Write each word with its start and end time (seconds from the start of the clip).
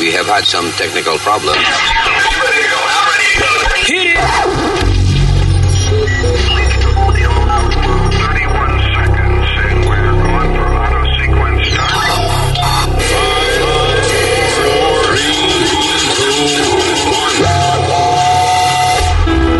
We 0.00 0.10
have 0.12 0.24
had 0.24 0.46
some 0.46 0.64
technical 0.78 1.18
problems. 1.18 1.58
Hit 3.84 4.06
it! 4.06 4.16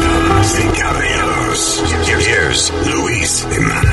Damas 0.01 0.59
y 0.59 0.81
caballeros, 0.81 1.83
here's 2.09 2.73
Luis 2.87 3.47
Jiménez. 3.51 3.85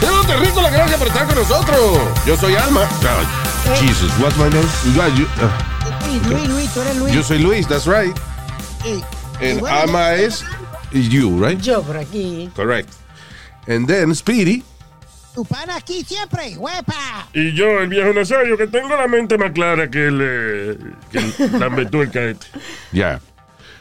Pero 0.00 0.24
terrícola, 0.24 0.70
gracias 0.70 0.98
por 0.98 1.08
estar 1.08 1.26
con 1.26 1.34
nosotros. 1.34 1.98
Yo 2.24 2.34
soy 2.34 2.56
Alma. 2.56 2.88
Jesus, 3.80 4.10
what's 4.20 4.36
my 4.36 4.48
name? 4.48 4.64
Ah, 5.00 5.08
you- 5.16 5.28
ah, 5.40 5.50
Luis, 6.06 6.22
Luis, 6.28 6.48
Luis, 6.48 6.74
tú 6.74 6.80
eres 6.82 6.96
Luis. 6.98 7.14
yo 7.14 7.22
soy 7.22 7.38
Luis, 7.38 7.66
that's 7.66 7.86
right. 7.86 8.14
Y- 8.84 9.02
And 9.40 9.58
y 9.58 9.60
bueno, 9.60 9.76
Alma 9.76 10.16
yo- 10.16 10.26
is 10.92 11.08
you, 11.08 11.38
right? 11.44 11.58
Yo 11.60 11.82
por 11.82 11.96
aquí. 11.96 12.50
Correct. 12.54 12.88
And 13.66 13.88
then 13.88 14.14
Speedy. 14.14 14.62
Tu 15.34 15.44
pana 15.44 15.76
aquí 15.76 16.04
siempre, 16.04 16.56
huepa. 16.56 17.26
Y 17.32 17.52
yo, 17.54 17.80
el 17.80 17.88
viejo 17.88 18.12
Nazario, 18.12 18.56
que 18.56 18.66
tengo 18.68 18.94
la 18.94 19.08
mente 19.08 19.36
más 19.36 19.50
clara 19.52 19.90
que 19.90 20.06
el, 20.06 20.20
eh, 20.22 20.78
que 21.10 21.18
el 21.18 21.34
lambetuerca 21.58 22.22
este. 22.22 22.46
Yeah. 22.92 23.20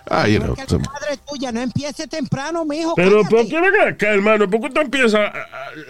Ah, 0.10 0.27
you 0.27 0.40
know. 0.40 0.55
La 0.55 0.77
madre 0.80 1.18
tuya 1.30 1.52
no 1.52 1.62
empiece 1.62 2.08
temprano, 2.08 2.66
mijo. 2.66 2.96
Pero, 2.96 3.22
cállate. 3.24 3.36
¿por 3.36 3.48
qué 3.48 3.62
ven 3.62 3.88
acá, 3.94 4.08
hermano? 4.13 4.50
¿Por 4.50 4.62
qué 4.62 4.68
usted 4.68 4.82
empieza 4.82 5.18
a, 5.20 5.27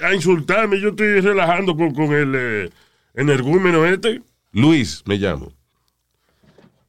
a- 0.04 0.08
a 0.08 0.14
insultarme? 0.14 0.80
Yo 0.82 0.90
estoy 0.90 1.22
relajando 1.22 1.76
con, 1.78 1.94
con 1.94 2.12
el 2.14 2.34
eh, 2.36 2.70
energúmeno 3.14 3.86
este. 3.86 4.22
Luis, 4.52 5.04
me 5.06 5.18
llamo. 5.18 5.54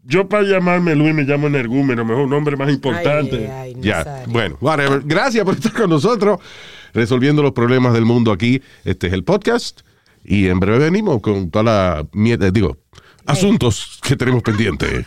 Yo 0.07 0.29
para 0.29 0.43
llamarme 0.43 0.95
Luis 0.95 1.15
me 1.15 1.23
llamo 1.23 1.47
energúmeno, 1.47 2.05
mejor 2.05 2.29
nombre 2.29 2.57
más 2.57 2.71
importante. 2.71 3.49
Ay, 3.51 3.73
ay, 3.75 3.81
Ya, 3.81 4.25
bueno, 4.29 4.59
whatever. 4.61 5.01
Gracias 5.03 5.45
por 5.45 5.55
estar 5.55 5.73
con 5.73 5.89
nosotros, 5.89 6.41
resolviendo 6.93 7.43
los 7.43 7.53
problemas 7.53 7.95
del 7.95 8.05
mundo 8.05 8.31
aquí. 8.31 8.63
Este 8.85 9.07
es 9.07 9.13
el 9.15 9.25
podcast. 9.25 9.81
Y 10.23 10.49
en 10.49 10.61
breve 10.61 10.79
venimos 10.79 11.21
con 11.21 11.51
toda 11.51 11.65
la 11.65 12.07
mierda, 12.13 12.51
digo, 12.51 12.79
asuntos 13.27 13.99
que 14.03 14.17
tenemos 14.17 14.43
pendientes. 14.43 15.07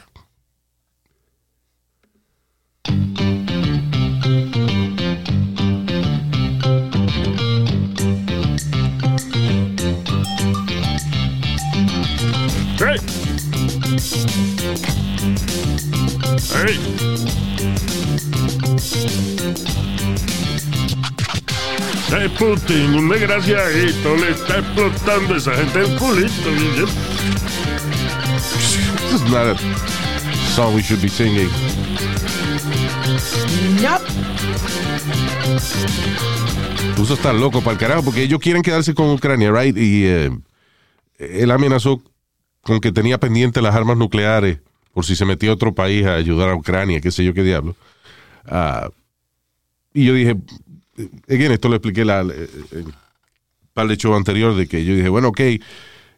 ¡Hey! 16.54 16.80
Hey, 22.10 22.30
Putin, 22.40 22.96
un 22.96 23.10
desgraciadito 23.10 24.16
le 24.16 24.32
está 24.32 24.60
explotando 24.60 25.34
a 25.34 25.38
esa 25.38 25.54
gente 25.56 25.80
el 25.80 25.98
culito. 25.98 26.50
This 29.10 29.14
is 29.14 29.30
not 29.30 29.48
a 29.48 29.58
song 30.56 30.74
we 30.74 30.82
should 30.82 31.02
be 31.02 31.10
singing. 31.10 31.50
Nope. 33.82 34.06
Ruso 36.96 37.14
está 37.14 37.34
loco 37.34 37.60
para 37.62 37.74
el 37.74 37.78
carajo 37.78 38.04
porque 38.04 38.24
ellos 38.24 38.40
quieren 38.40 38.62
quedarse 38.62 38.94
con 38.94 39.10
Ucrania, 39.10 39.52
right? 39.52 39.76
Y 39.78 40.06
eh, 40.06 40.32
él 41.20 41.52
amenazó 41.52 42.02
con 42.68 42.82
que 42.82 42.92
tenía 42.92 43.18
pendiente 43.18 43.62
las 43.62 43.74
armas 43.74 43.96
nucleares 43.98 44.60
por 44.94 45.06
si 45.06 45.16
se 45.16 45.24
metía 45.24 45.54
otro 45.54 45.74
país 45.74 46.06
a 46.06 46.16
ayudar 46.16 46.50
a 46.50 46.56
Ucrania, 46.56 47.00
qué 47.00 47.12
sé 47.12 47.24
yo 47.24 47.34
qué 47.34 47.44
diablo. 47.44 47.78
Ah, 48.46 48.90
y 49.94 50.04
yo 50.06 50.14
dije, 50.14 50.36
again, 51.30 51.54
esto 51.54 51.70
lo 51.70 51.76
expliqué 51.76 52.04
la, 52.04 52.22
eh, 52.24 52.50
eh, 52.74 52.84
para 53.74 53.90
el 53.90 53.98
show 53.98 54.14
anterior 54.16 54.54
de 54.54 54.68
que 54.68 54.84
yo 54.84 54.94
dije, 54.96 55.08
bueno, 55.08 55.30
ok, 55.30 55.40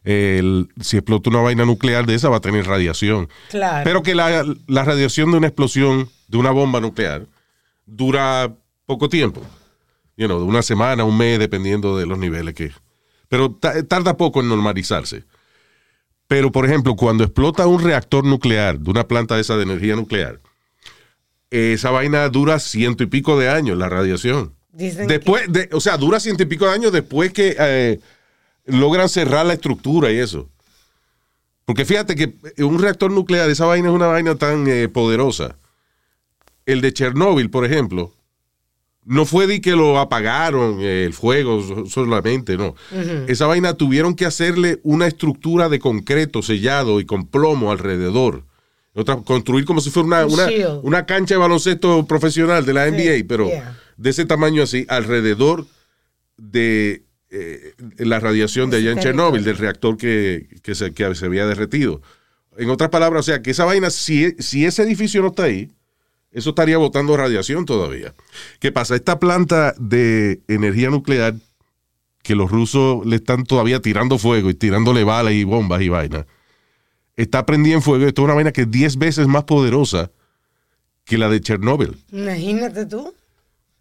el- 0.02 0.68
si 0.80 0.96
explota 0.96 1.30
una 1.30 1.40
vaina 1.40 1.64
nuclear 1.64 2.04
de 2.04 2.14
esa 2.16 2.28
va 2.30 2.38
a 2.38 2.40
tener 2.40 2.66
radiación. 2.66 3.28
Claro. 3.50 3.84
Pero 3.84 4.02
que 4.02 4.14
la, 4.16 4.44
la 4.66 4.84
radiación 4.84 5.30
de 5.30 5.36
una 5.38 5.46
explosión 5.46 6.08
de 6.26 6.38
una 6.38 6.50
bomba 6.50 6.80
nuclear 6.80 7.26
dura 7.86 8.52
poco 8.86 9.08
tiempo. 9.08 9.40
You 10.16 10.26
know, 10.26 10.42
una 10.44 10.62
semana, 10.62 11.04
un 11.04 11.16
mes, 11.16 11.38
dependiendo 11.38 11.96
de 11.96 12.06
los 12.06 12.18
niveles 12.18 12.54
que. 12.54 12.72
Pero 13.28 13.52
ta- 13.52 13.82
tarda 13.84 14.16
poco 14.16 14.40
en 14.40 14.48
normalizarse. 14.48 15.24
Pero, 16.30 16.52
por 16.52 16.64
ejemplo, 16.64 16.94
cuando 16.94 17.24
explota 17.24 17.66
un 17.66 17.82
reactor 17.82 18.24
nuclear 18.24 18.78
de 18.78 18.88
una 18.88 19.08
planta 19.08 19.40
esa 19.40 19.56
de 19.56 19.64
energía 19.64 19.96
nuclear, 19.96 20.38
esa 21.50 21.90
vaina 21.90 22.28
dura 22.28 22.60
ciento 22.60 23.02
y 23.02 23.06
pico 23.06 23.36
de 23.36 23.48
años, 23.48 23.76
la 23.76 23.88
radiación. 23.88 24.54
Dicen 24.70 25.08
Después, 25.08 25.52
de, 25.52 25.68
o 25.72 25.80
sea, 25.80 25.96
dura 25.96 26.20
ciento 26.20 26.44
y 26.44 26.46
pico 26.46 26.66
de 26.66 26.72
años 26.72 26.92
después 26.92 27.32
que 27.32 27.56
eh, 27.58 27.98
logran 28.66 29.08
cerrar 29.08 29.44
la 29.44 29.54
estructura 29.54 30.12
y 30.12 30.18
eso. 30.18 30.48
Porque 31.64 31.84
fíjate 31.84 32.14
que 32.14 32.32
un 32.62 32.78
reactor 32.78 33.10
nuclear, 33.10 33.50
esa 33.50 33.66
vaina 33.66 33.88
es 33.88 33.94
una 33.96 34.06
vaina 34.06 34.36
tan 34.36 34.68
eh, 34.68 34.88
poderosa. 34.88 35.56
El 36.64 36.80
de 36.80 36.92
Chernóbil, 36.92 37.50
por 37.50 37.64
ejemplo, 37.64 38.14
no 39.04 39.24
fue 39.24 39.46
de 39.46 39.60
que 39.60 39.72
lo 39.72 39.98
apagaron 39.98 40.78
eh, 40.80 41.04
el 41.04 41.12
fuego 41.14 41.62
so- 41.62 41.86
solamente, 41.86 42.56
no. 42.56 42.74
Esa 43.26 43.46
vaina 43.46 43.74
tuvieron 43.74 44.14
que 44.14 44.26
hacerle 44.26 44.80
una 44.82 45.06
estructura 45.06 45.68
de 45.68 45.78
concreto 45.78 46.42
sellado 46.42 47.00
y 47.00 47.06
con 47.06 47.26
plomo 47.26 47.72
alrededor. 47.72 48.44
Otra, 48.94 49.16
construir 49.16 49.64
como 49.64 49.80
si 49.80 49.90
fuera 49.90 50.06
una, 50.06 50.26
Un 50.26 50.80
una, 50.82 51.06
cancha 51.06 51.34
de 51.34 51.38
baloncesto 51.38 52.06
profesional 52.06 52.66
de 52.66 52.74
la 52.74 52.90
NBA, 52.90 53.24
pero 53.28 53.46
yeah. 53.46 53.78
de 53.96 54.10
ese 54.10 54.26
tamaño 54.26 54.64
así, 54.64 54.84
alrededor 54.88 55.66
de 56.36 57.04
eh, 57.30 57.74
la 57.98 58.18
radiación 58.18 58.68
de 58.70 58.78
allá 58.78 58.90
en 58.90 58.98
Chernóbil, 58.98 59.44
del 59.44 59.56
reactor 59.56 59.96
que, 59.96 60.48
que 60.62 60.74
se, 60.74 60.92
que 60.92 61.14
se 61.14 61.26
había 61.26 61.46
derretido. 61.46 62.02
En 62.56 62.68
otras 62.68 62.90
palabras, 62.90 63.20
o 63.20 63.22
sea, 63.22 63.42
que 63.42 63.52
esa 63.52 63.64
vaina, 63.64 63.90
si, 63.90 64.32
si 64.40 64.66
ese 64.66 64.82
edificio 64.82 65.22
no 65.22 65.28
está 65.28 65.44
ahí, 65.44 65.70
eso 66.32 66.50
estaría 66.50 66.78
botando 66.78 67.16
radiación 67.16 67.64
todavía. 67.66 68.14
¿Qué 68.58 68.72
pasa? 68.72 68.94
Esta 68.94 69.18
planta 69.18 69.74
de 69.78 70.40
energía 70.48 70.90
nuclear 70.90 71.34
que 72.22 72.34
los 72.34 72.50
rusos 72.50 73.04
le 73.06 73.16
están 73.16 73.44
todavía 73.44 73.80
tirando 73.80 74.18
fuego 74.18 74.50
y 74.50 74.54
tirándole 74.54 75.04
balas 75.04 75.32
y 75.32 75.44
bombas 75.44 75.80
y 75.82 75.88
vainas, 75.88 76.26
está 77.16 77.46
prendida 77.46 77.74
en 77.74 77.82
fuego. 77.82 78.06
Esto 78.06 78.22
es 78.22 78.24
una 78.24 78.34
vaina 78.34 78.52
que 78.52 78.62
es 78.62 78.70
10 78.70 78.96
veces 78.98 79.26
más 79.26 79.44
poderosa 79.44 80.10
que 81.04 81.18
la 81.18 81.28
de 81.28 81.40
Chernóbil. 81.40 81.96
Imagínate 82.12 82.86
tú. 82.86 83.12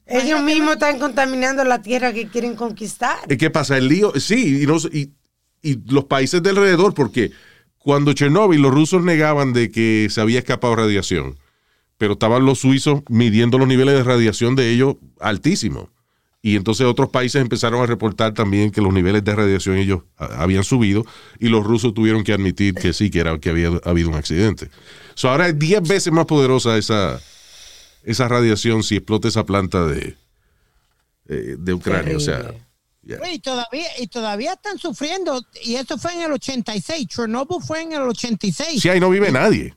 Ellos 0.08 0.42
mismos 0.42 0.74
están 0.74 0.98
contaminando 0.98 1.64
la 1.64 1.82
tierra 1.84 2.12
que 2.14 2.28
quieren 2.28 2.56
conquistar. 2.56 3.18
¿Y 3.30 3.38
¿Qué 3.38 3.52
pasa? 3.52 3.78
El 3.78 3.90
lío, 3.90 4.12
sí, 4.20 4.64
y, 4.66 4.98
y- 5.00 5.12
y 5.62 5.78
los 5.92 6.06
países 6.06 6.42
de 6.42 6.50
alrededor, 6.50 6.94
porque 6.96 7.32
cuando 7.78 8.14
Chernóbil 8.14 8.62
los 8.62 8.74
rusos 8.74 9.04
negaban 9.04 9.52
de 9.54 9.70
que 9.70 10.08
se 10.10 10.22
había 10.22 10.40
escapado 10.40 10.76
radiación, 10.78 11.38
pero 12.00 12.14
estaban 12.14 12.46
los 12.46 12.60
suizos 12.60 13.02
midiendo 13.10 13.58
los 13.58 13.68
niveles 13.68 13.94
de 13.94 14.04
radiación 14.04 14.56
de 14.56 14.72
ellos 14.72 14.96
altísimos. 15.20 15.90
Y 16.42 16.56
entonces 16.56 16.88
otros 16.88 17.10
países 17.10 17.42
empezaron 17.42 17.84
a 17.84 17.86
reportar 17.86 18.34
también 18.34 18.72
que 18.72 18.80
los 18.80 18.94
niveles 18.94 19.26
de 19.26 19.36
radiación 19.36 19.76
ellos 19.76 20.04
habían 20.16 20.64
subido 20.64 21.06
y 21.40 21.50
los 21.50 21.66
rusos 21.66 21.94
tuvieron 21.94 22.24
que 22.24 22.32
admitir 22.32 22.74
que 22.74 22.94
sí, 22.94 23.12
que, 23.12 23.20
era, 23.20 23.38
que 23.38 23.50
había 23.50 23.72
habido 23.84 24.08
un 24.08 24.16
accidente. 24.16 24.70
So, 25.14 25.30
ahora 25.30 25.50
es 25.50 25.60
10 25.60 25.82
veces 25.82 26.14
más 26.14 26.26
poderosa 26.26 26.78
esa, 26.78 27.20
esa 28.04 28.30
radiación 28.30 28.82
si 28.82 28.96
explota 28.96 29.28
esa 29.28 29.46
planta 29.46 29.86
de, 29.86 30.16
eh, 31.28 31.56
de 31.60 31.74
Ucrania. 31.74 32.16
O 32.16 32.22
sea, 32.22 32.54
yeah. 33.04 33.30
Y 33.30 33.40
todavía, 33.40 33.88
y 34.00 34.08
todavía 34.08 34.54
están 34.54 34.78
sufriendo. 34.78 35.46
Y 35.66 35.76
eso 35.76 35.98
fue 35.98 36.14
en 36.14 36.22
el 36.22 36.32
86. 36.32 37.08
Chernobyl 37.10 37.62
fue 37.62 37.82
en 37.82 37.92
el 37.92 38.04
86. 38.04 38.82
Sí, 38.82 38.88
ahí 38.88 39.02
no 39.02 39.10
vive 39.10 39.30
nadie. 39.34 39.76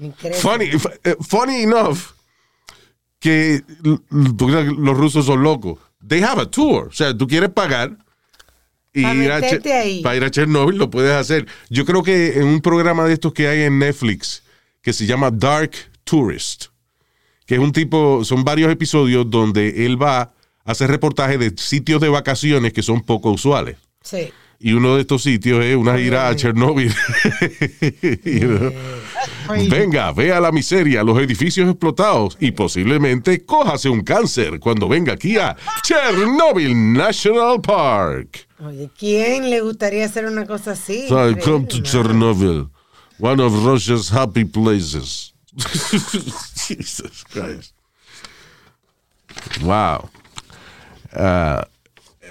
Increíble. 0.00 0.38
Funny, 0.40 0.64
f- 0.66 1.00
eh, 1.04 1.16
funny 1.20 1.62
enough 1.62 1.98
que 3.18 3.62
los 4.10 4.96
rusos 4.96 5.26
son 5.26 5.42
locos. 5.42 5.78
They 6.06 6.22
have 6.22 6.40
a 6.40 6.46
tour. 6.50 6.88
O 6.88 6.92
sea, 6.92 7.16
tú 7.16 7.26
quieres 7.26 7.50
pagar 7.50 7.96
y 8.94 9.02
Pa' 9.02 9.14
ir 9.14 9.30
a, 9.32 9.36
ahí. 9.80 10.02
para 10.02 10.16
ir 10.16 10.24
a 10.24 10.30
Chernobyl 10.30 10.76
lo 10.78 10.90
puedes 10.90 11.12
hacer. 11.12 11.46
Yo 11.68 11.84
creo 11.84 12.02
que 12.02 12.38
en 12.38 12.44
un 12.46 12.60
programa 12.60 13.04
de 13.04 13.14
estos 13.14 13.32
que 13.32 13.48
hay 13.48 13.62
en 13.62 13.78
Netflix 13.78 14.42
que 14.82 14.92
se 14.92 15.06
llama 15.06 15.30
Dark 15.30 15.72
Tourist, 16.04 16.66
que 17.44 17.54
es 17.56 17.60
un 17.60 17.72
tipo, 17.72 18.24
son 18.24 18.44
varios 18.44 18.70
episodios 18.70 19.28
donde 19.28 19.84
él 19.86 20.00
va 20.00 20.20
a 20.20 20.32
hacer 20.64 20.90
reportajes 20.90 21.38
de 21.38 21.52
sitios 21.56 22.00
de 22.00 22.08
vacaciones 22.08 22.72
que 22.72 22.82
son 22.82 23.02
poco 23.02 23.30
usuales. 23.30 23.76
Sí. 24.02 24.32
Y 24.60 24.72
uno 24.72 24.96
de 24.96 25.02
estos 25.02 25.22
sitios 25.22 25.64
es 25.64 25.76
una 25.76 25.96
gira 25.96 26.28
a 26.28 26.34
Chernobyl. 26.36 26.92
You 28.24 28.58
know. 28.58 28.72
Venga, 29.70 30.12
vea 30.12 30.40
la 30.40 30.52
miseria, 30.52 31.02
los 31.02 31.18
edificios 31.18 31.68
explotados 31.70 32.36
y 32.40 32.50
posiblemente 32.50 33.44
cójase 33.46 33.88
un 33.88 34.02
cáncer 34.02 34.58
cuando 34.60 34.88
venga 34.88 35.14
aquí 35.14 35.38
a 35.38 35.56
Chernobyl 35.84 36.92
National 36.92 37.60
Park. 37.60 38.46
Oye, 38.60 38.90
¿quién 38.98 39.48
le 39.48 39.60
gustaría 39.60 40.04
hacer 40.04 40.26
una 40.26 40.44
cosa 40.44 40.72
así? 40.72 41.08
So 41.08 41.30
I 41.30 41.34
come 41.36 41.66
to 41.66 41.78
¿no? 41.78 41.82
Chernobyl, 41.84 42.68
one 43.20 43.40
of 43.42 43.64
Russia's 43.64 44.10
happy 44.10 44.44
places. 44.44 45.32
Jesus 45.56 47.24
Christ. 47.30 47.72
Wow. 49.62 50.10
Uh, 51.14 51.62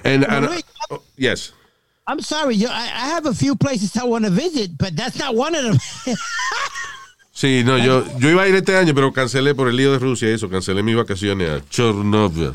and, 0.04 0.24
and- 0.26 0.64
oh, 0.92 1.02
yes. 1.18 1.54
I'm 2.08 2.22
sorry, 2.22 2.56
yo, 2.58 2.70
I, 2.70 2.86
I 2.88 3.10
have 3.16 3.26
a 3.26 3.34
few 3.34 3.56
places 3.56 3.96
I 3.98 4.06
want 4.06 4.24
to 4.26 4.32
visit, 4.32 4.78
but 4.78 4.96
that's 4.96 5.18
not 5.20 5.36
one 5.36 5.56
of 5.56 5.64
them. 5.64 5.78
Sí, 7.34 7.62
no, 7.64 7.78
yo, 7.78 8.04
yo 8.18 8.32
iba 8.32 8.42
a 8.42 8.48
ir 8.48 8.56
este 8.56 8.76
año, 8.76 8.96
pero 8.96 9.14
cancelé 9.14 9.54
por 9.54 9.68
el 9.70 9.76
lío 9.76 9.92
de 9.92 10.00
Rusia 10.00 10.28
eso, 10.30 10.50
cancelé 10.50 10.82
mis 10.82 10.96
vacaciones 10.96 11.48
a 11.48 11.70
Chernobyl. 11.70 12.54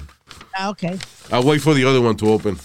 ah, 0.58 0.70
okay. 0.70 0.98
I'll 1.30 1.44
wait 1.44 1.60
for 1.62 1.72
the 1.76 1.84
other 1.84 2.00
one 2.00 2.16
to 2.16 2.26
open. 2.26 2.58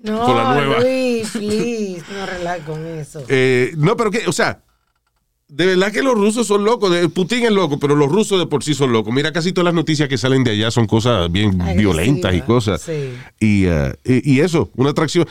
No, 0.00 0.24
Con 0.24 0.36
la 0.36 0.54
nueva. 0.54 0.80
Luis, 0.82 1.30
please, 1.32 2.04
no 2.12 2.26
relax 2.26 2.64
con 2.64 2.86
eso. 2.86 3.24
Eh, 3.28 3.72
no, 3.76 3.96
pero 3.96 4.12
que, 4.12 4.24
o 4.28 4.32
sea, 4.32 4.60
de 5.48 5.66
verdad 5.66 5.90
que 5.90 6.02
los 6.04 6.14
rusos 6.14 6.46
son 6.46 6.62
locos. 6.62 6.94
Putin 7.12 7.46
es 7.46 7.50
loco, 7.50 7.80
pero 7.80 7.96
los 7.96 8.08
rusos 8.08 8.38
de 8.38 8.46
por 8.46 8.62
sí 8.62 8.72
son 8.74 8.92
locos. 8.92 9.12
Mira, 9.12 9.32
casi 9.32 9.52
todas 9.52 9.64
las 9.64 9.74
noticias 9.74 10.08
que 10.08 10.16
salen 10.16 10.44
de 10.44 10.52
allá 10.52 10.70
son 10.70 10.86
cosas 10.86 11.32
bien 11.32 11.60
Agresivas, 11.60 11.76
violentas 11.76 12.34
y 12.36 12.40
cosas. 12.42 12.82
sí. 12.82 13.16
Y, 13.40 13.64
eh, 13.66 13.96
y, 14.04 14.34
y 14.34 14.40
eso, 14.42 14.70
una 14.76 14.90
atracción. 14.90 15.26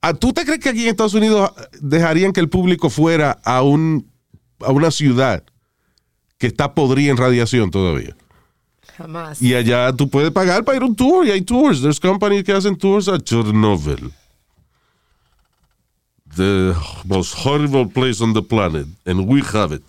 ¿A 0.00 0.14
¿Tú 0.14 0.32
te 0.32 0.44
crees 0.44 0.60
que 0.60 0.68
aquí 0.68 0.84
en 0.84 0.90
Estados 0.90 1.14
Unidos 1.14 1.50
dejarían 1.80 2.32
que 2.32 2.40
el 2.40 2.48
público 2.48 2.88
fuera 2.88 3.38
a, 3.44 3.62
un, 3.62 4.08
a 4.60 4.70
una 4.70 4.90
ciudad 4.90 5.42
que 6.38 6.46
está 6.46 6.74
podrida 6.74 7.10
en 7.10 7.16
radiación 7.16 7.70
todavía? 7.70 8.16
Jamás. 8.96 9.42
Y 9.42 9.54
allá 9.54 9.92
tú 9.92 10.08
puedes 10.08 10.30
pagar 10.30 10.64
para 10.64 10.76
ir 10.76 10.82
a 10.82 10.86
un 10.86 10.94
tour 10.94 11.26
y 11.26 11.30
hay 11.32 11.42
tours. 11.42 11.82
There's 11.82 12.00
companies 12.00 12.44
que 12.44 12.52
hacen 12.52 12.76
tours 12.76 13.08
a 13.08 13.18
Chernobyl. 13.18 14.12
The 16.36 16.74
most 17.04 17.34
horrible 17.44 17.86
place 17.86 18.22
on 18.22 18.34
the 18.34 18.42
planet. 18.42 18.86
And 19.04 19.28
we 19.28 19.42
have 19.52 19.74
it. 19.74 19.82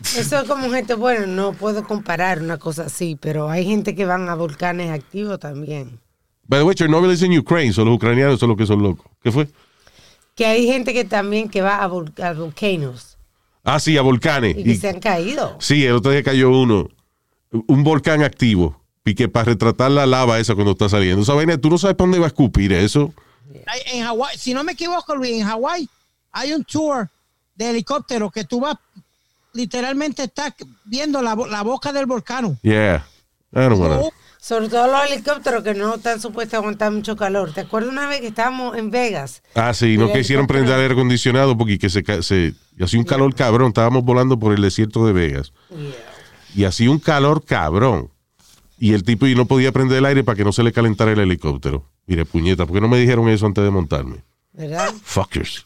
Eso 0.00 0.40
es 0.40 0.48
como 0.48 0.70
gente, 0.70 0.94
bueno, 0.94 1.26
no 1.26 1.52
puedo 1.52 1.82
comparar 1.84 2.40
una 2.40 2.58
cosa 2.58 2.84
así, 2.84 3.16
pero 3.20 3.50
hay 3.50 3.64
gente 3.64 3.96
que 3.96 4.06
van 4.06 4.28
a 4.28 4.36
volcanes 4.36 4.90
activos 4.90 5.40
también. 5.40 5.98
By 6.48 6.60
the 6.60 6.64
way, 6.64 6.74
Chernobyl 6.74 7.10
es 7.10 7.22
en 7.22 7.38
Ukraine. 7.38 7.72
Son 7.72 7.84
los 7.86 7.94
ucranianos 7.96 8.40
son 8.40 8.48
los 8.48 8.58
que 8.58 8.66
son 8.66 8.82
locos. 8.82 9.06
¿Qué 9.22 9.30
fue? 9.30 9.48
Que 10.34 10.46
hay 10.46 10.66
gente 10.66 10.92
que 10.92 11.04
también 11.04 11.48
que 11.48 11.60
va 11.62 11.82
a, 11.82 11.88
vol- 11.88 12.18
a 12.22 12.32
volcanos 12.32 13.16
Ah, 13.64 13.78
sí, 13.78 13.96
a 13.98 14.02
volcanes. 14.02 14.56
y 14.56 14.64
que 14.64 14.70
Y- 14.72 14.76
se 14.76 14.88
han 14.88 14.98
caído. 15.00 15.56
sí, 15.60 15.84
el 15.84 15.92
otro 15.94 16.10
día 16.10 16.22
cayó 16.22 16.50
uno. 16.50 16.88
Un 17.50 17.84
volcán 17.84 18.22
activo. 18.22 18.80
Y 19.04 19.14
que 19.14 19.28
para 19.28 19.44
retratar 19.46 19.90
la 19.90 20.04
lava 20.06 20.38
esa 20.38 20.54
cuando 20.54 20.72
está 20.72 20.88
saliendo. 20.88 21.22
Esa 21.22 21.32
vaina, 21.34 21.56
tú 21.58 21.70
no 21.70 21.78
sabes 21.78 21.96
para 21.96 22.06
dónde 22.06 22.18
va 22.18 22.26
a 22.26 22.28
escupir 22.28 22.72
eso. 22.72 23.12
En 23.92 24.04
Hawái, 24.04 24.36
si 24.38 24.52
no 24.54 24.62
me 24.64 24.72
equivoco, 24.72 25.14
Luis, 25.16 25.32
en 25.40 25.46
Hawái 25.46 25.88
hay 26.32 26.52
un 26.52 26.62
tour 26.64 27.08
de 27.54 27.70
helicóptero 27.70 28.30
que 28.30 28.44
tú 28.44 28.60
vas, 28.60 28.76
literalmente 29.54 30.24
estás 30.24 30.52
viendo 30.84 31.22
la, 31.22 31.34
la 31.34 31.62
boca 31.62 31.92
del 31.92 32.06
volcán. 32.06 32.58
Yeah. 32.62 33.06
I 33.52 33.60
don't 33.60 33.78
wanna- 33.80 34.00
Sobre 34.48 34.70
todo 34.70 34.86
los 34.86 35.10
helicópteros 35.10 35.62
que 35.62 35.74
no 35.74 35.96
están 35.96 36.22
supuestos 36.22 36.54
a 36.54 36.56
aguantar 36.56 36.90
mucho 36.90 37.16
calor. 37.16 37.52
¿Te 37.52 37.60
acuerdas 37.60 37.92
una 37.92 38.08
vez 38.08 38.22
que 38.22 38.28
estábamos 38.28 38.78
en 38.78 38.90
Vegas? 38.90 39.42
Ah, 39.54 39.74
sí, 39.74 39.98
no 39.98 40.10
quisieron 40.10 40.46
prender 40.46 40.72
el 40.72 40.80
aire 40.80 40.94
acondicionado 40.94 41.58
porque 41.58 41.78
que 41.78 41.90
se, 41.90 42.02
se 42.22 42.54
y 42.74 42.82
hacía 42.82 42.98
un 42.98 43.04
calor 43.04 43.34
cabrón. 43.34 43.68
Estábamos 43.68 44.04
volando 44.04 44.38
por 44.38 44.54
el 44.54 44.62
desierto 44.62 45.06
de 45.06 45.12
Vegas 45.12 45.52
y 46.54 46.64
hacía 46.64 46.90
un 46.90 46.98
calor 46.98 47.44
cabrón. 47.44 48.10
Y 48.78 48.94
el 48.94 49.02
tipo 49.02 49.26
y 49.26 49.34
no 49.34 49.44
podía 49.44 49.70
prender 49.70 49.98
el 49.98 50.06
aire 50.06 50.24
para 50.24 50.36
que 50.36 50.44
no 50.44 50.52
se 50.52 50.62
le 50.62 50.72
calentara 50.72 51.12
el 51.12 51.18
helicóptero. 51.18 51.84
Mire, 52.06 52.24
puñeta, 52.24 52.64
¿por 52.64 52.74
qué 52.74 52.80
no 52.80 52.88
me 52.88 52.98
dijeron 52.98 53.28
eso 53.28 53.44
antes 53.44 53.62
de 53.62 53.68
montarme? 53.68 54.24
¿Verdad? 54.54 54.94
Fuckers. 55.02 55.62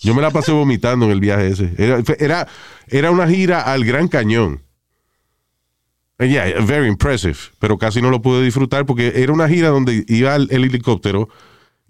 Yo 0.00 0.14
me 0.14 0.22
la 0.22 0.30
pasé 0.30 0.52
vomitando 0.52 1.04
en 1.04 1.12
el 1.12 1.20
viaje 1.20 1.48
ese. 1.48 1.74
Era, 1.76 2.02
era, 2.18 2.48
era 2.88 3.10
una 3.10 3.28
gira 3.28 3.60
al 3.60 3.84
Gran 3.84 4.08
Cañón. 4.08 4.62
Eh, 6.22 6.28
Yeah, 6.28 6.64
very 6.64 6.88
impressive. 6.88 7.36
Pero 7.58 7.78
casi 7.78 8.00
no 8.02 8.10
lo 8.10 8.22
pude 8.22 8.42
disfrutar 8.42 8.86
porque 8.86 9.12
era 9.16 9.32
una 9.32 9.48
gira 9.48 9.68
donde 9.68 10.04
iba 10.08 10.34
el, 10.36 10.48
el 10.50 10.64
helicóptero, 10.64 11.28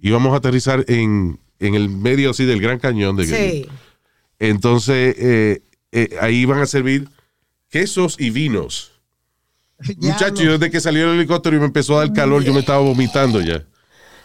íbamos 0.00 0.32
a 0.32 0.36
aterrizar 0.36 0.84
en, 0.88 1.38
en 1.58 1.74
el 1.74 1.88
medio 1.88 2.30
así 2.30 2.44
del 2.44 2.60
Gran 2.60 2.78
Cañón. 2.78 3.16
De, 3.16 3.26
Sí. 3.26 3.68
Entonces, 4.38 5.14
eh, 5.18 5.62
eh, 5.92 6.16
ahí 6.20 6.36
iban 6.36 6.60
a 6.60 6.66
servir 6.66 7.08
quesos 7.70 8.16
y 8.18 8.30
vinos. 8.30 8.92
Muchachos, 9.98 10.40
yo 10.40 10.58
desde 10.58 10.70
que 10.70 10.80
salió 10.80 11.10
el 11.10 11.18
helicóptero 11.18 11.56
y 11.56 11.60
me 11.60 11.66
empezó 11.66 11.96
a 11.96 12.04
dar 12.06 12.12
calor, 12.12 12.42
yo 12.44 12.52
me 12.52 12.60
estaba 12.60 12.80
vomitando 12.80 13.40
ya. 13.40 13.64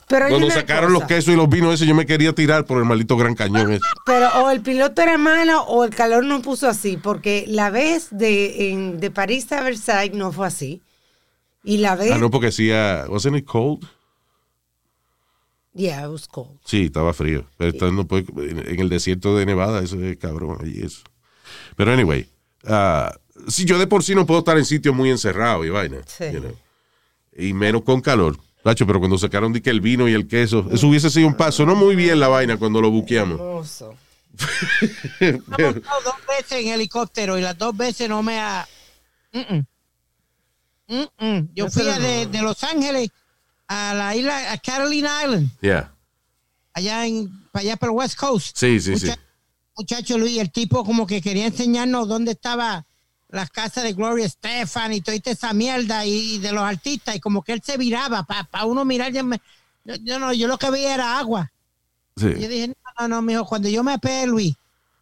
Pero 0.10 0.30
Cuando 0.30 0.50
sacaron 0.50 0.94
los 0.94 1.04
quesos 1.04 1.34
y 1.34 1.38
los 1.38 1.50
vinos 1.50 1.74
ese, 1.74 1.86
yo 1.86 1.94
me 1.94 2.06
quería 2.06 2.34
tirar 2.34 2.64
por 2.66 2.78
el 2.78 2.86
maldito 2.86 3.18
Gran 3.18 3.36
Cañón. 3.36 3.74
ese. 3.74 3.82
Pero 4.06 4.30
o 4.42 4.50
el 4.50 4.62
piloto 4.62 5.02
era 5.02 5.18
malo 5.18 5.64
o 5.64 5.84
el 5.84 5.94
calor 5.94 6.24
no 6.24 6.42
puso 6.42 6.68
así, 6.70 6.96
porque 6.98 7.44
la 7.48 7.70
vez 7.70 8.08
de, 8.12 8.72
en- 8.72 9.00
de 9.02 9.12
París 9.12 9.52
a 9.52 9.62
Versailles 9.62 10.16
no 10.18 10.32
fue 10.32 10.48
así. 10.48 10.82
Y 11.64 11.78
la 11.78 11.96
vez... 11.98 12.14
Ah, 12.14 12.18
no, 12.18 12.32
porque 12.32 12.48
hacía. 12.48 13.04
¿Wasn't 13.10 13.36
it 13.38 13.46
cold? 13.46 13.86
Yeah, 15.74 16.04
it 16.06 16.10
was 16.10 16.28
cold. 16.28 16.58
Sí, 16.66 16.86
estaba 16.86 17.14
frío. 17.14 17.46
Pero 17.58 17.72
esto 17.72 17.92
no 17.92 18.08
puede- 18.08 18.26
en 18.50 18.80
el 18.80 18.90
desierto 18.90 19.36
de 19.38 19.46
Nevada, 19.46 19.84
eso 19.84 20.02
es 20.02 20.18
cabrón. 20.18 20.58
Allí 20.62 20.82
eso. 20.82 21.02
Pero 21.76 21.92
anyway, 21.92 22.28
ah, 22.66 23.14
si 23.48 23.66
yo 23.66 23.78
de 23.78 23.88
por 23.88 24.04
sí 24.04 24.16
no 24.16 24.26
puedo 24.26 24.40
estar 24.40 24.58
en 24.58 24.66
sitios 24.66 24.96
muy 24.96 25.10
encerrados 25.12 25.66
y 25.66 25.70
vaina. 25.70 25.98
Sí. 26.08 26.26
you 26.34 26.40
know, 26.40 26.56
y 27.38 27.54
menos 27.54 27.84
con 27.84 28.02
calor. 28.02 28.38
Tacho, 28.64 28.86
pero 28.86 29.00
cuando 29.00 29.18
sacaron 29.18 29.54
de 29.54 29.62
que 29.62 29.70
el 29.70 29.80
vino 29.82 30.08
y 30.10 30.14
el 30.14 30.28
queso, 30.28 30.68
eso 30.72 30.88
hubiese 30.88 31.10
sido 31.10 31.28
un 31.28 31.36
paso. 31.36 31.66
No 31.66 31.76
muy 31.76 31.96
bien 31.96 32.20
la 32.20 32.28
vaina 32.28 32.58
cuando 32.58 32.82
lo 32.82 32.92
buqueamos. 32.92 33.40
Montado 33.40 33.96
dos 36.04 36.16
veces 36.28 36.64
en 36.66 36.68
helicóptero 36.70 37.38
y 37.38 37.42
las 37.42 37.58
dos 37.58 37.76
veces 37.76 38.10
no 38.10 38.22
me 38.24 38.40
ha. 38.40 38.68
Yo 41.56 41.70
fui 41.70 41.84
de, 41.84 42.26
de 42.28 42.42
Los 42.42 42.64
Ángeles 42.64 43.10
a 43.68 43.94
la 43.94 44.16
isla, 44.16 44.52
a 44.54 44.58
Carolina 44.58 45.24
Island, 45.24 45.50
Yeah. 45.62 45.94
allá 46.74 47.06
en, 47.06 47.30
para 47.52 47.64
allá 47.64 47.78
por 47.78 47.90
el 47.90 47.96
West 47.96 48.18
Coast. 48.18 48.56
Sí, 48.58 48.80
sí, 48.80 48.98
sí. 48.98 49.08
Mucha- 49.08 49.20
Muchacho 49.78 50.18
Luis, 50.18 50.38
el 50.40 50.52
tipo 50.52 50.84
como 50.84 51.06
que 51.06 51.22
quería 51.22 51.46
enseñarnos 51.46 52.08
dónde 52.08 52.32
estaba 52.32 52.86
las 53.30 53.50
casas 53.50 53.84
de 53.84 53.94
Gloria 53.94 54.26
Estefan 54.26 54.94
y 54.94 55.02
toda 55.02 55.18
esa 55.26 55.54
mierda 55.54 56.06
y, 56.06 56.36
y 56.36 56.38
de 56.40 56.52
los 56.52 56.64
artistas 56.64 57.16
y 57.16 57.20
como 57.20 57.42
que 57.44 57.54
él 57.54 57.62
se 57.64 57.78
viraba 57.78 58.24
para 58.24 58.66
uno 58.66 58.86
mirar. 58.86 59.12
Yo, 59.12 59.24
me- 59.24 59.42
yo, 59.84 59.96
yo 59.96 60.20
no, 60.20 60.34
yo 60.34 60.48
lo 60.48 60.58
que 60.58 60.70
veía 60.72 60.94
era 60.96 61.20
agua. 61.20 61.52
sí. 62.16 62.28
Y 62.38 62.42
yo 62.42 62.48
dije, 62.50 62.68
no, 62.70 62.76
no, 63.00 63.08
no, 63.08 63.22
mijo, 63.22 63.46
cuando 63.46 63.70
yo 63.70 63.84
me 63.84 63.94
apeé, 63.94 64.28
Luis, 64.28 64.56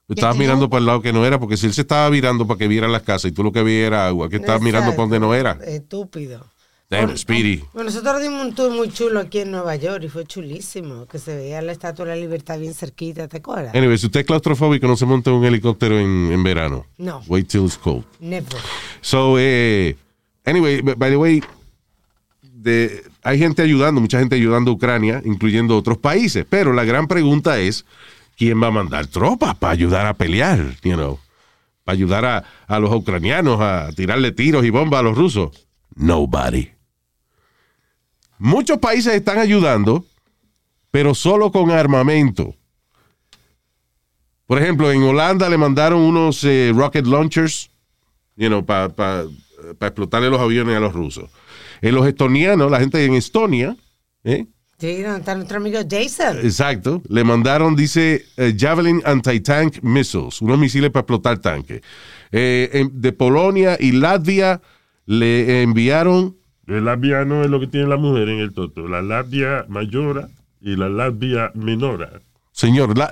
Estabas 0.08 0.36
tenía 0.36 0.48
mirando 0.48 0.70
para 0.70 0.80
el 0.80 0.86
lado 0.86 1.02
que 1.02 1.14
no 1.14 1.26
era, 1.26 1.40
porque 1.40 1.58
si 1.58 1.66
él 1.68 1.74
se 1.74 1.82
estaba 1.82 2.10
virando 2.10 2.46
para 2.48 2.58
que 2.60 2.68
viera 2.68 2.88
las 2.88 3.02
casas 3.04 3.32
y 3.32 3.34
tú 3.34 3.44
lo 3.44 3.52
que 3.52 3.64
veías 3.64 3.88
era 3.88 4.08
agua, 4.08 4.30
que 4.30 4.36
estabas 4.38 4.62
mirando 4.62 4.92
para 4.92 5.04
donde 5.04 5.20
no 5.20 5.34
era. 5.34 5.60
Estúpido. 5.66 6.46
Damn, 6.88 7.18
Speedy. 7.18 7.64
Bueno, 7.74 7.90
nosotros 7.90 8.22
dimos 8.22 8.46
un 8.46 8.54
tour 8.54 8.72
muy 8.72 8.90
chulo 8.90 9.20
aquí 9.20 9.40
en 9.40 9.52
Nueva 9.52 9.76
York 9.76 10.04
y 10.04 10.10
fue 10.10 10.24
chulísimo, 10.26 11.08
que 11.08 11.18
se 11.18 11.36
veía 11.36 11.62
la 11.64 11.72
Estatua 11.72 12.06
de 12.06 12.12
la 12.12 12.18
Libertad 12.18 12.60
bien 12.60 12.76
cerquita, 12.76 13.28
¿te 13.28 13.38
acuerdas? 13.38 13.74
Anyway, 13.74 13.98
si 13.98 14.06
usted 14.06 14.20
es 14.20 14.26
claustrofóbico, 14.28 14.86
no 14.88 14.96
se 14.96 15.06
monte 15.08 15.32
un 15.32 15.44
helicóptero 15.44 15.98
en, 16.00 16.32
en 16.32 16.44
verano. 16.44 16.86
No. 17.00 17.24
Wait 17.28 17.48
till 17.48 17.66
it's 17.66 17.76
cold. 17.78 18.06
Never. 18.20 18.60
So, 19.02 19.38
eh, 19.40 19.96
anyway, 20.46 20.82
by 20.82 21.10
the 21.10 21.18
way, 21.18 21.42
de- 22.42 23.04
hay 23.24 23.40
gente 23.40 23.64
ayudando, 23.64 24.00
mucha 24.00 24.20
gente 24.20 24.36
ayudando 24.36 24.70
a 24.72 24.74
Ucrania, 24.76 25.22
incluyendo 25.26 25.76
otros 25.76 25.98
países. 25.98 26.46
Pero 26.48 26.72
la 26.72 26.84
gran 26.84 27.08
pregunta 27.08 27.58
es, 27.60 27.84
¿quién 28.38 28.62
va 28.62 28.68
a 28.68 28.72
mandar 28.72 29.08
tropas 29.08 29.56
para 29.56 29.74
ayudar 29.74 30.06
a 30.06 30.14
pelear? 30.14 30.60
You 30.84 30.94
know, 30.94 31.20
para 31.84 31.96
ayudar 31.96 32.26
a, 32.26 32.44
a 32.68 32.80
los 32.80 32.94
ucranianos 32.94 33.60
a 33.60 33.90
tirarle 33.96 34.32
tiros 34.32 34.64
y 34.66 34.70
bombas 34.70 35.00
a 35.00 35.04
los 35.04 35.18
rusos. 35.18 35.50
Nobody. 35.96 36.70
Muchos 38.38 38.78
países 38.80 39.14
están 39.14 39.40
ayudando, 39.40 40.06
pero 40.92 41.16
solo 41.16 41.52
con 41.52 41.72
armamento. 41.72 42.56
Por 44.46 44.62
ejemplo, 44.62 44.92
en 44.92 45.02
Holanda 45.04 45.50
le 45.50 45.58
mandaron 45.58 46.02
unos 46.02 46.44
eh, 46.44 46.72
rocket 46.76 47.06
launchers 47.06 47.70
you 48.36 48.48
know, 48.48 48.66
para 48.66 49.26
explotarle 49.82 50.30
los 50.30 50.40
aviones 50.40 50.76
a 50.76 50.80
los 50.80 50.94
rusos. 50.94 51.30
En 51.82 51.96
los 51.96 52.08
estonianos, 52.08 52.70
la 52.70 52.80
gente 52.80 53.04
en 53.04 53.14
Estonia, 53.14 53.76
¿eh? 54.24 54.46
Sí, 54.78 55.02
donde 55.02 55.20
está 55.20 55.36
nuestro 55.36 55.58
amigo 55.58 55.80
Jason. 55.90 56.40
exacto, 56.44 57.02
le 57.08 57.24
mandaron, 57.24 57.78
dice, 57.78 58.26
eh, 58.36 58.54
Javelin 58.58 59.02
Anti-Tank 59.06 59.82
Missiles, 59.82 60.42
unos 60.42 60.60
misiles 60.60 60.92
para 60.92 61.02
explotar 61.02 61.38
tanques. 61.38 61.82
Eh, 62.32 62.86
de 62.92 63.12
Polonia 63.14 63.78
y 63.80 63.94
Latvia 63.94 64.62
le 65.06 65.62
enviaron, 65.62 66.36
El 66.68 66.86
labia 66.86 67.26
no 67.26 67.44
es 67.44 67.50
lo 67.50 67.60
que 67.60 67.68
tiene 67.68 67.88
la 67.88 67.98
mujer 67.98 68.30
en 68.30 68.40
el 68.40 68.54
toto. 68.54 68.88
La 68.88 69.02
labia 69.02 69.66
mayora 69.68 70.30
y 70.62 70.76
la 70.76 70.90
Latvia 70.90 71.52
Minora. 71.54 72.22
Señor, 72.52 72.98
la, 72.98 73.12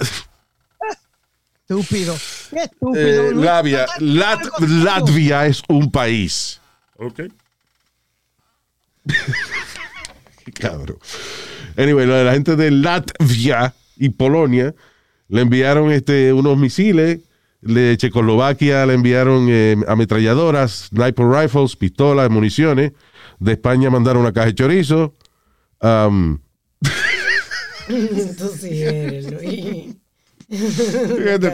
Estúpido. 1.67 2.15
Qué 2.49 2.57
eh, 2.57 2.63
estúpido. 2.63 3.31
Luis. 3.31 3.45
Latvia, 3.45 3.85
Lat-. 3.99 4.59
Latvia 4.59 5.45
es 5.45 5.61
un 5.69 5.91
país. 5.91 6.59
¿Ok? 6.97 7.21
Cabrón. 10.59 10.97
Anyway, 11.77 12.05
la, 12.05 12.23
la 12.23 12.33
gente 12.33 12.55
de 12.55 12.71
Latvia 12.71 13.73
y 13.97 14.09
Polonia 14.09 14.73
le 15.29 15.41
enviaron 15.41 15.91
este, 15.91 16.33
unos 16.33 16.57
misiles. 16.57 17.19
De 17.61 17.95
Checoslovaquia 17.95 18.85
le 18.85 18.93
enviaron 18.93 19.47
eh, 19.49 19.77
ametralladoras, 19.87 20.89
sniper 20.89 21.25
rifles, 21.25 21.77
pistolas, 21.77 22.29
municiones. 22.29 22.91
De 23.43 23.51
España 23.53 23.89
mandaron 23.89 24.21
una 24.21 24.31
caja 24.31 24.47
de 24.47 24.55
chorizo. 24.55 25.13
Um, 25.81 26.39
Tú 28.37 28.47
sí 28.57 28.81
eres, 28.83 29.29
Luis. 29.31 29.95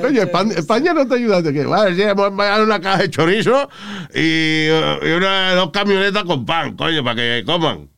coño, 0.02 0.22
España, 0.22 0.54
España 0.56 0.94
no 0.94 1.08
te 1.08 1.16
ayudaste. 1.16 1.52
Que, 1.52 1.66
vale, 1.66 1.96
sí, 1.96 2.02
hemos 2.04 2.32
mandado 2.32 2.64
una 2.64 2.80
caja 2.80 3.02
de 3.04 3.10
chorizo 3.10 3.70
y, 4.14 4.68
y 4.68 5.12
una, 5.18 5.54
dos 5.56 5.72
camionetas 5.72 6.24
con 6.26 6.46
pan, 6.46 6.76
coño, 6.78 7.04
para 7.04 7.16
que 7.16 7.44
coman. 7.46 7.90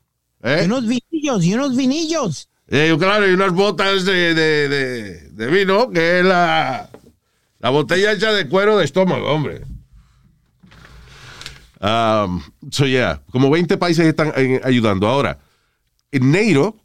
¿Eh? 0.44 0.62
Y 0.64 0.66
unos 0.68 0.88
vinillos, 0.88 1.44
y 1.44 1.54
unos 1.54 1.76
vinillos. 1.76 2.48
Eh, 2.70 2.96
claro, 2.98 3.28
y 3.28 3.34
unas 3.34 3.52
botas 3.52 4.06
de, 4.06 4.34
de, 4.34 4.70
de- 4.70 5.30
de 5.32 5.48
vino, 5.48 5.90
que 5.90 6.20
es 6.20 6.26
la, 6.26 6.90
la 7.60 7.70
botella 7.70 8.14
hecha 8.14 8.32
de 8.32 8.48
cuero 8.48 8.78
de 8.78 8.86
estómago, 8.86 9.30
hombre. 9.34 9.64
Um, 11.82 12.44
so, 12.70 12.86
yeah, 12.86 13.24
como 13.32 13.50
20 13.50 13.78
países 13.78 14.06
están 14.06 14.32
ayudando. 14.64 15.08
Ahora, 15.08 15.40
en 16.12 16.32
NATO, 16.32 16.78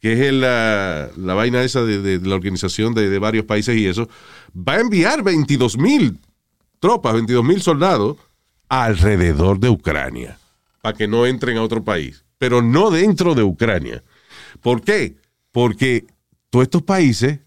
que 0.00 0.12
es 0.12 0.32
la, 0.32 1.10
la 1.16 1.34
vaina 1.34 1.62
esa 1.62 1.82
de, 1.82 2.00
de 2.00 2.26
la 2.26 2.34
organización 2.34 2.94
de, 2.94 3.10
de 3.10 3.18
varios 3.18 3.44
países 3.44 3.76
y 3.76 3.86
eso, 3.86 4.08
va 4.56 4.74
a 4.74 4.80
enviar 4.80 5.22
22 5.22 5.76
mil 5.76 6.18
tropas, 6.80 7.12
22 7.12 7.44
mil 7.44 7.62
soldados 7.62 8.16
alrededor 8.68 9.60
de 9.60 9.68
Ucrania, 9.68 10.38
para 10.80 10.96
que 10.96 11.06
no 11.06 11.26
entren 11.26 11.58
a 11.58 11.62
otro 11.62 11.84
país, 11.84 12.24
pero 12.38 12.62
no 12.62 12.90
dentro 12.90 13.34
de 13.34 13.42
Ucrania. 13.42 14.02
¿Por 14.62 14.80
qué? 14.82 15.16
Porque 15.52 16.06
todos 16.48 16.64
estos 16.64 16.82
países, 16.82 17.40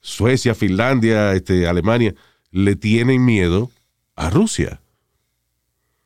Suecia, 0.00 0.54
Finlandia, 0.54 1.34
este, 1.34 1.68
Alemania, 1.68 2.14
le 2.50 2.74
tienen 2.74 3.24
miedo 3.24 3.70
a 4.16 4.28
Rusia. 4.28 4.80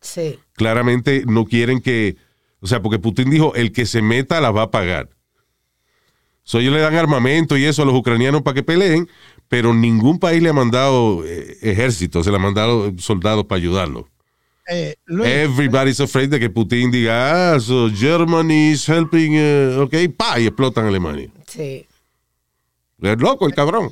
Sí. 0.04 0.38
Claramente 0.52 1.24
no 1.26 1.46
quieren 1.46 1.80
que, 1.80 2.16
o 2.60 2.66
sea, 2.66 2.80
porque 2.82 2.98
Putin 2.98 3.30
dijo, 3.30 3.54
el 3.54 3.72
que 3.72 3.86
se 3.86 4.02
meta 4.02 4.40
la 4.40 4.50
va 4.50 4.62
a 4.62 4.70
pagar. 4.70 5.08
So, 6.42 6.60
ellos 6.60 6.74
le 6.74 6.80
dan 6.80 6.94
armamento 6.94 7.56
y 7.56 7.64
eso 7.64 7.82
a 7.82 7.86
los 7.86 7.94
ucranianos 7.94 8.42
para 8.42 8.54
que 8.54 8.62
peleen, 8.62 9.08
pero 9.48 9.72
ningún 9.72 10.18
país 10.18 10.42
le 10.42 10.50
ha 10.50 10.52
mandado 10.52 11.24
eh, 11.24 11.56
ejército, 11.62 12.22
se 12.22 12.30
le 12.30 12.36
ha 12.36 12.40
mandado 12.40 12.92
soldados 12.98 13.46
para 13.46 13.58
ayudarlo. 13.58 14.08
Eh, 14.68 14.94
Luis, 15.06 15.28
Everybody's 15.28 16.00
afraid 16.00 16.28
de 16.28 16.38
que 16.38 16.50
Putin 16.50 16.90
diga, 16.90 17.54
ah, 17.54 17.60
so 17.60 17.90
Germany 17.90 18.72
is 18.72 18.86
helping, 18.86 19.32
eh, 19.34 19.78
ok, 19.78 20.14
pa, 20.14 20.38
y 20.38 20.46
explotan 20.46 20.86
Alemania. 20.86 21.30
Sí. 21.46 21.86
Es 23.00 23.18
loco 23.18 23.46
el 23.46 23.54
cabrón. 23.54 23.90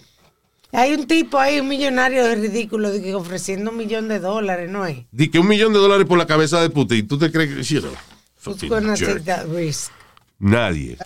Hay 0.73 0.95
un 0.95 1.07
tipo 1.07 1.38
ahí, 1.38 1.61
un 1.61 1.69
millonario 1.69 2.25
de 2.25 2.35
ridículo, 2.35 2.91
de 2.91 3.02
que 3.02 3.14
ofreciendo 3.14 3.71
un 3.71 3.76
millón 3.76 4.09
de 4.09 4.19
dólares, 4.21 4.71
¿no 4.71 4.87
es? 4.87 5.05
Di 5.12 5.29
que 5.29 5.38
un 5.38 5.47
millón 5.47 5.73
de 5.75 5.79
dólares 5.79 6.07
por 6.07 6.17
la 6.19 6.26
cabeza 6.26 6.61
de 6.62 6.71
Putin. 6.71 7.07
¿Tú 7.07 7.19
te 7.19 7.31
crees 7.31 7.55
que 7.55 7.62
you 7.75 7.81
know, 7.81 7.93
Who's 7.93 8.57
fucking 8.57 8.69
gonna 8.71 8.97
jerk. 8.97 9.12
take 9.19 9.25
that 9.26 9.47
risk? 9.49 9.93
Nadie. 10.38 10.97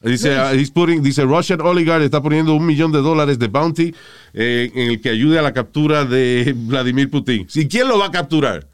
Dice, 0.00 0.36
uh, 0.38 0.52
he's 0.54 0.70
putting- 0.70 1.02
dice, 1.02 1.22
Russian 1.24 1.60
oligarch 1.62 2.02
está 2.02 2.20
poniendo 2.20 2.52
un 2.54 2.66
millón 2.66 2.92
de 2.92 2.98
dólares 2.98 3.38
de 3.38 3.46
bounty 3.46 3.94
eh, 4.34 4.70
en 4.74 4.90
el 4.90 5.00
que 5.00 5.08
ayude 5.08 5.38
a 5.38 5.42
la 5.42 5.54
captura 5.54 6.04
de 6.04 6.52
Vladimir 6.56 7.08
Putin. 7.10 7.46
¿Y 7.54 7.68
quién 7.68 7.88
lo 7.88 7.98
va 7.98 8.06
a 8.06 8.10
capturar? 8.10 8.68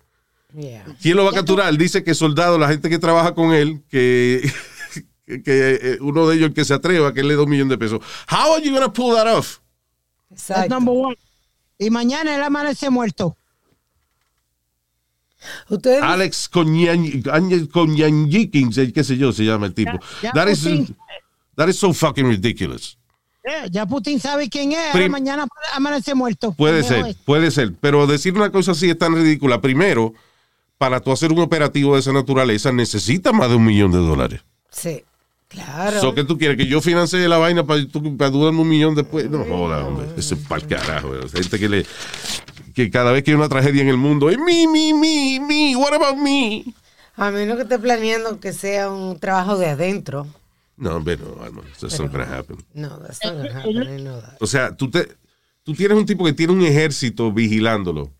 Yeah. 0.58 0.84
¿Quién 1.00 1.16
lo 1.16 1.22
va 1.24 1.30
a 1.30 1.34
capturar? 1.34 1.68
Él 1.68 1.78
dice 1.78 2.02
que 2.02 2.14
soldados, 2.14 2.58
la 2.58 2.66
gente 2.68 2.88
que 2.90 2.98
trabaja 2.98 3.34
con 3.34 3.52
él, 3.52 3.82
que, 3.88 4.50
que 5.26 5.78
eh, 5.82 5.98
uno 6.00 6.26
de 6.26 6.34
ellos 6.36 6.48
el 6.48 6.54
que 6.54 6.64
se 6.64 6.74
atreva, 6.74 7.14
que 7.14 7.22
le 7.22 7.36
da 7.36 7.42
un 7.42 7.50
millón 7.50 7.68
de 7.68 7.78
pesos. 7.78 8.00
How 8.28 8.54
are 8.54 8.64
you 8.64 8.72
going 8.72 8.82
to 8.82 8.92
pull 8.92 9.14
that 9.14 9.28
off? 9.32 9.58
That's 10.30 10.50
Exacto. 10.50 10.74
number 10.74 10.94
one. 10.94 11.16
Y 11.78 11.90
mañana 11.90 12.34
él 12.36 12.42
amanece 12.42 12.88
muerto. 12.90 13.36
Ustedes 15.68 16.02
Alex 16.02 16.48
Konyanjikins, 16.50 18.76
qué 18.94 19.04
sé 19.04 19.16
yo, 19.16 19.32
se 19.32 19.44
llama 19.44 19.66
el 19.66 19.74
tipo. 19.74 19.92
Ya- 20.22 20.22
ya 20.22 20.32
that, 20.32 20.48
is, 20.48 20.64
that 21.56 21.68
is 21.68 21.78
so 21.78 21.92
fucking 21.92 22.26
ridiculous. 22.26 22.96
Ya 23.70 23.86
Putin 23.86 24.20
sabe 24.20 24.50
quién 24.50 24.72
es. 24.72 24.78
Prim- 24.92 25.04
ahora 25.04 25.08
mañana 25.08 25.48
amanece 25.74 26.14
muerto. 26.14 26.52
Puede 26.52 26.82
ser, 26.82 27.06
es. 27.06 27.16
puede 27.16 27.50
ser. 27.50 27.72
Pero 27.80 28.06
decir 28.06 28.34
una 28.34 28.52
cosa 28.52 28.72
así 28.72 28.90
es 28.90 28.98
tan 28.98 29.14
ridícula. 29.14 29.62
Primero, 29.62 30.12
para 30.76 31.00
tú 31.00 31.10
hacer 31.10 31.32
un 31.32 31.38
operativo 31.40 31.94
de 31.94 32.00
esa 32.00 32.12
naturaleza, 32.12 32.70
necesitas 32.70 33.32
más 33.32 33.48
de 33.48 33.56
un 33.56 33.64
millón 33.64 33.92
de 33.92 33.98
dólares. 33.98 34.42
Sí. 34.70 35.02
Claro. 35.50 36.00
So, 36.00 36.14
que 36.14 36.22
tú 36.22 36.38
quieres? 36.38 36.56
¿Que 36.56 36.66
yo 36.66 36.80
financie 36.80 37.28
la 37.28 37.36
vaina 37.36 37.66
para, 37.66 37.82
para 38.16 38.30
darme 38.30 38.60
un 38.60 38.68
millón 38.68 38.94
después? 38.94 39.28
No 39.28 39.44
joda, 39.44 39.84
hombre. 39.84 40.06
Ese 40.16 40.34
es 40.34 40.40
para 40.46 40.62
el 40.62 40.68
carajo. 40.68 41.10
Gente 41.28 41.58
que 41.58 41.68
le. 41.68 41.86
Que 42.72 42.88
cada 42.88 43.10
vez 43.10 43.24
que 43.24 43.32
hay 43.32 43.36
una 43.36 43.48
tragedia 43.48 43.82
en 43.82 43.88
el 43.88 43.96
mundo, 43.96 44.30
es 44.30 44.38
mi, 44.38 44.68
mi, 44.68 44.94
mi, 44.94 45.40
mi, 45.40 45.74
what 45.74 45.92
about 45.92 46.16
me? 46.16 46.64
A 47.16 47.32
menos 47.32 47.56
que 47.56 47.64
esté 47.64 47.80
planeando 47.80 48.38
que 48.38 48.52
sea 48.52 48.90
un 48.90 49.18
trabajo 49.18 49.58
de 49.58 49.66
adentro. 49.66 50.28
No, 50.76 50.94
hombre, 50.94 51.16
no, 51.16 51.42
Alma. 51.42 51.62
That's 51.80 51.98
not 51.98 52.12
gonna 52.12 52.24
happen. 52.24 52.56
No, 52.72 53.00
that's 53.00 53.18
not 53.24 53.34
gonna 53.34 53.58
happen. 53.58 53.82
I 53.82 54.02
know 54.02 54.20
that. 54.20 54.36
O 54.40 54.46
sea, 54.46 54.76
tú, 54.76 54.88
te, 54.88 55.08
tú 55.64 55.74
tienes 55.74 55.98
un 55.98 56.06
tipo 56.06 56.24
que 56.24 56.32
tiene 56.32 56.52
un 56.52 56.62
ejército 56.62 57.32
vigilándolo. 57.32 58.12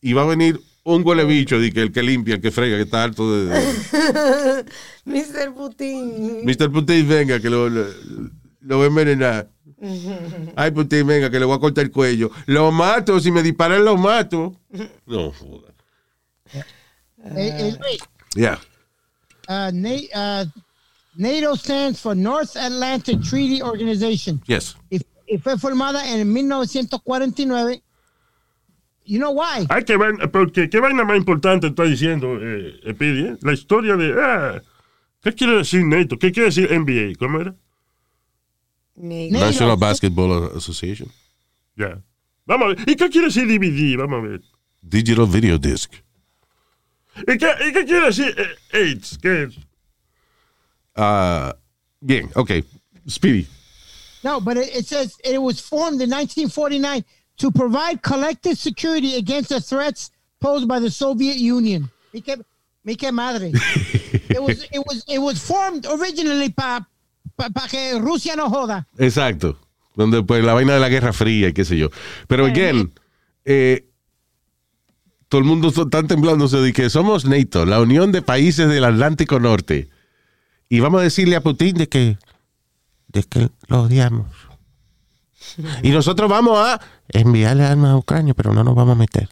Y 0.00 0.12
va 0.12 0.22
a 0.22 0.26
venir 0.26 0.60
un 0.84 1.02
huele 1.06 1.24
bicho, 1.24 1.58
de 1.58 1.72
que 1.72 1.80
el 1.82 1.92
que 1.92 2.02
limpia, 2.02 2.34
el 2.36 2.40
que 2.40 2.50
frega, 2.50 2.76
que 2.76 2.82
está 2.82 3.02
harto 3.04 3.30
de. 3.32 3.46
de- 3.46 4.64
Mr. 5.04 5.54
Putin. 5.54 6.44
Mr. 6.44 6.70
Putin, 6.70 7.08
venga, 7.08 7.40
que 7.40 7.50
lo, 7.50 7.68
lo, 7.68 7.86
lo 8.60 8.76
voy 8.76 8.84
a 8.84 8.88
envenenar. 8.88 9.48
Ay, 10.56 10.70
Putin, 10.70 11.06
venga, 11.06 11.30
que 11.30 11.38
le 11.38 11.44
voy 11.44 11.56
a 11.56 11.60
cortar 11.60 11.84
el 11.84 11.90
cuello. 11.90 12.30
Lo 12.46 12.70
mato, 12.72 13.18
si 13.20 13.30
me 13.30 13.42
disparan, 13.42 13.84
lo 13.84 13.96
mato. 13.96 14.54
No, 15.06 15.32
joda. 15.32 15.72
Eh, 16.52 16.62
eh, 17.36 17.98
Yeah. 18.36 18.58
uh, 19.48 19.70
uh, 19.70 20.44
NATO 21.16 21.54
stands 21.56 22.00
for 22.00 22.16
North 22.16 22.56
Atlantic 22.56 23.20
Treaty 23.22 23.62
Organization. 23.62 24.42
Yes. 24.46 24.76
Y, 24.90 25.00
y 25.26 25.38
fue 25.38 25.56
formada 25.58 26.08
en 26.10 26.30
1949. 26.32 27.82
You 29.06 29.18
know 29.18 29.32
why? 29.32 29.66
Ay, 29.68 29.84
qué 29.84 29.96
vaina, 29.96 30.26
porque, 30.30 30.68
¿qué 30.70 30.80
vaina 30.80 31.04
más 31.04 31.16
importante 31.16 31.66
está 31.66 31.84
diciendo, 31.84 32.38
eh, 32.40 32.80
Epidi, 32.84 33.26
eh? 33.28 33.36
La 33.42 33.52
historia 33.52 33.96
de... 33.96 34.14
ah, 34.18 34.62
¿Qué 35.22 35.32
quiere 35.34 35.58
decir 35.58 35.84
NATO? 35.84 36.18
¿Qué 36.18 36.32
quiere 36.32 36.48
decir 36.48 36.70
NBA? 36.70 37.18
¿Cómo 37.18 37.40
era? 37.40 37.54
Ni- 38.96 39.30
NATO. 39.30 39.46
National 39.46 39.76
Basketball 39.76 40.50
Association. 40.56 41.08
Ya. 41.76 42.00
Vamos 42.46 42.64
a 42.64 42.68
ver. 42.74 42.88
¿Y 42.88 42.94
qué 42.96 43.08
quiere 43.10 43.26
decir 43.28 43.46
DVD? 43.46 43.96
Vamos 43.98 44.24
a 44.24 44.28
ver. 44.28 44.40
Digital 44.82 45.26
Video 45.26 45.58
Disc. 45.58 45.92
¿Y 47.26 47.38
qué, 47.38 47.48
y 47.68 47.72
qué 47.72 47.84
quiere 47.84 48.06
decir 48.06 48.34
eh, 48.38 48.76
AIDS? 48.90 49.18
¿Qué 49.20 49.42
es? 49.44 49.54
Ah, 50.96 51.54
bien, 52.00 52.30
ok. 52.34 52.50
Speedy. 53.08 53.46
No, 54.22 54.40
but 54.40 54.56
it, 54.56 54.68
it 54.74 54.86
says 54.86 55.16
it 55.24 55.38
was 55.40 55.60
formed 55.60 56.00
in 56.00 56.10
1949 56.10 57.04
to 57.36 57.50
provide 57.50 58.02
collective 58.02 58.56
security 58.56 59.16
against 59.16 59.48
the 59.48 59.60
threats 59.60 60.10
posed 60.40 60.68
by 60.68 60.78
the 60.80 60.90
Soviet 60.90 61.36
Union. 61.36 61.90
Me 62.12 62.20
que, 62.20 62.36
me 62.84 62.96
que 62.96 63.10
madre. 63.12 63.50
it 64.30 64.40
was 64.40 64.64
it 64.70 64.82
was 64.86 65.04
it 65.08 65.18
was 65.18 65.38
formed 65.38 65.86
originally 65.86 66.50
para 66.50 66.86
pa, 67.36 67.48
pa 67.50 67.66
que 67.68 67.98
Rusia 67.98 68.36
no 68.36 68.48
joda. 68.48 68.86
Exacto. 68.98 69.58
Donde 69.96 70.22
pues 70.22 70.44
la 70.44 70.54
vaina 70.54 70.74
de 70.74 70.80
la 70.80 70.88
Guerra 70.88 71.12
Fría 71.12 71.48
y 71.48 71.52
qué 71.52 71.64
sé 71.64 71.76
yo. 71.76 71.88
Pero 72.26 72.46
again, 72.46 72.92
eh, 73.44 73.86
todo 75.28 75.40
el 75.40 75.46
mundo 75.46 75.68
está 75.68 76.02
temblándose 76.02 76.58
de 76.58 76.72
que 76.72 76.90
somos 76.90 77.24
NATO, 77.24 77.64
la 77.66 77.80
Unión 77.80 78.12
de 78.12 78.22
Países 78.22 78.68
del 78.68 78.84
Atlántico 78.84 79.40
Norte. 79.40 79.88
Y 80.68 80.80
vamos 80.80 81.00
a 81.00 81.04
decirle 81.04 81.36
a 81.36 81.42
Putin 81.42 81.76
de 81.76 81.88
que, 81.88 82.18
de 83.08 83.22
que 83.22 83.48
lo 83.68 83.82
odiamos. 83.82 84.26
Y 85.82 85.90
nosotros 85.90 86.28
vamos 86.28 86.58
a 86.58 86.80
enviarle 87.08 87.64
armas 87.64 87.90
a 87.90 87.96
Ucrania, 87.96 88.34
pero 88.34 88.52
no 88.52 88.64
nos 88.64 88.74
vamos 88.74 88.92
a 88.96 88.98
meter. 88.98 89.28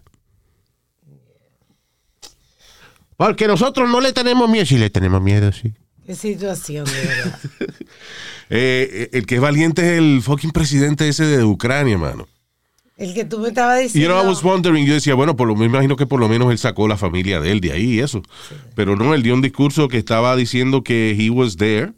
Porque 3.17 3.47
nosotros 3.47 3.89
no 3.89 4.01
le 4.01 4.13
tenemos 4.13 4.49
miedo. 4.49 4.67
Sí 4.67 4.79
le 4.79 4.91
tenemos 4.91 5.23
miedo, 5.23 5.53
sí. 5.53 5.73
Qué 6.07 6.15
situación, 6.15 6.85
de 6.85 6.93
verdad. 6.93 7.39
Eh, 8.55 9.09
el 9.15 9.25
que 9.25 9.37
es 9.37 9.41
valiente 9.41 9.81
es 9.81 9.99
el 9.99 10.21
fucking 10.21 10.51
presidente 10.51 11.09
ese 11.09 11.25
de 11.25 11.43
Ucrania, 11.43 11.97
mano. 11.97 12.29
El 12.99 13.15
que 13.15 13.25
tú 13.25 13.39
me 13.39 13.49
estabas 13.49 13.79
You 13.79 13.83
diciendo. 13.85 14.11
know, 14.15 14.25
I 14.27 14.29
was 14.29 14.43
wondering, 14.45 14.85
yo 14.85 14.93
decía, 14.93 15.15
bueno, 15.15 15.37
por 15.37 15.49
lo 15.49 15.57
me 15.57 15.65
imagino 15.65 15.97
que 15.97 16.05
por 16.05 16.21
lo 16.21 16.29
menos 16.29 16.51
él 16.51 16.59
sacó 16.59 16.87
la 16.87 16.99
familia 16.99 17.41
de 17.41 17.51
él 17.51 17.63
de 17.63 17.73
ahí 17.73 17.95
y 17.95 18.01
eso. 18.01 18.21
Pero 18.75 18.95
no, 18.95 19.15
él 19.15 19.23
dio 19.23 19.33
un 19.33 19.41
discurso 19.41 19.89
que 19.89 19.97
estaba 19.97 20.37
diciendo 20.37 20.85
que 20.85 21.17
he 21.19 21.31
was 21.31 21.57
there 21.57 21.95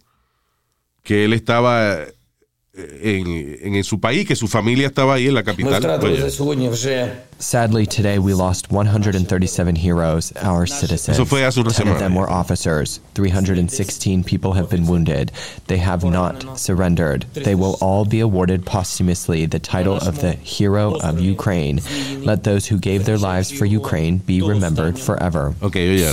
que 1.03 1.25
él 1.25 1.33
estaba 1.33 2.03
eh, 2.03 2.15
en, 2.77 3.77
en 3.77 3.85
su 3.85 4.01
país, 4.01 4.27
que 4.27 4.35
su 4.35 4.49
familia 4.49 4.89
estaba 4.89 5.15
ahí 5.15 5.29
en 5.29 5.35
la 5.35 5.43
capital. 5.43 5.81
Sadly, 7.39 7.87
today 7.87 8.19
we 8.19 8.33
lost 8.33 8.71
137 8.71 9.77
heroes, 9.77 10.33
our 10.43 10.67
citizens. 10.67 11.17
Eso 11.17 11.25
fue 11.27 11.45
hace 11.45 11.61
una 11.61 11.71
Ten 11.71 11.89
of 11.89 11.99
them 11.99 12.15
were 12.15 12.29
officers. 12.31 13.01
316 13.15 14.25
people 14.25 14.53
have 14.53 14.71
been 14.71 14.87
wounded. 14.87 15.31
They 15.67 15.79
have 15.79 16.05
not 16.05 16.59
surrendered. 16.59 17.27
They 17.35 17.55
will 17.55 17.77
all 17.81 18.05
be 18.05 18.21
awarded 18.21 18.65
posthumously 18.65 19.47
the 19.47 19.59
title 19.59 19.97
of 19.97 20.21
the 20.21 20.33
Hero 20.33 20.95
of 21.01 21.21
Ukraine. 21.21 21.81
Let 22.21 22.45
those 22.45 22.67
who 22.67 22.79
gave 22.79 23.05
their 23.05 23.19
lives 23.19 23.51
for 23.53 23.67
Ukraine 23.67 24.19
be 24.19 24.41
remembered 24.41 24.99
forever. 24.99 25.55
Okay, 25.63 25.97
yeah. 25.97 26.13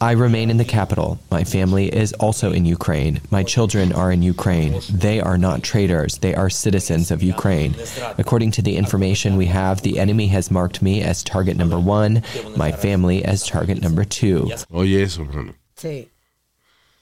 I 0.00 0.12
remain 0.12 0.48
in 0.48 0.58
the 0.58 0.64
capital. 0.64 1.18
My 1.28 1.42
family 1.42 1.88
is 1.88 2.12
also 2.14 2.52
in 2.52 2.64
Ukraine. 2.64 3.20
My 3.30 3.42
children 3.42 3.92
are 3.92 4.12
in 4.12 4.22
Ukraine. 4.22 4.80
They 4.88 5.20
are 5.20 5.36
not 5.36 5.64
traitors. 5.64 6.18
They 6.18 6.36
are 6.36 6.48
citizens 6.48 7.10
of 7.10 7.20
Ukraine. 7.20 7.74
According 8.16 8.52
to 8.52 8.62
the 8.62 8.76
information 8.76 9.36
we 9.36 9.46
have, 9.46 9.82
the 9.82 9.98
enemy 9.98 10.28
has 10.28 10.52
marked 10.52 10.82
me 10.82 11.02
as 11.02 11.24
target 11.24 11.56
number 11.56 11.80
one, 11.80 12.22
my 12.56 12.70
family 12.70 13.24
as 13.24 13.44
target 13.44 13.82
number 13.82 14.04
two. 14.04 14.48
Oye, 14.72 15.02
eso, 15.02 15.24
hermano. 15.24 15.54
Sí. 15.76 16.08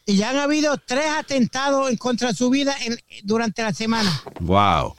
Y 0.06 0.16
ya 0.16 0.30
han 0.30 0.36
habido 0.36 0.78
tres 0.86 1.06
atentados 1.06 1.90
en 1.90 1.96
contra 1.96 2.32
su 2.32 2.48
vida 2.48 2.74
en, 2.82 2.96
durante 3.24 3.62
la 3.62 3.72
semana. 3.72 4.10
Wow. 4.40 4.96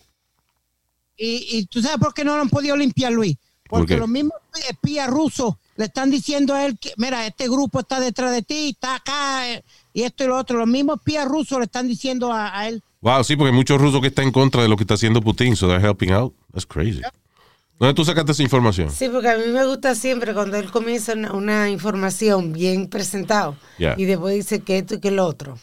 Y, 1.18 1.48
y 1.50 1.66
tú 1.66 1.82
sabes 1.82 1.98
por 1.98 2.14
qué 2.14 2.24
no 2.24 2.36
lo 2.36 2.42
han 2.42 2.50
podido 2.50 2.76
limpiar, 2.76 3.12
Luis. 3.12 3.38
Porque 3.68 3.94
okay. 3.94 3.98
los 3.98 4.10
mismos 4.10 4.38
espías 4.70 5.10
rusos 5.10 5.56
le 5.78 5.86
están 5.86 6.12
diciendo 6.12 6.54
a 6.54 6.66
él 6.66 6.78
que, 6.78 6.94
mira, 6.98 7.26
este 7.26 7.48
grupo 7.48 7.80
está 7.80 8.00
detrás 8.00 8.32
de 8.32 8.42
ti, 8.42 8.70
está 8.70 8.96
acá, 8.96 9.50
eh, 9.50 9.64
y 9.94 10.04
esto 10.04 10.24
y 10.24 10.28
lo 10.28 10.36
otro. 10.38 10.58
Los 10.58 10.68
mismos 10.68 10.98
espías 10.98 11.26
rusos 11.28 11.58
le 11.60 11.66
están 11.66 11.88
diciendo 11.88 12.32
a, 12.34 12.58
a 12.60 12.68
él. 12.68 12.84
Wow, 13.02 13.24
sí, 13.24 13.36
porque 13.36 13.52
hay 13.52 13.56
muchos 13.56 13.80
rusos 13.80 14.02
que 14.02 14.08
están 14.08 14.26
en 14.26 14.32
contra 14.32 14.62
de 14.62 14.68
lo 14.68 14.76
que 14.76 14.84
está 14.84 14.96
haciendo 14.96 15.22
Putin, 15.22 15.56
so 15.56 15.68
they're 15.68 15.80
helping 15.86 16.12
out. 16.12 16.34
That's 16.52 16.66
crazy. 16.66 17.02
¿Dónde 17.80 17.94
tú 17.94 18.04
sacaste 18.04 18.32
esa 18.32 18.42
información? 18.42 18.90
Sí, 18.92 19.08
porque 19.08 19.30
a 19.30 19.38
mí 19.38 19.46
me 19.54 19.64
gusta 19.66 19.94
siempre 19.94 20.34
cuando 20.34 20.58
él 20.58 20.72
comienza 20.72 21.14
una, 21.14 21.32
una 21.34 21.70
información 21.70 22.52
bien 22.52 22.88
presentado 22.90 23.56
Yeah. 23.78 23.94
y 23.98 24.06
después 24.06 24.34
dice 24.36 24.62
que 24.62 24.80
esto 24.80 24.96
y 24.96 25.00
que 25.00 25.12
lo 25.12 25.26
otro. 25.28 25.60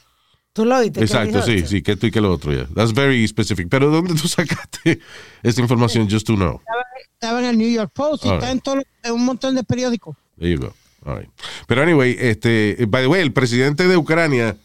¿Tú 0.55 0.65
lo 0.65 0.79
oíste? 0.79 1.01
Exacto, 1.01 1.43
sí, 1.43 1.57
esto? 1.57 1.69
sí, 1.69 1.83
que 1.83 1.93
esto 1.93 2.07
y 2.07 2.11
que 2.11 2.21
lo 2.23 2.33
otro, 2.33 2.53
yeah. 2.53 2.67
That's 2.75 2.95
very 2.95 3.27
specific. 3.29 3.69
Pero 3.69 3.91
¿dónde 3.91 4.15
tú 4.15 4.27
sacaste 4.29 5.01
esa 5.43 5.61
información 5.61 6.09
just 6.09 6.27
to 6.27 6.37
know? 6.37 6.61
Estaba, 6.61 6.85
estaba 7.13 7.39
en 7.41 7.45
el 7.47 7.59
New 7.59 7.71
York 7.71 7.91
Post 7.93 8.25
y 8.25 8.29
All 8.29 8.35
está 8.37 8.47
right. 8.47 8.55
en, 8.57 8.61
todo, 8.61 8.83
en 9.03 9.13
un 9.13 9.25
montón 9.27 9.55
de 9.57 9.65
periódicos. 9.65 10.17
There 10.39 10.51
you 10.51 10.59
go. 10.61 10.73
All 11.05 11.19
right. 11.19 11.29
Pero 11.67 11.83
anyway, 11.83 12.17
este, 12.19 12.87
by 12.89 13.03
the 13.03 13.09
way, 13.09 13.21
el 13.21 13.33
presidente 13.33 13.87
de 13.87 13.97
Ucrania 13.97 14.57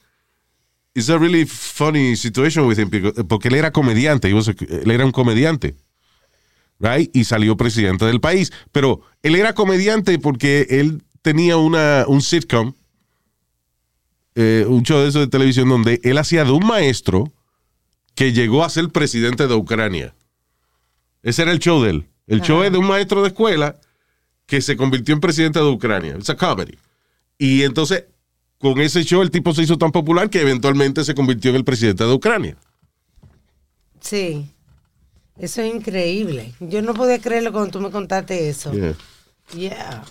is 0.93 1.09
a 1.09 1.17
really 1.17 1.45
funny 1.45 2.15
situation 2.15 2.65
with 2.65 2.77
him 2.77 2.89
because- 2.89 3.23
porque 3.27 3.47
él 3.49 3.55
era 3.55 3.71
comediante, 3.71 4.29
he 4.29 4.33
was 4.33 4.47
a- 4.47 4.51
él 4.51 4.91
era 4.91 5.03
un 5.05 5.11
comediante, 5.11 5.75
right? 6.79 7.09
Y 7.15 7.23
salió 7.25 7.57
presidente 7.57 8.05
del 8.05 8.19
país. 8.21 8.51
Pero 8.71 9.01
él 9.23 9.35
era 9.35 9.53
comediante 9.53 10.19
porque 10.19 10.67
él 10.69 11.03
tenía 11.21 11.57
una, 11.57 12.05
un 12.07 12.21
sitcom, 12.21 12.73
eh, 14.41 14.65
un 14.65 14.83
show 14.83 15.01
de 15.01 15.09
eso 15.09 15.19
de 15.19 15.27
televisión 15.27 15.67
donde 15.67 15.99
él 16.01 16.17
hacía 16.17 16.45
de 16.45 16.51
un 16.51 16.65
maestro 16.65 17.29
que 18.15 18.31
llegó 18.31 18.63
a 18.63 18.69
ser 18.69 18.87
presidente 18.87 19.47
de 19.47 19.53
Ucrania. 19.53 20.15
Ese 21.21 21.41
era 21.41 21.51
el 21.51 21.59
show 21.59 21.83
de 21.83 21.89
él. 21.89 22.09
El 22.25 22.39
show 22.39 22.63
es 22.63 22.71
de 22.71 22.77
un 22.77 22.87
maestro 22.87 23.21
de 23.21 23.27
escuela 23.27 23.75
que 24.45 24.61
se 24.61 24.77
convirtió 24.77 25.13
en 25.13 25.19
presidente 25.19 25.59
de 25.59 25.65
Ucrania. 25.65 26.15
Es 26.17 26.29
a 26.29 26.37
comedy. 26.37 26.77
Y 27.37 27.63
entonces, 27.63 28.05
con 28.59 28.79
ese 28.79 29.03
show, 29.03 29.21
el 29.21 29.29
tipo 29.29 29.53
se 29.53 29.63
hizo 29.63 29.77
tan 29.77 29.91
popular 29.91 30.29
que 30.29 30.39
eventualmente 30.39 31.03
se 31.03 31.13
convirtió 31.13 31.49
en 31.49 31.57
el 31.57 31.65
presidente 31.65 32.05
de 32.05 32.13
Ucrania. 32.13 32.55
Sí. 33.99 34.49
Eso 35.37 35.61
es 35.61 35.75
increíble. 35.75 36.53
Yo 36.61 36.81
no 36.81 36.93
podía 36.93 37.19
creerlo 37.19 37.51
cuando 37.51 37.71
tú 37.71 37.81
me 37.81 37.91
contaste 37.91 38.47
eso. 38.47 38.71
Yeah. 38.71 38.95
Yeah. 39.53 40.05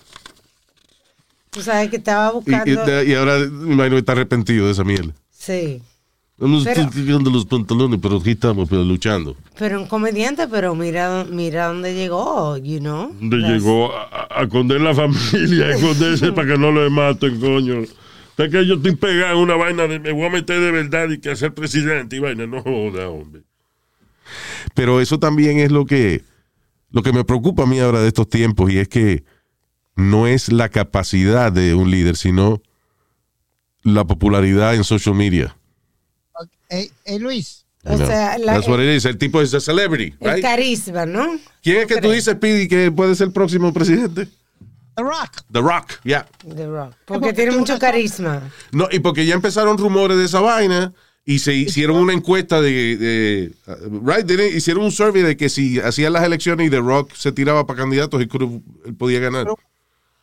Tú 1.49 1.61
sabes 1.61 1.89
que 1.89 1.97
estaba 1.97 2.31
buscando. 2.31 2.69
y- 3.03 3.11
y 3.11 3.13
ahora 3.15 3.39
me 3.39 3.73
imagino 3.73 3.95
que 3.95 3.99
está 3.99 4.11
arrepentido 4.11 4.65
de 4.67 4.71
esa 4.73 4.83
mierda. 4.83 5.13
Sí. 5.31 5.81
No 6.37 6.63
Pero- 6.63 6.81
estoy 6.83 7.03
tirando 7.03 7.29
los 7.31 7.45
pantalones, 7.45 7.99
pero 8.01 8.17
aquí 8.17 8.31
estamos 8.31 8.69
pero 8.69 8.83
luchando. 8.83 9.35
Pero 9.57 9.81
un 9.81 9.87
comediante, 9.87 10.47
pero 10.47 10.73
mira, 10.73 11.25
mira 11.29 11.67
dónde 11.67 11.93
llegó, 11.93 12.55
you 12.57 12.79
know. 12.79 13.13
Donde 13.19 13.37
That's- 13.39 13.53
llegó 13.59 13.91
a, 13.93 14.27
a- 14.39 14.43
esconder 14.43 14.79
la 14.79 14.93
familia, 14.95 15.65
a 15.65 15.69
esconderse 15.75 16.31
para 16.31 16.53
que 16.53 16.57
no 16.57 16.71
lo 16.71 16.89
maten, 16.89 17.39
coño. 17.41 17.81
Es 17.81 18.49
que 18.49 18.65
yo 18.65 18.75
estoy 18.75 18.95
pegado 18.95 19.33
en 19.35 19.39
una 19.43 19.55
vaina 19.57 19.85
de 19.87 19.99
me 19.99 20.13
voy 20.13 20.27
a 20.27 20.29
meter 20.29 20.61
de 20.61 20.71
verdad 20.71 21.09
y 21.09 21.19
que 21.19 21.35
ser 21.35 21.53
presidente 21.53 22.15
y 22.15 22.19
vaina. 22.19 22.47
No 22.47 22.61
joda, 22.61 23.09
hombre. 23.09 23.41
Pero 24.73 25.01
eso 25.01 25.19
también 25.19 25.59
es 25.59 25.71
lo 25.73 25.85
que, 25.85 26.21
lo 26.91 27.01
que 27.03 27.11
me 27.11 27.25
preocupa 27.25 27.63
a 27.63 27.65
mí 27.65 27.79
ahora 27.79 27.99
de 27.99 28.07
estos 28.07 28.29
tiempos 28.29 28.71
y 28.71 28.77
es 28.79 28.87
que 28.87 29.23
no 29.99 30.27
es 30.27 30.51
la 30.51 30.69
capacidad 30.69 31.51
de 31.51 31.73
un 31.75 31.91
líder, 31.91 32.15
sino 32.15 32.61
la 33.83 34.05
popularidad 34.05 34.75
en 34.75 34.83
social 34.83 35.15
media. 35.15 35.55
Eh, 36.69 36.89
eh, 37.05 37.19
Luis, 37.19 37.65
O 37.83 37.97
sea, 37.97 38.37
la- 38.37 38.53
That's 38.53 38.67
what 38.67 38.79
it 38.79 38.95
is. 38.95 39.05
El 39.05 39.17
tipo 39.17 39.41
es 39.41 39.53
a 39.53 39.59
celebrity, 39.59 40.13
el 40.19 40.33
right? 40.33 40.43
carisma, 40.43 41.05
¿no? 41.05 41.39
¿Quién 41.63 41.77
es 41.77 41.87
que 41.87 41.99
tú 42.01 42.11
dices, 42.11 42.35
Pidi, 42.35 42.67
que 42.67 42.91
puede 42.91 43.15
ser 43.15 43.27
el 43.27 43.33
próximo 43.33 43.73
presidente? 43.73 44.27
The 44.95 45.03
Rock. 45.03 45.41
The 45.51 45.61
Rock, 45.61 45.93
yeah. 46.03 46.27
The 46.55 46.67
Rock. 46.67 46.93
Porque 47.05 47.31
tiene 47.33 47.51
mucho 47.51 47.79
carisma. 47.79 48.51
No, 48.71 48.87
y 48.91 48.99
porque 48.99 49.25
ya 49.25 49.33
empezaron 49.33 49.77
rumores 49.77 50.17
de 50.17 50.25
esa 50.25 50.41
vaina 50.41 50.93
y 51.25 51.39
se 51.39 51.53
hicieron 51.55 51.95
una 51.97 52.11
encuesta 52.13 52.59
de, 52.59 52.97
de 52.97 53.51
uh, 53.67 54.07
right, 54.07 54.25
Didn't- 54.25 54.53
hicieron 54.55 54.83
un 54.83 54.91
survey 54.91 55.21
de 55.23 55.37
que 55.37 55.47
si 55.47 55.79
hacían 55.79 56.11
las 56.13 56.23
elecciones 56.23 56.67
y 56.67 56.69
The 56.69 56.79
Rock 56.79 57.13
se 57.15 57.31
tiraba 57.31 57.65
para 57.65 57.79
candidatos, 57.79 58.19
él 58.21 58.27
podía 58.97 59.19
ganar. 59.19 59.47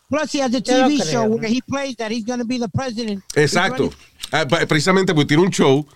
Plus, 0.09 0.33
he 0.35 0.41
has 0.41 0.55
a 0.55 0.61
TV 0.61 1.03
show 1.03 1.25
where 1.25 1.49
he 1.49 1.61
plays 1.63 1.97
that 1.97 2.11
he's 2.11 2.25
going 2.25 2.39
to 2.39 2.45
be 2.45 2.59
the 2.59 2.69
president. 2.69 3.25
Exacto. 3.35 3.91
Ah, 4.33 4.47
precisamente 4.47 5.15
porque 5.15 5.29
tiene 5.29 5.43
un 5.43 5.51
show, 5.51 5.87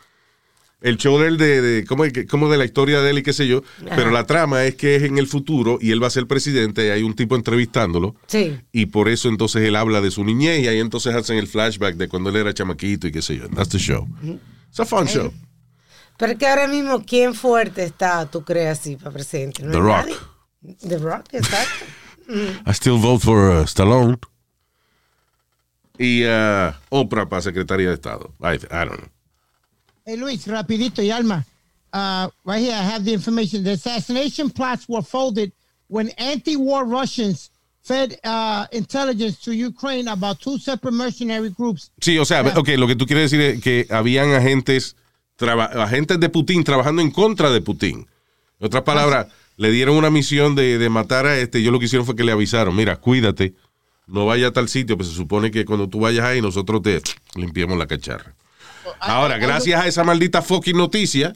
el 0.80 0.96
show 0.96 1.18
de, 1.18 1.60
de 1.60 1.84
como, 1.84 2.04
como 2.28 2.50
de 2.50 2.58
la 2.58 2.64
historia 2.64 3.00
de 3.00 3.10
él 3.10 3.18
y 3.18 3.22
qué 3.22 3.32
sé 3.32 3.46
yo, 3.46 3.62
pero 3.84 4.10
la 4.10 4.26
trama 4.26 4.64
es 4.64 4.74
que 4.74 4.96
es 4.96 5.02
en 5.02 5.18
el 5.18 5.26
futuro 5.26 5.78
y 5.80 5.90
él 5.90 6.02
va 6.02 6.06
a 6.06 6.10
ser 6.10 6.26
presidente 6.26 6.86
y 6.86 6.90
hay 6.90 7.02
un 7.02 7.14
tipo 7.14 7.36
entrevistándolo. 7.36 8.16
Sí. 8.26 8.58
Y 8.72 8.86
por 8.86 9.08
eso 9.08 9.28
entonces 9.28 9.62
él 9.62 9.76
habla 9.76 10.00
de 10.00 10.10
su 10.10 10.24
niñez 10.24 10.60
y 10.60 10.68
ahí 10.68 10.80
entonces 10.80 11.14
hacen 11.14 11.36
el 11.36 11.46
flashback 11.46 11.96
de 11.96 12.08
cuando 12.08 12.30
él 12.30 12.36
era 12.36 12.54
chamaquito 12.54 13.06
y 13.06 13.12
qué 13.12 13.22
sé 13.22 13.36
yo. 13.36 13.48
That's 13.48 13.68
the 13.68 13.78
show. 13.78 14.08
It's 14.68 14.80
a 14.80 14.84
fun 14.84 15.06
show. 15.06 15.32
Pero 16.16 16.32
es 16.32 16.38
que 16.38 16.46
ahora 16.46 16.68
mismo, 16.68 17.02
¿quién 17.04 17.34
fuerte 17.34 17.82
está, 17.82 18.26
tú 18.30 18.44
crees, 18.44 18.78
así, 18.78 18.96
para 18.96 19.10
presidente? 19.10 19.62
¿No 19.62 19.72
The 19.72 19.78
Rock. 19.78 19.96
nadie? 19.96 20.16
The 20.86 20.98
Rock, 20.98 21.24
exacto. 21.32 21.86
I 22.66 22.72
still 22.72 22.98
vote 22.98 23.22
for 23.22 23.50
uh, 23.50 23.66
Stallone. 23.66 24.18
Y 25.98 26.24
uh, 26.24 26.72
Oprah 26.90 27.28
para 27.28 27.42
secretaria 27.42 27.88
de 27.88 27.94
Estado. 27.94 28.32
I, 28.40 28.54
I 28.70 28.84
don't 28.84 29.00
know. 29.00 29.08
Hey, 30.06 30.16
Luis, 30.16 30.46
rapidito 30.46 31.02
y 31.02 31.10
Alma. 31.10 31.44
Uh, 31.92 32.28
right 32.44 32.60
here, 32.60 32.74
I 32.74 32.82
have 32.82 33.04
the 33.04 33.12
information. 33.12 33.64
The 33.64 33.72
assassination 33.72 34.48
plots 34.50 34.88
were 34.88 35.02
folded 35.02 35.52
when 35.88 36.08
anti-war 36.18 36.84
Russians 36.84 37.50
fed 37.82 38.18
uh, 38.24 38.66
intelligence 38.72 39.40
to 39.40 39.52
Ukraine 39.52 40.08
about 40.08 40.40
two 40.40 40.58
separate 40.58 40.94
mercenary 40.94 41.50
groups. 41.50 41.90
Sí, 42.00 42.18
o 42.18 42.24
sea, 42.24 42.42
ok, 42.56 42.68
lo 42.76 42.86
que 42.86 42.96
tú 42.96 43.06
quieres 43.06 43.30
decir 43.30 43.40
es 43.40 43.60
que 43.60 43.86
habían 43.90 44.32
agentes, 44.32 44.96
agentes 45.38 46.20
de 46.20 46.28
Putin 46.28 46.64
trabajando 46.64 47.02
en 47.02 47.10
contra 47.10 47.50
de 47.50 47.60
Putin. 47.60 48.06
En 48.60 48.66
otras 48.66 48.84
palabras, 48.84 49.26
le 49.60 49.70
dieron 49.70 49.94
una 49.94 50.08
misión 50.08 50.54
de, 50.54 50.78
de 50.78 50.88
matar 50.88 51.26
a 51.26 51.36
este. 51.36 51.62
Yo 51.62 51.70
lo 51.70 51.78
que 51.78 51.84
hicieron 51.84 52.06
fue 52.06 52.16
que 52.16 52.24
le 52.24 52.32
avisaron: 52.32 52.74
mira, 52.74 52.96
cuídate, 52.96 53.52
no 54.06 54.24
vaya 54.24 54.46
a 54.46 54.52
tal 54.52 54.70
sitio, 54.70 54.96
pues 54.96 55.10
se 55.10 55.14
supone 55.14 55.50
que 55.50 55.66
cuando 55.66 55.86
tú 55.86 56.00
vayas 56.00 56.24
ahí, 56.24 56.40
nosotros 56.40 56.80
te 56.80 57.02
limpiamos 57.34 57.76
la 57.76 57.86
cacharra. 57.86 58.34
Ahora, 59.00 59.36
gracias 59.36 59.78
a 59.78 59.86
esa 59.86 60.02
maldita 60.02 60.40
fucking 60.40 60.78
noticia 60.78 61.34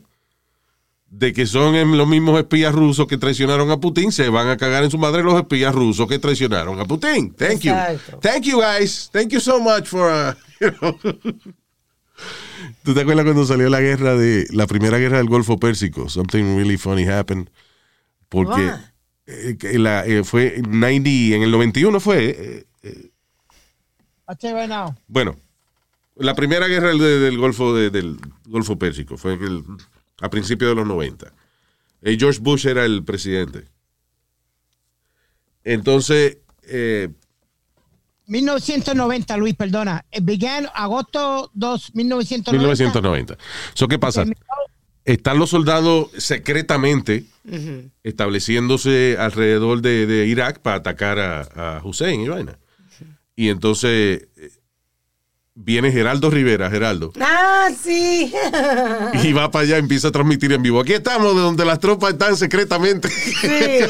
de 1.10 1.34
que 1.34 1.44
son 1.44 1.98
los 1.98 2.08
mismos 2.08 2.38
espías 2.40 2.74
rusos 2.74 3.06
que 3.06 3.18
traicionaron 3.18 3.70
a 3.70 3.78
Putin, 3.78 4.10
se 4.10 4.30
van 4.30 4.48
a 4.48 4.56
cagar 4.56 4.84
en 4.84 4.90
su 4.90 4.96
madre 4.96 5.22
los 5.22 5.34
espías 5.34 5.74
rusos 5.74 6.08
que 6.08 6.18
traicionaron 6.18 6.80
a 6.80 6.86
Putin. 6.86 7.34
Thank 7.34 7.60
you. 7.60 7.74
Thank 8.22 8.44
you, 8.44 8.58
guys. 8.58 9.10
Thank 9.12 9.32
you 9.32 9.40
so 9.40 9.60
much 9.60 9.84
for. 9.84 10.10
uh, 10.10 10.32
you 10.62 10.70
know. 10.80 10.98
¿Tú 12.82 12.94
te 12.94 13.02
acuerdas 13.02 13.26
cuando 13.26 13.44
salió 13.44 13.68
la 13.68 13.82
guerra 13.82 14.16
de 14.16 14.46
la 14.50 14.66
primera 14.66 14.96
guerra 14.96 15.18
del 15.18 15.28
Golfo 15.28 15.58
Pérsico? 15.58 16.08
Something 16.08 16.56
really 16.56 16.78
funny 16.78 17.04
happened. 17.04 17.50
Porque 18.34 18.66
What? 18.66 18.80
eh, 19.26 19.78
la, 19.78 20.04
eh, 20.04 20.24
fue 20.24 20.60
90, 20.68 21.08
en 21.36 21.42
el 21.44 21.50
91 21.52 22.00
fue. 22.00 22.64
eh, 22.82 23.10
now. 24.68 24.94
bueno, 25.06 25.36
la 26.16 26.34
primera 26.34 26.66
guerra 26.66 26.88
del, 26.88 26.98
del 26.98 27.38
Golfo 27.38 27.74
de- 27.74 27.90
del 27.90 28.18
Golfo 28.46 28.76
Pérsico 28.76 29.16
fue 29.16 29.34
en 29.34 29.42
el- 29.44 29.64
a 30.20 30.28
principios 30.28 30.70
de 30.70 30.74
los 30.74 30.86
90. 30.86 31.32
Eh, 32.02 32.16
George 32.18 32.40
Bush 32.42 32.66
era 32.66 32.84
el 32.84 33.04
presidente. 33.04 33.64
Entonces, 35.62 36.38
eh, 36.64 37.08
1990, 38.26 39.36
Luis, 39.36 39.54
perdona. 39.54 40.04
It 40.10 40.24
began 40.24 40.66
agosto 40.74 41.50
2, 41.54 41.94
1990. 41.94 42.52
1990. 42.52 43.36
So, 43.74 43.86
¿Qué 43.86 43.98
pasa? 43.98 44.24
Están 45.04 45.38
los 45.38 45.50
soldados 45.50 46.08
secretamente 46.16 47.24
estableciéndose 48.02 49.16
alrededor 49.18 49.82
de, 49.82 50.06
de 50.06 50.26
Irak 50.26 50.60
para 50.60 50.76
atacar 50.76 51.18
a, 51.18 51.76
a 51.76 51.84
Hussein 51.84 52.20
y 52.22 52.28
vaina. 52.28 52.58
Y 53.36 53.48
entonces 53.48 54.28
eh, 54.36 54.50
viene 55.56 55.92
Geraldo 55.92 56.30
Rivera, 56.30 56.68
Geraldo, 56.68 57.12
Ah, 57.20 57.68
sí. 57.80 58.32
y 59.22 59.32
va 59.32 59.50
para 59.50 59.64
allá 59.64 59.76
y 59.76 59.80
empieza 59.80 60.08
a 60.08 60.12
transmitir 60.12 60.52
en 60.52 60.62
vivo. 60.62 60.80
Aquí 60.80 60.92
estamos 60.92 61.34
de 61.34 61.40
donde 61.40 61.64
las 61.64 61.78
tropas 61.78 62.12
están 62.12 62.36
secretamente. 62.36 63.08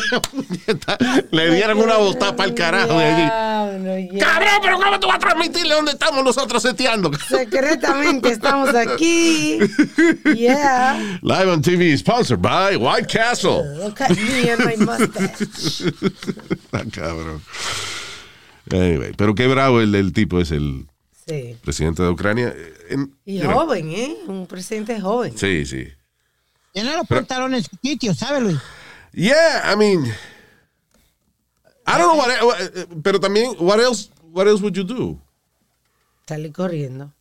Le 1.31 1.55
dieron 1.55 1.79
una 1.79 1.97
botada 1.97 2.37
para 2.37 2.49
el 2.51 2.55
carajo 2.55 2.99
de 2.99 3.05
allí. 3.05 4.19
Cabrón, 4.19 4.49
pero 4.63 4.77
¿cómo 4.79 5.01
tú 5.01 5.07
vas 5.07 5.17
a 5.17 5.21
transmitirle 5.21 5.75
dónde 5.75 5.93
estamos 5.93 6.23
nosotros 6.23 6.63
seteando? 6.63 7.11
Secretamente 7.29 8.29
estamos 8.33 8.75
aquí. 8.75 9.59
Yeah. 10.37 11.19
Live 11.23 11.51
on 11.51 11.63
TV, 11.63 11.97
sponsored 11.97 12.41
by 12.43 12.77
White 12.77 13.09
Castle. 13.09 13.65
Look 13.79 14.01
at 14.01 14.11
me 14.11 14.51
and 14.51 14.65
my 14.65 14.77
mustache. 14.77 15.93
Ah, 16.73 16.83
cabrón. 16.93 17.43
Anyway, 18.71 19.13
pero 19.17 19.35
qué 19.35 19.47
bravo 19.47 19.81
el, 19.81 19.95
el 19.95 20.13
tipo 20.13 20.41
es 20.41 20.51
el 20.51 20.87
Sí. 21.27 21.57
presidente 21.63 22.03
de 22.03 22.09
Ucrania. 22.11 22.53
Eh, 22.55 22.75
en- 22.91 23.17
Y 23.25 23.41
know, 23.41 23.53
joven, 23.53 23.91
¿eh? 23.93 24.17
Un 24.27 24.47
presidente 24.47 25.01
joven. 25.01 25.37
Sí, 25.39 25.65
sí. 25.65 25.89
Tiene 26.73 26.97
los 26.97 27.07
pantalones 27.07 27.65
en 27.65 27.71
su 27.71 27.77
sitio, 27.83 28.15
¿sabes, 28.15 28.43
Luis? 28.43 28.59
Yeah, 29.13 29.73
I 29.73 29.77
mean, 29.77 30.05
I 31.87 31.99
don't 31.99 32.13
know 32.13 32.17
what, 32.17 32.29
what- 32.43 33.03
pero 33.03 33.21
también, 33.21 33.55
what 33.59 33.79
else, 33.81 34.11
what 34.33 34.47
else 34.47 34.63
would 34.63 34.75
you 34.75 34.85
do? 34.85 35.19
Salí 36.27 36.51
corriendo. 36.51 37.13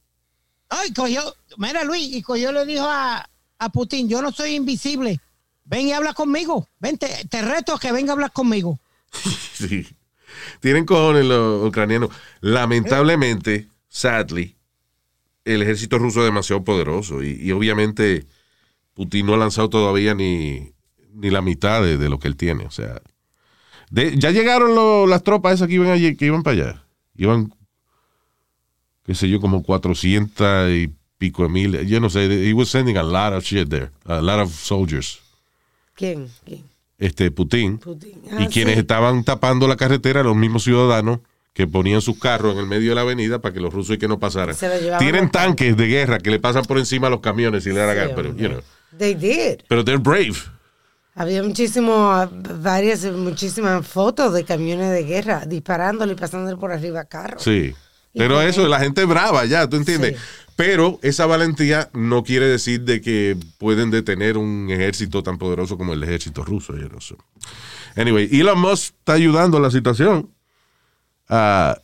Ay, 0.70 0.92
cogió, 0.94 1.22
mira, 1.58 1.84
Luis, 1.84 2.16
y 2.16 2.22
cogió 2.24 2.52
le 2.52 2.66
dijo 2.66 2.86
a, 2.88 3.30
a 3.60 3.70
Putin, 3.70 4.10
yo 4.10 4.22
no 4.22 4.32
soy 4.32 4.56
invisible. 4.56 5.20
Ven 5.66 5.88
y 5.88 5.94
habla 5.94 6.14
conmigo. 6.14 6.68
Ven, 6.80 6.98
te, 6.98 7.08
te 7.30 7.42
reto 7.42 7.74
a 7.76 7.80
que 7.80 7.92
venga 7.92 8.12
a 8.12 8.16
hablar 8.16 8.32
conmigo. 8.32 8.80
Sí. 9.54 9.88
Tienen 10.60 10.84
cojones 10.86 11.26
los 11.26 11.68
ucranianos. 11.70 12.10
Lamentablemente, 12.42 13.68
sadly, 13.94 14.56
el 15.46 15.62
ejército 15.62 16.00
ruso 16.00 16.20
es 16.22 16.26
demasiado 16.26 16.64
poderoso 16.64 17.22
y, 17.24 17.40
y 17.40 17.52
obviamente 17.52 18.26
Putin 18.96 19.28
no 19.28 19.36
ha 19.36 19.38
lanzado 19.38 19.70
todavía 19.70 20.16
ni, 20.16 20.72
ni 21.14 21.30
la 21.30 21.42
mitad 21.42 21.82
de, 21.84 21.98
de 21.98 22.10
lo 22.10 22.18
que 22.18 22.28
él 22.28 22.36
tiene. 22.36 22.66
O 22.66 22.72
sea, 22.72 23.02
de- 23.92 24.18
ya 24.18 24.32
llegaron 24.32 24.74
lo- 24.74 25.06
las 25.06 25.24
tropas 25.24 25.54
esas 25.56 25.68
que 25.68 25.76
iban 25.76 25.90
allí, 25.90 26.16
que 26.16 26.26
iban 26.26 26.42
para 26.44 26.54
allá. 26.62 26.84
Iban, 27.16 27.54
qué 29.06 29.14
sé 29.16 29.30
yo, 29.30 29.40
como 29.40 29.62
400 29.64 30.72
y 30.72 30.92
pico 31.20 31.44
de 31.44 31.50
mil. 31.50 31.86
Yo 31.88 32.00
no 32.00 32.10
sé, 32.10 32.26
he 32.50 32.54
was 32.54 32.70
sending 32.70 32.98
a 32.98 33.04
lot 33.04 33.34
of 33.34 33.44
shit 33.44 33.70
there, 33.70 33.92
a 34.06 34.22
lot 34.22 34.40
of 34.40 34.52
soldiers. 34.52 35.20
¿Quién? 35.96 36.28
¿Quién? 36.46 36.64
Este 36.98 37.30
Putin 37.32 37.78
Putin. 37.80 38.22
y 38.40 38.44
Ah, 38.44 38.48
quienes 38.52 38.78
estaban 38.78 39.24
tapando 39.24 39.68
la 39.68 39.76
carretera, 39.76 40.24
los 40.24 40.36
mismos 40.36 40.64
ciudadanos 40.64 41.20
que 41.54 41.68
ponían 41.68 42.02
sus 42.02 42.18
carros 42.20 42.54
en 42.54 42.60
el 42.60 42.66
medio 42.66 42.90
de 42.90 42.96
la 42.96 43.02
avenida 43.02 43.40
para 43.40 43.54
que 43.54 43.60
los 43.60 43.74
rusos 43.74 43.96
y 43.96 44.00
que 44.00 44.08
no 44.08 44.20
pasaran. 44.20 44.56
Tienen 45.00 45.30
tanques 45.30 45.78
de 45.78 45.88
guerra 45.88 46.18
que 46.20 46.32
le 46.32 46.40
pasan 46.40 46.66
por 46.66 46.80
encima 46.80 47.08
a 47.08 47.10
los 47.10 47.20
camiones 47.20 47.66
y 47.66 47.70
le 47.70 47.86
la 47.86 47.94
Sí, 48.08 48.12
pero, 48.16 48.36
you 48.36 48.50
know, 48.50 48.62
They 48.98 49.14
did. 49.14 49.62
pero 49.68 49.84
they're 49.84 50.02
brave. 50.02 50.34
Había 51.16 51.44
muchísimo, 51.44 52.28
varias, 52.60 53.04
muchísimas 53.06 53.88
fotos 53.88 54.34
de 54.34 54.44
camiones 54.46 54.92
de 54.92 55.04
guerra 55.04 55.44
disparándole 55.46 56.14
y 56.14 56.16
pasándole 56.16 56.58
por 56.58 56.72
arriba 56.72 57.02
a 57.02 57.06
carros. 57.06 57.44
Sí. 57.44 57.76
Y 58.16 58.20
Pero 58.20 58.42
eso, 58.42 58.68
la 58.68 58.80
gente 58.80 59.02
es 59.02 59.08
brava 59.08 59.46
ya, 59.46 59.68
¿tú 59.68 59.76
entiendes? 59.76 60.18
Sí. 60.18 60.24
Pero 60.56 61.00
esa 61.02 61.26
valentía 61.26 61.90
no 61.94 62.24
quiere 62.24 62.48
decir 62.48 62.82
de 62.82 63.02
que 63.02 63.38
pueden 63.58 63.90
detener 63.92 64.38
un 64.38 64.70
ejército 64.70 65.24
tan 65.24 65.38
poderoso 65.38 65.78
como 65.78 65.94
el 65.94 66.04
ejército 66.04 66.44
ruso. 66.44 66.76
yo 66.76 66.90
no 66.90 67.02
sé. 67.02 67.16
Anyway, 67.96 68.30
Elon 68.32 68.60
Musk 68.60 68.94
está 69.00 69.14
ayudando 69.14 69.58
a 69.58 69.62
la 69.62 69.72
situación. 69.72 70.30
Ah, 71.30 71.78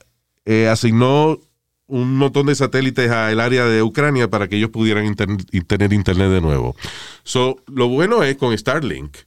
eh, 0.46 0.68
asignó 0.68 1.40
un 1.88 2.18
montón 2.18 2.46
de 2.48 2.56
satélites 2.56 3.10
al 3.10 3.40
área 3.40 3.66
de 3.66 3.82
Ucrania 3.82 4.30
para 4.30 4.48
que 4.48 4.58
ellos 4.58 4.70
pudieran 4.70 5.06
inter- 5.06 5.28
tener 5.66 5.92
internet 5.94 6.30
de 6.30 6.42
nuevo. 6.42 6.76
So, 7.24 7.58
lo 7.68 7.88
bueno 7.88 8.24
es 8.24 8.38
con 8.38 8.56
Starlink 8.56 9.18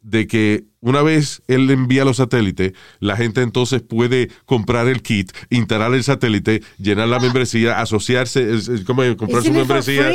de 0.00 0.26
que 0.26 0.64
una 0.80 1.02
vez 1.02 1.42
él 1.48 1.70
envía 1.70 2.04
los 2.04 2.18
satélites, 2.18 2.74
la 3.00 3.16
gente 3.16 3.40
entonces 3.40 3.80
puede 3.80 4.30
comprar 4.44 4.86
el 4.86 5.00
kit, 5.02 5.32
instalar 5.48 5.94
el 5.94 6.04
satélite, 6.04 6.62
llenar 6.78 7.08
la 7.08 7.18
membresía, 7.18 7.80
asociarse, 7.80 8.54
es, 8.54 8.68
es 8.68 8.84
comprar 8.84 9.42
su 9.42 9.50
membresía. 9.52 10.12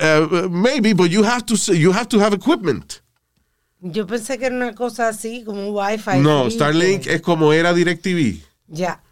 Uh, 0.00 0.48
maybe, 0.50 0.92
but 0.92 1.08
you 1.08 1.24
have 1.24 1.44
to 1.46 1.54
you 1.72 1.92
have 1.92 2.06
to 2.08 2.20
have 2.20 2.34
equipment. 2.34 3.00
Yo 3.86 4.06
pensé 4.06 4.38
que 4.38 4.46
era 4.46 4.54
una 4.56 4.74
cosa 4.74 5.08
así, 5.08 5.44
como 5.44 5.68
un 5.68 5.74
wifi. 5.76 6.18
No, 6.20 6.50
Starlink 6.50 7.02
que- 7.04 7.14
es 7.14 7.20
como 7.20 7.52
era 7.52 7.74
DirecTV, 7.74 8.40
Ya, 8.66 9.02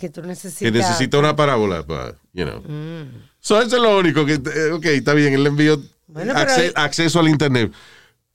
que 0.00 0.08
tú 0.08 0.22
necesitas... 0.22 0.60
que 0.60 0.70
necesita 0.78 1.18
una 1.18 1.36
parábola 1.36 1.84
para, 1.86 2.14
you 2.32 2.44
know. 2.46 2.60
Mm. 2.62 3.22
So 3.40 3.60
eso 3.60 3.76
es 3.76 3.82
lo 3.82 3.98
único 3.98 4.24
que, 4.24 4.34
eh, 4.34 4.72
ok, 4.72 4.84
está 4.86 5.12
bien, 5.12 5.34
él 5.34 5.42
le 5.42 5.50
envió 5.50 5.78
Bueno, 6.06 6.32
acce- 6.32 6.72
acceso 6.74 7.20
al 7.20 7.28
internet. 7.28 7.70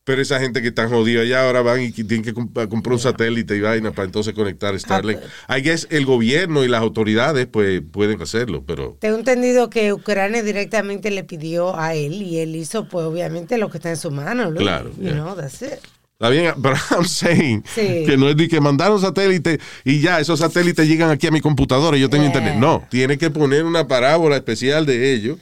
Pero 0.10 0.24
esa 0.24 0.39
gente 0.39 0.63
que 0.63 0.69
está 0.69 0.89
jodida 0.89 1.24
ya 1.24 1.45
ahora 1.45 1.62
van 1.62 1.82
y 1.84 1.91
tienen 1.91 2.24
que 2.24 2.34
comp- 2.34 2.67
comprar 2.67 2.93
un 2.93 3.00
satélite 3.00 3.56
y 3.56 3.60
vaina 3.62 3.91
para 3.91 4.08
entonces 4.08 4.34
conectar 4.34 4.74
Starlink. 4.80 5.19
Ah, 5.48 5.60
I 5.60 5.62
guess 5.62 5.86
el 5.91 6.04
gobierno 6.08 6.63
y 6.63 6.67
las 6.67 6.82
autoridades 6.82 7.45
pues 7.45 7.84
pueden 7.91 8.19
hacerlo, 8.19 8.63
pero 8.65 8.98
Tengo 9.00 9.17
entendido 9.19 9.69
que 9.69 9.93
Ucrania 9.93 10.41
directamente 10.41 11.12
le 11.12 11.24
pidió 11.24 11.78
a 11.80 11.93
él 11.93 12.24
y 12.24 12.39
él 12.39 12.56
hizo, 12.56 12.88
pues, 12.89 13.06
obviamente, 13.06 13.60
lo 13.60 13.69
que 13.69 13.78
está 13.78 13.91
en 13.91 13.98
su 13.98 14.10
mano. 14.10 14.50
Luis. 14.50 14.63
Claro, 14.63 14.89
You 14.98 15.04
yeah. 15.04 15.13
know, 15.13 15.36
that's 15.36 15.62
it. 15.62 15.74
está 16.13 16.30
bien, 16.30 16.54
pero 16.60 16.74
I'm 16.98 17.06
saying 17.06 17.63
Sí. 17.76 18.04
que 18.08 18.17
no 18.17 18.30
es 18.30 18.36
de 18.36 18.48
que 18.48 18.60
mandaron 18.60 19.00
satélite 19.00 19.60
y 19.86 20.02
ya 20.02 20.19
esos 20.19 20.39
satélites 20.39 20.88
llegan 20.88 21.12
aquí 21.12 21.28
a 21.28 21.32
mi 21.32 21.39
computadora 21.39 21.95
y 21.98 22.00
yo 22.02 22.10
tengo 22.10 22.24
Yeah. 22.24 22.34
internet. 22.34 22.56
No, 22.60 22.84
tiene 22.89 23.19
que 23.19 23.30
poner 23.30 23.63
una 23.63 23.88
parábola 23.88 24.38
especial 24.38 24.88
de 24.88 25.13
ellos. 25.13 25.38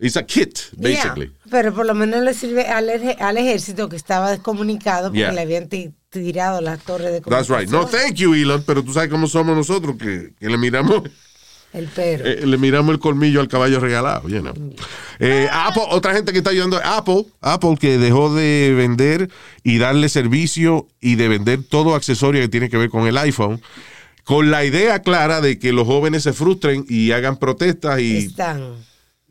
It's 0.00 0.16
a 0.16 0.22
kit, 0.24 0.58
basically. 0.76 1.26
Yeah, 1.26 1.50
Pero 1.50 1.74
por 1.74 1.84
lo 1.84 1.94
menos 1.94 2.22
le 2.22 2.32
sirve 2.32 2.66
al, 2.66 2.88
al 3.18 3.36
ejército 3.36 3.88
que 3.88 3.96
estaba 3.96 4.30
descomunicado 4.30 5.08
porque 5.08 5.18
Yeah. 5.20 5.32
le 5.32 5.40
habían 5.40 5.68
ti- 5.68 5.90
tirado 6.10 6.60
las 6.60 6.80
torres 6.84 7.10
de 7.12 7.20
That's 7.20 7.48
right. 7.48 7.68
No, 7.68 7.84
thank 7.86 8.14
you, 8.14 8.34
Elon, 8.34 8.62
pero 8.64 8.84
tú 8.84 8.92
sabes 8.92 9.10
cómo 9.10 9.26
somos 9.26 9.56
nosotros, 9.56 9.96
que, 9.98 10.34
que 10.38 10.48
le 10.48 10.56
miramos 10.56 11.02
El 11.72 11.88
pero. 11.94 12.24
Eh, 12.24 12.46
le 12.46 12.56
miramos 12.58 12.92
el 12.94 13.00
colmillo 13.00 13.40
al 13.40 13.48
caballo 13.48 13.80
regalado, 13.80 14.28
you 14.28 14.40
know. 14.40 14.54
Eh, 15.18 15.48
Apple, 15.52 15.82
otra 15.90 16.14
gente 16.14 16.30
que 16.32 16.38
está 16.38 16.50
ayudando, 16.50 16.80
Apple, 16.82 17.26
Apple 17.40 17.76
que 17.78 17.98
dejó 17.98 18.32
de 18.34 18.72
vender 18.76 19.28
y 19.64 19.78
darle 19.78 20.08
servicio 20.08 20.86
y 21.00 21.16
de 21.16 21.26
vender 21.28 21.64
todo 21.68 21.94
accesorio 21.96 22.40
que 22.40 22.48
tiene 22.48 22.70
que 22.70 22.76
ver 22.78 22.88
con 22.88 23.06
el 23.08 23.18
iPhone, 23.18 23.60
con 24.24 24.50
la 24.50 24.64
idea 24.64 25.02
clara 25.02 25.40
de 25.40 25.58
que 25.58 25.72
los 25.72 25.86
jóvenes 25.88 26.22
se 26.22 26.32
frustren 26.32 26.84
y 26.88 27.10
hagan 27.12 27.36
protestas 27.36 28.00
y 28.00 28.16
están, 28.18 28.76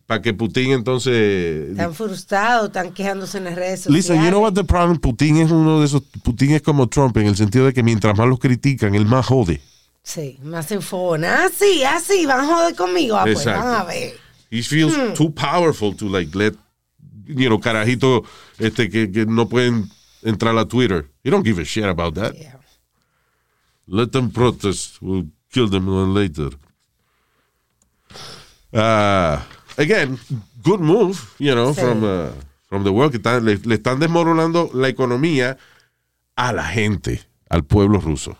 para 0.07 0.21
que 0.21 0.33
Putin 0.33 0.71
entonces... 0.71 1.71
están 1.71 1.93
frustrados, 1.93 2.67
están 2.67 2.93
quejándose 2.93 3.37
en 3.37 3.43
las 3.43 3.55
redes 3.55 3.81
sociales. 3.81 4.09
Listen, 4.09 4.23
you 4.23 4.29
know 4.29 4.41
what 4.41 4.53
the 4.53 4.63
problem? 4.63 4.97
Putin 4.97 5.37
es 5.37 5.51
uno 5.51 5.81
de 5.81 5.85
esos, 5.85 6.01
Putin 6.23 6.51
es 6.51 6.61
como 6.61 6.87
Trump 6.87 7.15
en 7.17 7.27
el 7.27 7.35
sentido 7.35 7.65
de 7.65 7.73
que 7.73 7.83
mientras 7.83 8.17
más 8.17 8.27
los 8.27 8.39
critican, 8.39 8.95
él 8.95 9.05
más 9.05 9.25
jode. 9.25 9.61
Sí, 10.01 10.39
más 10.41 10.71
enfona. 10.71 11.43
Ah, 11.43 11.49
sí, 11.53 11.83
ah, 11.83 11.99
sí, 11.99 12.25
van 12.25 12.39
a 12.39 12.47
joder 12.47 12.75
conmigo. 12.75 13.17
Ah, 13.17 13.23
pues 13.23 13.39
Exacto. 13.39 13.65
van 13.65 13.81
a 13.81 13.83
ver. 13.83 14.13
He 14.49 14.63
feels 14.63 14.95
too 15.13 15.29
powerful 15.29 15.93
to 15.97 16.07
like 16.07 16.33
let, 16.33 16.53
you 17.25 17.49
know, 17.49 17.59
carajitos 17.59 18.21
este, 18.57 18.89
que, 18.89 19.11
que 19.11 19.25
no 19.25 19.49
pueden 19.49 19.89
entrar 20.23 20.57
a 20.57 20.65
Twitter. 20.65 21.09
You 21.25 21.31
don't 21.31 21.45
give 21.45 21.61
a 21.61 21.65
shit 21.65 21.83
about 21.83 22.15
that. 22.15 22.33
Yeah. 22.33 22.55
Let 23.85 24.13
them 24.13 24.31
protest. 24.31 25.01
We'll 25.01 25.27
kill 25.51 25.67
them 25.67 26.13
later. 26.13 26.51
Uh, 28.71 29.41
again, 29.77 30.17
good 30.63 30.79
move, 30.81 31.19
you 31.39 31.53
know, 31.53 31.73
Sí. 31.73 31.81
from, 31.81 32.03
uh, 32.03 32.29
from 32.67 32.83
the 32.83 32.89
world. 32.91 33.11
Que 33.11 33.17
están- 33.17 33.43
le, 33.45 33.57
le 33.57 33.75
están 33.75 33.99
desmoronando 33.99 34.69
la 34.73 34.87
economía 34.89 35.57
a 36.35 36.53
la 36.53 36.65
gente, 36.65 37.21
al 37.49 37.63
pueblo 37.63 37.99
ruso, 37.99 38.37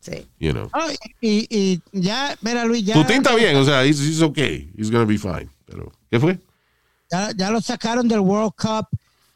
Sí. 0.00 0.26
you 0.40 0.52
know. 0.52 0.68
Ay, 0.72 0.96
y, 1.20 1.46
y 1.48 1.82
ya, 1.92 2.36
mira, 2.42 2.64
Luis, 2.64 2.84
ya, 2.84 2.94
Putin 2.94 3.18
está 3.18 3.34
bien, 3.36 3.54
o 3.56 3.64
sea, 3.64 3.84
he's, 3.84 4.00
he's 4.00 4.20
okay. 4.20 4.70
He's 4.76 4.90
gonna 4.90 5.04
be 5.04 5.16
fine. 5.18 5.48
Pero, 5.64 5.92
¿qué 6.10 6.18
fue? 6.18 6.38
ya, 7.10 7.30
ya 7.36 7.50
lo 7.50 7.60
sacaron 7.60 8.08
del 8.08 8.20
World 8.20 8.52
Cup. 8.56 8.86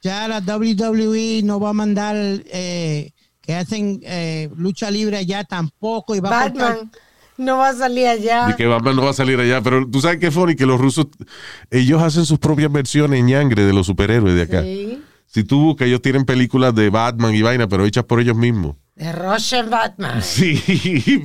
Ya 0.02 0.26
la 0.28 0.40
WWE 0.40 1.42
no 1.42 1.58
va 1.60 1.70
a 1.70 1.72
mandar 1.72 2.14
eh, 2.16 3.12
que 3.40 3.54
hacen 3.54 4.00
eh, 4.02 4.48
lucha 4.56 4.90
libre 4.90 5.16
allá 5.18 5.44
tampoco. 5.44 6.14
Y 6.14 6.20
va 6.20 6.44
a 6.44 6.50
cortar- 6.52 6.88
no 7.38 7.58
va 7.58 7.70
a 7.70 7.74
salir 7.74 8.06
allá. 8.06 8.50
Y 8.50 8.54
que 8.54 8.66
Batman 8.66 8.96
no 8.96 9.04
va 9.04 9.10
a 9.10 9.14
salir 9.14 9.38
allá. 9.38 9.60
Pero 9.62 9.88
tú 9.88 10.00
sabes 10.00 10.18
qué 10.18 10.30
funny 10.30 10.56
que 10.56 10.66
los 10.66 10.80
rusos, 10.80 11.06
ellos 11.70 12.02
hacen 12.02 12.24
sus 12.24 12.38
propias 12.38 12.70
versiones 12.72 13.22
ñangre 13.22 13.64
de 13.64 13.72
los 13.72 13.86
superhéroes 13.86 14.34
de 14.34 14.42
acá. 14.42 14.62
Sí. 14.62 15.02
Si 15.26 15.44
tú 15.44 15.60
buscas, 15.60 15.88
ellos 15.88 16.00
tienen 16.02 16.24
películas 16.24 16.74
de 16.74 16.88
Batman 16.88 17.34
y 17.34 17.42
vaina, 17.42 17.68
pero 17.68 17.84
hechas 17.84 18.04
por 18.04 18.20
ellos 18.20 18.36
mismos. 18.36 18.76
De 18.94 19.12
Russian 19.12 19.68
Batman. 19.68 20.22
Sí, 20.22 20.62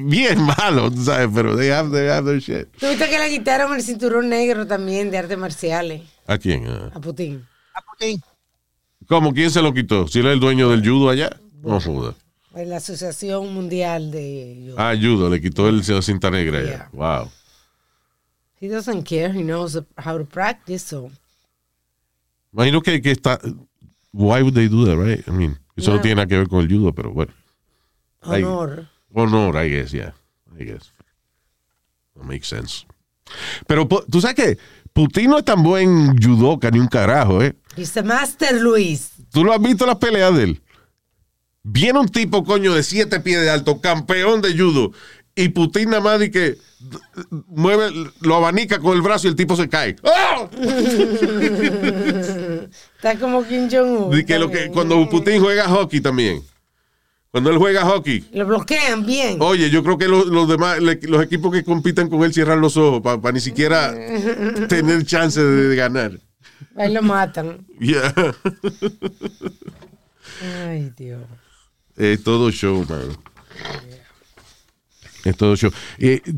bien 0.04 0.42
malo, 0.42 0.92
tú 0.92 1.04
¿sabes? 1.04 1.30
Pero 1.34 1.56
they 1.56 1.70
have, 1.70 1.90
they 1.92 2.10
have 2.10 2.30
their 2.30 2.42
shit. 2.42 2.68
¿Tuviste 2.78 3.10
que 3.10 3.18
le 3.20 3.30
quitaron 3.30 3.74
el 3.74 3.82
cinturón 3.82 4.28
negro 4.28 4.68
también 4.68 5.10
de 5.12 5.18
artes 5.18 5.38
marciales 5.38 6.02
¿A 6.28 6.38
quién? 6.38 6.66
Ah. 6.68 6.92
a 6.94 7.00
Putin? 7.00 7.46
A 7.74 7.82
Putin. 7.82 8.22
¿Cómo? 9.08 9.34
¿Quién 9.34 9.52
se 9.52 9.62
lo 9.62 9.74
quitó? 9.74 10.08
¿Si 10.08 10.20
él 10.20 10.28
es 10.28 10.34
el 10.34 10.40
dueño 10.40 10.70
del 10.70 10.82
judo 10.88 11.10
allá? 11.10 11.30
No 11.64 11.80
joda. 11.80 12.14
En 12.54 12.70
la 12.70 12.78
Asociación 12.78 13.54
Mundial 13.54 14.12
de... 14.12 14.74
Ah, 14.78 14.94
judo, 15.00 15.30
le 15.30 15.40
quitó 15.40 15.70
el 15.70 15.84
cinta 15.84 16.30
negra. 16.30 16.62
Yeah. 16.62 16.90
Wow. 16.92 17.32
He 18.60 18.68
doesn't 18.68 19.04
care. 19.04 19.32
He 19.32 19.42
knows 19.42 19.80
how 19.98 20.18
to 20.18 20.26
practice, 20.26 20.84
so... 20.84 21.12
Imagino 22.54 22.82
que, 22.82 23.02
que 23.02 23.12
está. 23.12 23.40
Why 24.12 24.42
would 24.42 24.54
they 24.54 24.68
do 24.68 24.86
that, 24.86 24.98
right? 24.98 25.26
I 25.26 25.32
mean, 25.32 25.58
eso 25.78 25.94
no 25.94 26.02
tiene 26.02 26.16
nada 26.16 26.28
que 26.28 26.38
ver 26.38 26.50
con 26.50 26.60
el 26.60 26.68
judo, 26.68 26.94
pero 26.94 27.12
bueno. 27.12 27.32
Honor. 28.24 28.90
Honor, 29.14 29.56
I 29.56 29.70
guess, 29.70 29.92
yeah. 29.94 30.14
I 30.60 30.66
guess. 30.66 30.92
That 32.16 32.26
makes 32.26 32.48
sense. 32.48 32.86
Pero 33.68 33.88
tú 33.88 34.20
sabes 34.20 34.36
que 34.36 34.58
Putin 34.92 35.30
no 35.30 35.38
es 35.38 35.46
tan 35.46 35.64
buen 35.64 36.18
judoka 36.22 36.70
ni 36.70 36.80
un 36.80 36.88
carajo, 36.88 37.42
¿eh? 37.42 37.56
He's 37.78 37.94
the 37.94 38.04
master, 38.04 38.62
Luis. 38.62 39.12
¿Tú 39.32 39.46
no 39.46 39.54
has 39.54 39.62
visto 39.62 39.86
las 39.86 39.96
peleas 39.96 40.36
de 40.36 40.44
él? 40.44 40.62
Viene 41.64 42.00
un 42.00 42.10
tipo, 42.10 42.44
coño, 42.44 42.74
de 42.74 42.84
siete 42.84 43.20
pies 43.20 43.42
de 43.42 43.50
alto, 43.50 43.82
campeón 43.82 44.42
de 44.42 44.58
judo, 44.58 44.92
y 45.36 45.50
Putin 45.50 45.92
nada 45.92 46.02
más 46.02 46.20
di 46.20 46.32
que 46.32 46.58
mueve, 47.48 47.92
lo 48.22 48.36
abanica 48.36 48.80
con 48.80 48.96
el 48.96 49.02
brazo 49.02 49.28
y 49.28 49.30
el 49.30 49.36
tipo 49.36 49.56
se 49.56 49.70
cae. 49.70 49.96
¡Ah! 50.04 50.50
Está 52.96 53.18
como 53.20 53.46
Kim 53.46 53.70
Jong-un. 53.72 54.24
Que 54.26 54.40
lo 54.40 54.50
que, 54.50 54.70
cuando 54.70 55.08
Putin 55.10 55.40
juega 55.40 55.68
hockey 55.68 56.02
también. 56.02 56.42
Cuando 57.30 57.50
él 57.50 57.58
juega 57.58 57.86
hockey, 57.86 58.28
Lo 58.34 58.46
bloquean 58.46 59.06
bien. 59.06 59.38
Oye, 59.40 59.70
yo 59.70 59.84
creo 59.84 59.98
que 59.98 60.10
los, 60.10 60.26
los 60.26 60.50
demás, 60.50 60.80
los 60.82 61.24
equipos 61.24 61.54
que 61.54 61.64
compiten 61.64 62.10
con 62.10 62.24
él 62.24 62.34
cierran 62.34 62.60
los 62.60 62.76
ojos 62.76 63.02
para 63.02 63.32
ni 63.32 63.40
siquiera 63.40 63.94
tener 64.68 65.06
chance 65.06 65.42
de, 65.42 65.68
de 65.70 65.76
ganar. 65.78 66.12
Ahí 66.76 66.94
lo 66.94 67.02
matan. 67.02 67.66
Yeah. 67.80 68.14
Ay, 70.68 70.92
Dios. 70.98 71.22
Es 71.98 72.24
todo 72.24 72.52
show, 72.52 72.86
man. 72.90 73.18
Es 75.24 75.38
todo 75.38 75.56
show. 75.56 75.72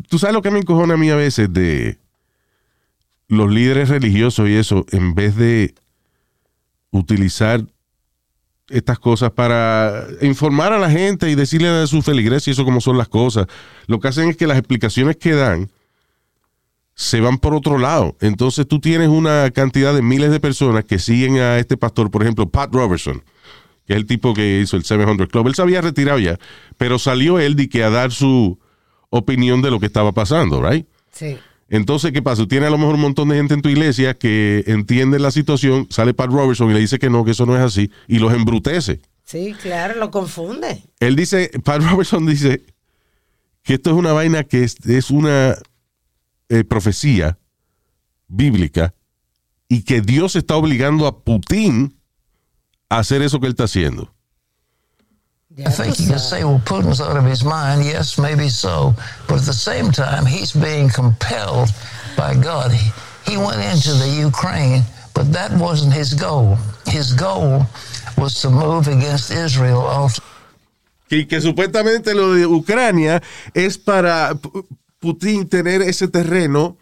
Tú 0.09 0.19
sabes 0.19 0.33
lo 0.33 0.41
que 0.41 0.51
me 0.51 0.59
encojona 0.59 0.95
a 0.95 0.97
mí 0.97 1.09
a 1.09 1.15
veces 1.15 1.51
de 1.51 1.97
los 3.27 3.51
líderes 3.51 3.89
religiosos 3.89 4.49
y 4.49 4.55
eso, 4.55 4.85
en 4.91 5.15
vez 5.15 5.35
de 5.35 5.73
utilizar 6.91 7.65
estas 8.69 8.99
cosas 8.99 9.31
para 9.31 10.05
informar 10.21 10.73
a 10.73 10.79
la 10.79 10.89
gente 10.89 11.29
y 11.29 11.35
decirle 11.35 11.67
a 11.67 11.87
su 11.87 12.01
feligres 12.01 12.47
y 12.47 12.51
eso 12.51 12.65
como 12.65 12.81
son 12.81 12.97
las 12.97 13.07
cosas, 13.07 13.47
lo 13.87 13.99
que 13.99 14.07
hacen 14.07 14.29
es 14.29 14.37
que 14.37 14.47
las 14.47 14.57
explicaciones 14.57 15.17
que 15.17 15.33
dan 15.33 15.69
se 16.95 17.19
van 17.21 17.39
por 17.39 17.53
otro 17.53 17.77
lado. 17.77 18.15
Entonces 18.21 18.67
tú 18.67 18.79
tienes 18.79 19.09
una 19.09 19.49
cantidad 19.51 19.93
de 19.93 20.01
miles 20.01 20.31
de 20.31 20.39
personas 20.39 20.85
que 20.85 20.99
siguen 20.99 21.37
a 21.37 21.57
este 21.57 21.75
pastor, 21.75 22.11
por 22.11 22.21
ejemplo, 22.21 22.47
Pat 22.49 22.73
Robertson, 22.73 23.23
que 23.85 23.93
es 23.93 23.97
el 23.97 24.05
tipo 24.05 24.33
que 24.33 24.61
hizo 24.61 24.77
el 24.77 24.83
700 24.83 25.27
Club. 25.27 25.47
Él 25.47 25.55
se 25.55 25.61
había 25.61 25.81
retirado 25.81 26.19
ya, 26.19 26.39
pero 26.77 26.99
salió 26.99 27.39
él 27.39 27.55
de 27.55 27.69
que 27.69 27.83
a 27.83 27.89
dar 27.89 28.11
su 28.11 28.59
opinión 29.09 29.61
de 29.61 29.71
lo 29.71 29.79
que 29.79 29.85
estaba 29.85 30.11
pasando, 30.11 30.61
right? 30.61 30.87
Sí. 31.11 31.37
Entonces, 31.69 32.11
¿qué 32.11 32.21
pasa? 32.21 32.43
Tú 32.43 32.47
tienes 32.47 32.67
a 32.67 32.71
lo 32.71 32.77
mejor 32.77 32.95
un 32.95 33.01
montón 33.01 33.29
de 33.29 33.35
gente 33.35 33.53
en 33.53 33.61
tu 33.61 33.69
iglesia 33.69 34.13
que 34.13 34.63
entiende 34.67 35.19
la 35.19 35.31
situación, 35.31 35.87
sale 35.89 36.13
Pat 36.13 36.29
Robertson 36.29 36.69
y 36.69 36.73
le 36.73 36.79
dice 36.79 36.99
que 36.99 37.09
no, 37.09 37.25
que 37.25 37.31
eso 37.31 37.45
no 37.45 37.55
es 37.55 37.61
así, 37.61 37.89
y 38.07 38.19
los 38.19 38.33
embrutece. 38.33 39.01
Sí, 39.23 39.55
claro, 39.61 39.99
lo 39.99 40.11
confunde. 40.11 40.83
Él 40.99 41.15
dice, 41.15 41.49
Pat 41.63 41.81
Robertson 41.81 42.25
dice 42.25 42.63
que 43.63 43.75
esto 43.75 43.91
es 43.91 43.95
una 43.95 44.13
vaina 44.13 44.43
que 44.43 44.63
es, 44.63 44.75
es 44.85 45.09
una 45.09 45.55
eh, 46.49 46.63
profecía 46.63 47.39
bíblica 48.27 48.93
y 49.67 49.83
que 49.83 50.01
Dios 50.01 50.35
está 50.35 50.55
obligando 50.55 51.07
a 51.07 51.23
Putin 51.23 51.95
a 52.89 52.99
hacer 52.99 53.21
eso 53.21 53.39
que 53.39 53.47
él 53.47 53.53
está 53.53 53.63
haciendo. 53.65 54.09
I 55.55 55.69
think 55.69 55.99
you 55.99 56.15
sabes. 56.17 56.29
say, 56.29 56.43
well, 56.43 56.59
Putin's 56.65 56.99
out 56.99 57.15
of 57.15 57.25
his 57.25 57.43
mind. 57.43 57.85
Yes, 57.85 58.17
maybe 58.17 58.49
so. 58.49 58.95
But 59.27 59.39
at 59.41 59.45
the 59.45 59.53
same 59.53 59.91
time, 59.91 60.25
he's 60.25 60.51
being 60.51 60.89
compelled 60.89 61.69
by 62.17 62.33
God. 62.33 62.71
He, 62.71 62.89
he 63.31 63.37
went 63.37 63.61
into 63.61 63.93
the 63.93 64.07
Ukraine, 64.25 64.81
but 65.13 65.31
that 65.31 65.51
wasn't 65.59 65.93
his 65.93 66.15
goal. 66.15 66.57
His 66.87 67.13
goal 67.13 67.67
was 68.17 68.41
to 68.41 68.49
move 68.49 68.87
against 68.87 69.29
Israel 69.29 69.81
also. 69.81 70.23
Que, 71.07 71.27
que 71.27 71.39
supuestamente 71.39 72.15
lo 72.15 72.33
de 72.33 72.47
Ucrania 72.47 73.21
es 73.53 73.77
para 73.77 74.33
Putin 74.99 75.47
tener 75.47 75.83
ese 75.83 76.07
terreno 76.07 76.77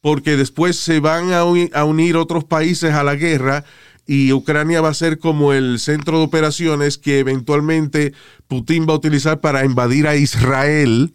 porque 0.00 0.36
después 0.36 0.76
se 0.80 0.98
van 0.98 1.32
a, 1.32 1.44
uni- 1.44 1.70
a 1.72 1.84
unir 1.84 2.16
otros 2.16 2.42
países 2.42 2.92
a 2.92 3.04
la 3.04 3.14
guerra 3.14 3.64
y 4.06 4.32
Ucrania 4.32 4.80
va 4.80 4.90
a 4.90 4.94
ser 4.94 5.18
como 5.18 5.52
el 5.52 5.78
centro 5.80 6.18
de 6.18 6.24
operaciones 6.24 6.96
que 6.98 7.18
eventualmente 7.18 8.12
Putin 8.46 8.86
va 8.88 8.92
a 8.92 8.96
utilizar 8.96 9.40
para 9.40 9.64
invadir 9.64 10.06
a 10.06 10.14
Israel 10.16 11.12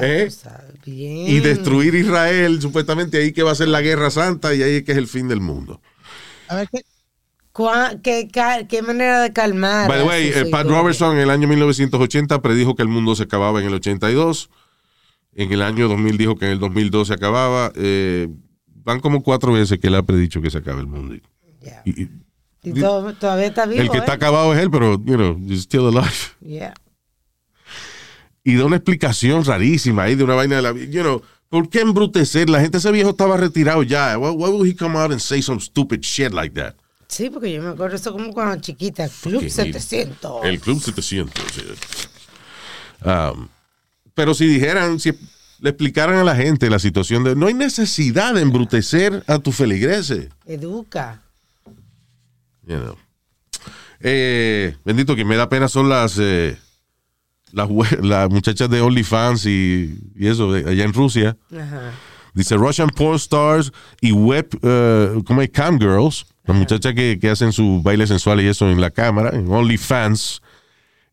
¿Eh? 0.00 0.28
Bien. 0.84 1.28
y 1.28 1.40
destruir 1.40 1.94
Israel, 1.94 2.60
supuestamente 2.60 3.18
ahí 3.18 3.32
que 3.32 3.42
va 3.44 3.52
a 3.52 3.54
ser 3.54 3.68
la 3.68 3.80
guerra 3.80 4.10
santa 4.10 4.54
y 4.54 4.62
ahí 4.62 4.74
es 4.76 4.82
que 4.82 4.92
es 4.92 4.98
el 4.98 5.06
fin 5.06 5.28
del 5.28 5.40
mundo. 5.40 5.80
A 6.48 6.56
ver, 6.56 6.68
¿qué? 6.72 6.80
Cuá- 7.52 7.98
¿Qué, 8.02 8.28
ca- 8.30 8.66
qué 8.68 8.82
manera 8.82 9.22
de 9.22 9.32
calmar. 9.32 9.88
By 9.88 10.00
the 10.00 10.04
way, 10.06 10.28
eh, 10.34 10.44
Pat. 10.50 10.66
Robertson 10.66 11.16
en 11.16 11.22
el 11.22 11.30
año 11.30 11.48
1980 11.48 12.42
predijo 12.42 12.74
que 12.74 12.82
el 12.82 12.88
mundo 12.88 13.14
se 13.16 13.22
acababa 13.22 13.60
en 13.60 13.66
el 13.68 13.74
82. 13.74 14.50
En 15.34 15.52
el 15.52 15.62
año 15.62 15.88
2000 15.88 16.18
dijo 16.18 16.36
que 16.36 16.46
en 16.46 16.52
el 16.52 16.58
2002 16.58 17.08
se 17.08 17.14
acababa. 17.14 17.72
Eh, 17.76 18.28
van 18.84 19.00
como 19.00 19.22
cuatro 19.22 19.52
veces 19.52 19.78
que 19.78 19.86
él 19.86 19.94
ha 19.94 20.02
predicho 20.02 20.42
que 20.42 20.50
se 20.50 20.58
acaba 20.58 20.80
el 20.80 20.86
mundo. 20.86 21.16
Y- 21.84 22.02
y 22.02 22.10
Y 22.62 22.72
to- 22.80 23.14
todavía 23.14 23.46
está 23.46 23.64
vivo. 23.66 23.80
el 23.82 23.90
que 23.90 23.98
está 23.98 24.12
¿eh? 24.12 24.16
acabado 24.16 24.52
es 24.54 24.60
él, 24.60 24.70
pero, 24.70 24.94
you 25.04 25.14
know, 25.16 25.38
he's 25.48 25.62
still 25.62 25.86
alive. 25.86 26.12
Yeah. 26.40 26.74
Y 28.44 28.56
da 28.56 28.64
una 28.64 28.76
explicación 28.76 29.44
rarísima 29.44 30.04
ahí 30.04 30.14
de 30.14 30.24
una 30.24 30.34
vaina 30.34 30.56
de 30.56 30.62
la 30.62 30.72
vida. 30.72 30.86
You 30.90 31.02
know, 31.02 31.22
¿por 31.48 31.68
qué 31.68 31.80
embrutecer? 31.80 32.48
La 32.48 32.60
gente, 32.60 32.78
ese 32.78 32.90
viejo 32.92 33.10
estaba 33.10 33.36
retirado 33.36 33.82
ya. 33.82 34.16
Why, 34.18 34.30
why 34.30 34.50
would 34.50 34.68
he 34.68 34.74
come 34.76 34.96
out 34.98 35.10
and 35.10 35.20
say 35.20 35.42
some 35.42 35.60
stupid 35.60 36.00
shit 36.02 36.32
like 36.32 36.54
that? 36.60 36.74
Sí, 37.08 37.30
porque 37.30 37.52
yo 37.52 37.62
me 37.62 37.68
acuerdo 37.70 37.96
eso 37.96 38.12
como 38.12 38.32
cuando 38.32 38.60
chiquita. 38.60 39.08
Club 39.08 39.34
Fucking 39.34 39.50
700. 39.50 40.44
El 40.44 40.58
Club 40.60 40.80
700. 40.80 41.44
sí. 41.54 41.62
Um, 43.04 43.48
pero 44.14 44.34
si 44.34 44.46
dijeran, 44.46 44.98
si 44.98 45.12
le 45.60 45.70
explicaran 45.70 46.16
a 46.16 46.24
la 46.24 46.34
gente 46.34 46.68
la 46.70 46.78
situación 46.78 47.22
de. 47.24 47.36
No 47.36 47.46
hay 47.46 47.54
necesidad 47.54 48.34
de 48.34 48.40
embrutecer 48.42 49.22
a 49.26 49.38
tus 49.38 49.54
feligreses. 49.56 50.28
Educa. 50.46 51.22
You 52.66 52.76
know. 52.76 52.96
Eh, 54.00 54.76
bendito 54.84 55.16
que 55.16 55.24
me 55.24 55.36
da 55.36 55.48
pena 55.48 55.68
son 55.68 55.88
las. 55.88 56.18
eh, 56.18 56.58
las, 57.52 57.68
muchachas 58.30 58.68
de 58.70 58.80
OnlyFans 58.80 59.46
y, 59.46 59.98
y 60.14 60.26
eso, 60.26 60.52
allá 60.52 60.84
en 60.84 60.92
Rusia. 60.92 61.36
Dice 62.34 62.56
Russian 62.56 62.90
porn 62.90 63.16
stars 63.16 63.72
y 64.00 64.12
web, 64.12 64.46
eh, 64.62 65.22
¿cómo 65.26 65.40
es? 65.40 65.50
Cam 65.50 65.78
girls, 65.78 66.26
las 66.44 66.56
muchachas 66.56 66.92
que, 66.94 67.18
que 67.18 67.30
hacen 67.30 67.52
su 67.52 67.80
baile 67.82 68.06
sensual 68.06 68.42
y 68.42 68.48
eso 68.48 68.68
en 68.68 68.80
la 68.80 68.90
cámara, 68.90 69.30
en 69.34 69.50
OnlyFans, 69.50 70.42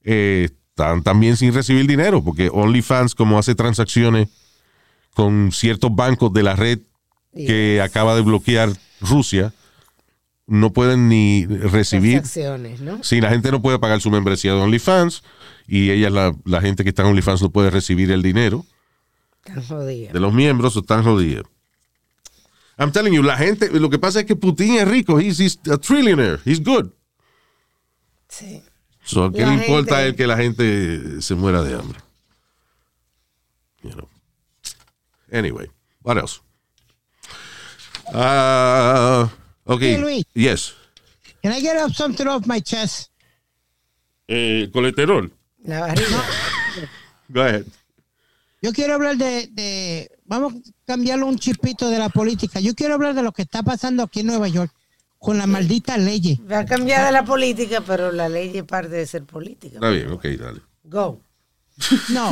eh, 0.03 0.49
están 0.69 1.01
también 1.01 1.37
sin 1.37 1.53
recibir 1.53 1.87
dinero, 1.87 2.21
porque 2.23 2.49
OnlyFans, 2.51 3.15
como 3.15 3.39
hace 3.39 3.55
transacciones 3.55 4.27
con 5.13 5.51
ciertos 5.53 5.95
bancos 5.95 6.33
de 6.33 6.43
la 6.43 6.55
red 6.55 6.79
que 7.33 7.81
acaba 7.81 8.15
de 8.15 8.21
bloquear 8.21 8.69
Rusia, 8.99 9.53
no 10.47 10.73
pueden 10.73 11.07
ni 11.09 11.45
recibir. 11.45 12.21
¿no? 12.81 13.03
Sí, 13.03 13.21
la 13.21 13.29
gente 13.29 13.51
no 13.51 13.61
puede 13.61 13.79
pagar 13.79 14.01
su 14.01 14.11
membresía 14.11 14.53
de 14.53 14.59
OnlyFans 14.61 15.23
y 15.67 15.91
ella, 15.91 16.09
la, 16.09 16.35
la 16.45 16.61
gente 16.61 16.83
que 16.83 16.89
está 16.89 17.03
en 17.03 17.09
OnlyFans, 17.09 17.41
no 17.41 17.49
puede 17.49 17.69
recibir 17.69 18.11
el 18.11 18.21
dinero 18.21 18.65
Tan 19.43 19.63
jodida. 19.63 20.11
de 20.11 20.19
los 20.19 20.33
miembros 20.33 20.75
están 20.75 21.03
jodidos. 21.03 21.45
I'm 22.77 22.91
telling 22.91 23.13
you, 23.13 23.21
la 23.21 23.37
gente, 23.37 23.69
lo 23.79 23.89
que 23.89 23.99
pasa 23.99 24.21
es 24.21 24.25
que 24.25 24.35
Putin 24.35 24.75
es 24.75 24.87
rico, 24.87 25.19
he's, 25.19 25.39
he's 25.39 25.59
a 25.71 25.77
trillionaire, 25.77 26.39
he's 26.43 26.59
good. 26.61 26.89
Sí. 28.27 28.63
So, 29.03 29.31
¿Qué 29.31 29.41
La 29.41 29.47
le 29.53 29.53
importa 29.65 29.97
a 29.97 30.03
él 30.05 30.15
que 30.15 30.25
la 30.25 30.37
gente 30.37 31.21
se 31.21 31.35
muera 31.35 31.61
de 31.61 31.75
hambre? 31.75 31.99
You 33.83 33.91
know. 33.91 34.09
Anyway, 35.31 35.69
what 36.03 36.17
else? 36.17 36.39
Uh, 38.13 39.27
okay. 39.65 39.93
Hey, 39.95 39.97
Luis. 40.01 40.25
Yes. 40.33 40.73
Can 41.41 41.51
I 41.51 41.61
get 41.61 41.77
up 41.77 41.91
something 41.93 42.27
off 42.27 42.45
my 42.45 42.61
chest? 42.61 43.11
Eh, 44.27 44.69
colesterol. 44.71 45.31
La 45.63 45.81
barriga. 45.81 46.23
Go 47.29 47.41
ahead. 47.41 47.65
Yo 48.61 48.71
quiero 48.71 48.93
hablar 48.93 49.17
de, 49.17 49.47
de- 49.51 50.09
vamos 50.25 50.53
a 50.53 50.57
cambiarlo 50.85 51.27
un 51.27 51.37
chispito 51.37 51.89
de 51.89 51.99
la 51.99 52.09
política. 52.09 52.59
Yo 52.61 52.73
quiero 52.73 52.93
hablar 52.93 53.13
de 53.13 53.21
lo 53.23 53.31
que 53.33 53.41
está 53.41 53.61
pasando 53.61 54.03
aquí 54.03 54.21
en 54.21 54.27
Nueva 54.27 54.47
York 54.47 54.71
con 55.19 55.37
la 55.37 55.47
maldita 55.47 55.97
ley. 55.97 56.39
Va 56.49 56.59
a 56.59 56.65
cambiar 56.65 57.05
de 57.05 57.11
la 57.11 57.25
política, 57.25 57.81
pero 57.85 58.11
la 58.11 58.29
ley 58.29 58.57
es 58.57 58.63
parte 58.63 58.89
de 58.89 59.05
ser 59.05 59.23
política. 59.25 59.75
Está 59.75 59.89
bien, 59.89 60.09
ok, 60.11 60.23
dale. 60.39 60.61
Go. 60.83 61.21
No, 62.09 62.31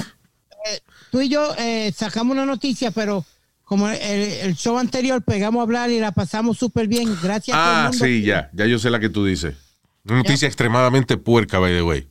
eh, 0.67 0.79
tú 1.11 1.19
y 1.21 1.27
yo 1.29 1.53
eh, 1.57 1.91
sacamos 1.95 2.33
una 2.33 2.45
noticia, 2.45 2.91
pero 2.91 3.25
como 3.71 3.87
el, 3.87 3.95
el 4.01 4.55
show 4.57 4.77
anterior 4.77 5.23
pegamos 5.23 5.61
a 5.61 5.63
hablar 5.63 5.89
y 5.91 5.97
la 5.97 6.11
pasamos 6.11 6.57
súper 6.57 6.89
bien, 6.89 7.07
gracias 7.23 7.55
a 7.55 7.61
todo 7.63 7.71
el 7.71 7.79
Ah, 7.79 7.89
mundo. 7.89 8.05
sí, 8.05 8.21
ya. 8.21 8.49
Ya 8.51 8.65
yo 8.65 8.77
sé 8.77 8.89
la 8.89 8.99
que 8.99 9.07
tú 9.07 9.23
dices. 9.23 9.55
Una 10.03 10.17
noticia 10.17 10.45
extremadamente 10.45 11.15
puerca, 11.15 11.57
by 11.57 11.71
the 11.73 11.81
way. 11.81 12.05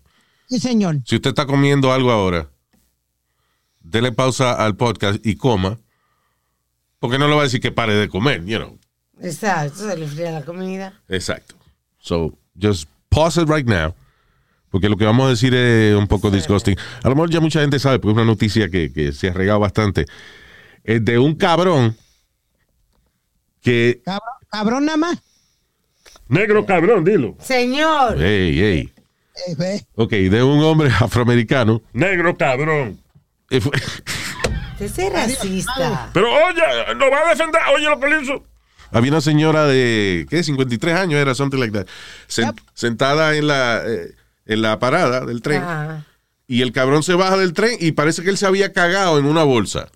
Sí, 0.48 0.58
señor. 0.58 1.00
Si 1.04 1.16
usted 1.16 1.28
está 1.28 1.44
comiendo 1.44 1.92
algo 1.92 2.12
ahora, 2.12 2.48
dele 3.80 4.10
pausa 4.10 4.54
al 4.54 4.74
podcast 4.76 5.18
y 5.26 5.36
coma. 5.36 5.78
Porque 6.98 7.18
no 7.18 7.28
le 7.28 7.34
va 7.34 7.42
a 7.42 7.44
decir 7.44 7.60
que 7.60 7.72
pare 7.72 7.92
de 7.92 8.08
comer, 8.08 8.42
you 8.46 8.56
know. 8.56 8.78
Exacto, 9.20 9.86
se 9.86 9.98
le 9.98 10.06
fría 10.08 10.30
la 10.30 10.42
comida. 10.46 10.94
Exacto. 11.10 11.56
So, 11.98 12.38
just 12.58 12.88
pause 13.10 13.36
it 13.38 13.50
right 13.50 13.66
now. 13.68 13.94
Porque 14.70 14.88
lo 14.88 14.96
que 14.96 15.04
vamos 15.04 15.26
a 15.26 15.28
decir 15.28 15.52
es 15.54 15.94
un 15.94 16.06
poco 16.06 16.30
disgusting. 16.30 16.78
A 17.02 17.08
lo 17.10 17.16
mejor 17.16 17.28
ya 17.28 17.40
mucha 17.40 17.60
gente 17.60 17.78
sabe, 17.78 17.98
porque 17.98 18.12
es 18.12 18.16
una 18.16 18.24
noticia 18.24 18.70
que, 18.70 18.90
que 18.90 19.12
se 19.12 19.28
ha 19.28 19.34
regado 19.34 19.58
bastante. 19.60 20.06
Es 20.84 21.04
de 21.04 21.18
un 21.18 21.34
cabrón 21.34 21.96
que. 23.62 24.00
Cabrón, 24.04 24.28
cabrón 24.50 24.84
nada 24.86 24.96
más. 24.98 25.18
Negro 26.28 26.64
cabrón, 26.64 27.04
dilo. 27.04 27.36
Señor. 27.40 28.16
Hey, 28.18 28.56
hey. 28.58 28.92
Eh, 29.48 29.54
ve. 29.58 29.86
Ok, 29.96 30.10
de 30.12 30.42
un 30.42 30.62
hombre 30.62 30.90
afroamericano. 31.00 31.82
Negro 31.92 32.36
cabrón. 32.36 33.00
Eh, 33.50 33.60
Usted 34.80 35.02
es 35.04 35.12
racista. 35.12 36.10
Pero 36.14 36.26
oye, 36.32 36.94
lo 36.94 37.10
va 37.10 37.26
a 37.26 37.30
defender. 37.30 37.60
Oye 37.74 37.84
lo 37.88 38.00
que 38.00 38.08
le 38.08 38.22
hizo. 38.22 38.44
Había 38.92 39.10
una 39.12 39.20
señora 39.20 39.66
de, 39.66 40.26
¿qué? 40.30 40.42
53 40.42 40.94
años 40.96 41.20
era, 41.20 41.34
something 41.34 41.58
like 41.58 41.72
that. 41.76 41.86
sen- 42.28 42.54
Sentada 42.74 43.36
en 43.36 43.46
la, 43.46 43.82
eh, 43.86 44.14
en 44.46 44.62
la 44.62 44.78
parada 44.80 45.24
del 45.26 45.42
tren. 45.42 45.62
Y 46.48 46.62
el 46.62 46.72
cabrón 46.72 47.02
se 47.04 47.14
baja 47.14 47.36
del 47.36 47.52
tren 47.52 47.76
y 47.78 47.92
parece 47.92 48.22
que 48.24 48.30
él 48.30 48.38
se 48.38 48.46
había 48.46 48.72
cagado 48.72 49.18
en 49.18 49.26
una 49.26 49.44
bolsa. 49.44 49.88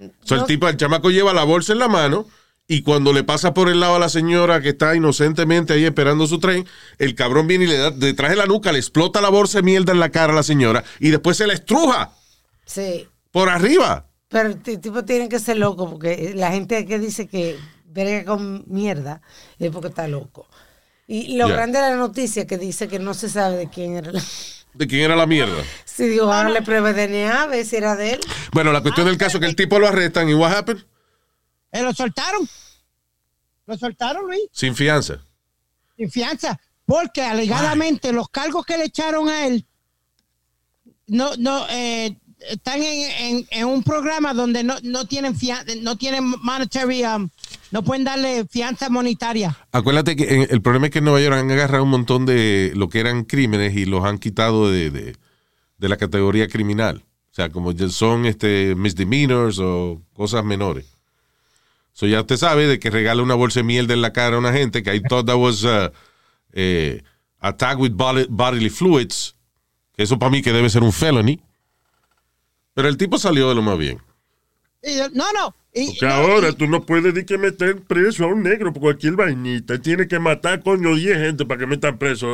O 0.00 0.26
sea, 0.26 0.38
el 0.38 0.44
tipo, 0.44 0.68
el 0.68 0.76
chamaco 0.76 1.10
lleva 1.10 1.32
la 1.32 1.44
bolsa 1.44 1.72
en 1.72 1.78
la 1.78 1.88
mano 1.88 2.26
y 2.66 2.82
cuando 2.82 3.12
le 3.12 3.24
pasa 3.24 3.52
por 3.54 3.68
el 3.68 3.78
lado 3.80 3.96
a 3.96 3.98
la 3.98 4.08
señora 4.08 4.60
que 4.60 4.70
está 4.70 4.94
inocentemente 4.96 5.72
ahí 5.74 5.84
esperando 5.84 6.26
su 6.26 6.38
tren, 6.40 6.66
el 6.98 7.14
cabrón 7.14 7.46
viene 7.46 7.64
y 7.64 7.68
le 7.68 7.76
da 7.76 7.90
detrás 7.90 8.30
de 8.30 8.36
la 8.36 8.46
nuca, 8.46 8.72
le 8.72 8.78
explota 8.78 9.20
la 9.20 9.28
bolsa 9.28 9.58
de 9.58 9.62
mierda 9.64 9.92
en 9.92 10.00
la 10.00 10.08
cara 10.10 10.32
a 10.32 10.36
la 10.36 10.42
señora 10.42 10.82
y 10.98 11.10
después 11.10 11.36
se 11.36 11.46
la 11.46 11.52
estruja 11.54 12.12
Sí. 12.64 13.06
por 13.30 13.48
arriba. 13.50 14.06
Pero 14.28 14.48
el 14.48 14.62
ti- 14.62 14.78
tipo 14.78 15.04
tiene 15.04 15.28
que 15.28 15.38
ser 15.38 15.58
loco 15.58 15.88
porque 15.88 16.32
la 16.34 16.50
gente 16.50 16.84
que 16.86 16.98
dice 16.98 17.28
que 17.28 17.56
verga 17.86 18.24
con 18.24 18.64
mierda 18.66 19.20
es 19.58 19.70
porque 19.70 19.88
está 19.88 20.08
loco. 20.08 20.48
Y 21.06 21.36
lo 21.36 21.46
grande 21.48 21.78
de 21.80 21.90
la 21.90 21.96
noticia 21.96 22.42
es 22.42 22.48
que 22.48 22.56
dice 22.56 22.88
que 22.88 22.98
no 22.98 23.12
se 23.12 23.28
sabe 23.28 23.58
de 23.58 23.68
quién 23.68 23.94
era 23.94 24.10
la... 24.10 24.22
¿De 24.74 24.86
quién 24.86 25.02
era 25.02 25.16
la 25.16 25.26
mierda? 25.26 25.62
Si 25.84 26.06
digo, 26.08 26.32
ahora 26.32 26.48
le 26.50 26.62
pruebe 26.62 26.92
DNA, 26.92 27.42
a 27.42 27.46
ver 27.46 27.64
si 27.64 27.76
era 27.76 27.94
de 27.96 28.14
él. 28.14 28.20
Bueno, 28.52 28.72
la 28.72 28.80
cuestión 28.82 29.06
del 29.06 29.16
caso 29.16 29.36
es 29.38 29.40
que 29.40 29.46
el 29.46 29.56
tipo 29.56 29.78
lo 29.78 29.86
arrestan 29.88 30.28
y 30.28 30.34
what 30.34 30.52
happened? 30.52 30.84
Eh, 31.70 31.82
lo 31.82 31.92
soltaron. 31.92 32.48
Lo 33.66 33.76
soltaron, 33.78 34.26
Luis, 34.26 34.42
Sin 34.52 34.74
fianza. 34.74 35.24
sin 35.96 36.10
fianza. 36.10 36.60
Porque 36.86 37.22
alegadamente 37.22 38.12
los 38.12 38.28
cargos 38.28 38.66
que 38.66 38.76
le 38.76 38.84
echaron 38.84 39.28
a 39.28 39.46
él 39.46 39.66
no, 41.06 41.30
no, 41.38 41.66
eh, 41.70 42.18
están 42.50 42.82
en, 42.82 43.46
en- 43.50 43.64
un 43.66 43.82
programa 43.82 44.34
donde 44.34 44.62
no, 44.64 44.74
no 44.82 45.06
tienen 45.06 45.34
fianza, 45.36 45.72
no 45.82 45.96
tienen 45.96 46.24
monetary, 46.42 47.04
um, 47.04 47.28
no 47.70 47.82
pueden 47.82 48.04
darle 48.04 48.46
fianza 48.50 48.88
monetaria. 48.90 49.56
Acuérdate 49.72 50.16
que 50.16 50.34
en- 50.34 50.46
el 50.50 50.60
problema 50.62 50.86
es 50.86 50.92
que 50.92 50.98
en 50.98 51.04
Nueva 51.04 51.20
York 51.20 51.36
han 51.36 51.50
agarrado 51.50 51.84
un 51.84 51.90
montón 51.90 52.26
de 52.26 52.72
lo 52.74 52.88
que 52.88 53.00
eran 53.00 53.24
crímenes 53.24 53.74
y 53.76 53.84
los 53.86 54.04
han 54.04 54.18
quitado 54.18 54.70
de, 54.70 54.90
de- 54.90 55.16
de 55.78 55.88
la 55.88 55.96
categoría 55.96 56.48
criminal. 56.48 57.02
O 57.30 57.34
sea, 57.34 57.48
como 57.50 57.72
son 57.90 58.26
este 58.26 58.74
misdemeanors 58.76 59.58
o 59.58 60.00
cosas 60.12 60.44
menores. 60.44 60.86
So 61.92 62.06
ya 62.06 62.20
usted 62.20 62.36
sabe 62.36 62.66
de 62.66 62.78
que 62.78 62.90
regala 62.90 63.22
una 63.22 63.34
bolsa 63.34 63.60
de 63.60 63.64
mierda 63.64 63.94
en 63.94 64.02
la 64.02 64.12
cara 64.12 64.36
a 64.36 64.38
una 64.38 64.52
gente 64.52 64.82
que 64.82 64.94
I 64.94 65.00
thought 65.00 65.26
that 65.26 65.36
was 65.36 65.64
uh, 65.64 65.90
eh, 66.52 67.02
attack 67.40 67.78
with 67.78 67.92
bodily 67.92 68.70
fluids. 68.70 69.34
Eso 69.96 70.18
para 70.18 70.30
mí 70.30 70.42
que 70.42 70.52
debe 70.52 70.70
ser 70.70 70.82
un 70.82 70.92
felony. 70.92 71.40
Pero 72.74 72.88
el 72.88 72.96
tipo 72.96 73.18
salió 73.18 73.48
de 73.48 73.54
lo 73.54 73.62
más 73.62 73.78
bien. 73.78 74.00
Y 74.82 74.96
no, 75.14 75.32
no. 75.32 75.54
y- 75.72 75.86
Porque 75.86 76.06
no, 76.06 76.12
ahora 76.12 76.48
y- 76.50 76.54
tú 76.54 76.66
no 76.66 76.84
puedes 76.84 77.14
ni 77.14 77.24
que 77.24 77.38
meter 77.38 77.80
preso 77.82 78.24
a 78.24 78.28
un 78.28 78.42
negro 78.42 78.72
por 78.72 78.82
cualquier 78.82 79.14
vainita. 79.14 79.80
Tiene 79.80 80.06
que 80.08 80.18
matar, 80.18 80.62
coño, 80.62 80.94
10 80.94 81.18
gente 81.18 81.46
para 81.46 81.60
que 81.60 81.66
metan 81.66 81.98
preso 81.98 82.28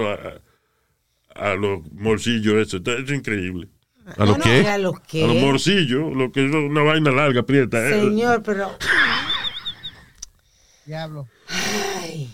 a, 1.34 1.54
los 1.54 1.80
morcillos. 1.92 2.54
Eso 2.66 2.78
es 2.78 3.10
increíble. 3.10 3.68
¿A 4.16 4.24
lo 4.24 4.32
No, 4.32 4.38
no, 4.38 4.44
qué? 4.44 4.66
A 4.66 4.78
los 4.78 4.98
que... 5.00 5.24
morcillos, 5.24 6.12
lo 6.16 6.32
que 6.32 6.46
es 6.46 6.52
una 6.52 6.82
vaina 6.82 7.12
larga, 7.12 7.44
prieta. 7.44 7.86
¿eh? 7.88 8.00
Señor, 8.00 8.42
pero... 8.42 8.76
Diablo. 10.86 11.28
Ay, 11.48 12.32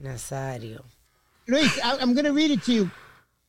Nazario. 0.00 0.84
Luis, 1.46 1.76
I, 1.78 1.98
I'm 2.00 2.14
going 2.14 2.24
to 2.24 2.32
read 2.32 2.50
it 2.50 2.62
to 2.64 2.72
you. 2.72 2.90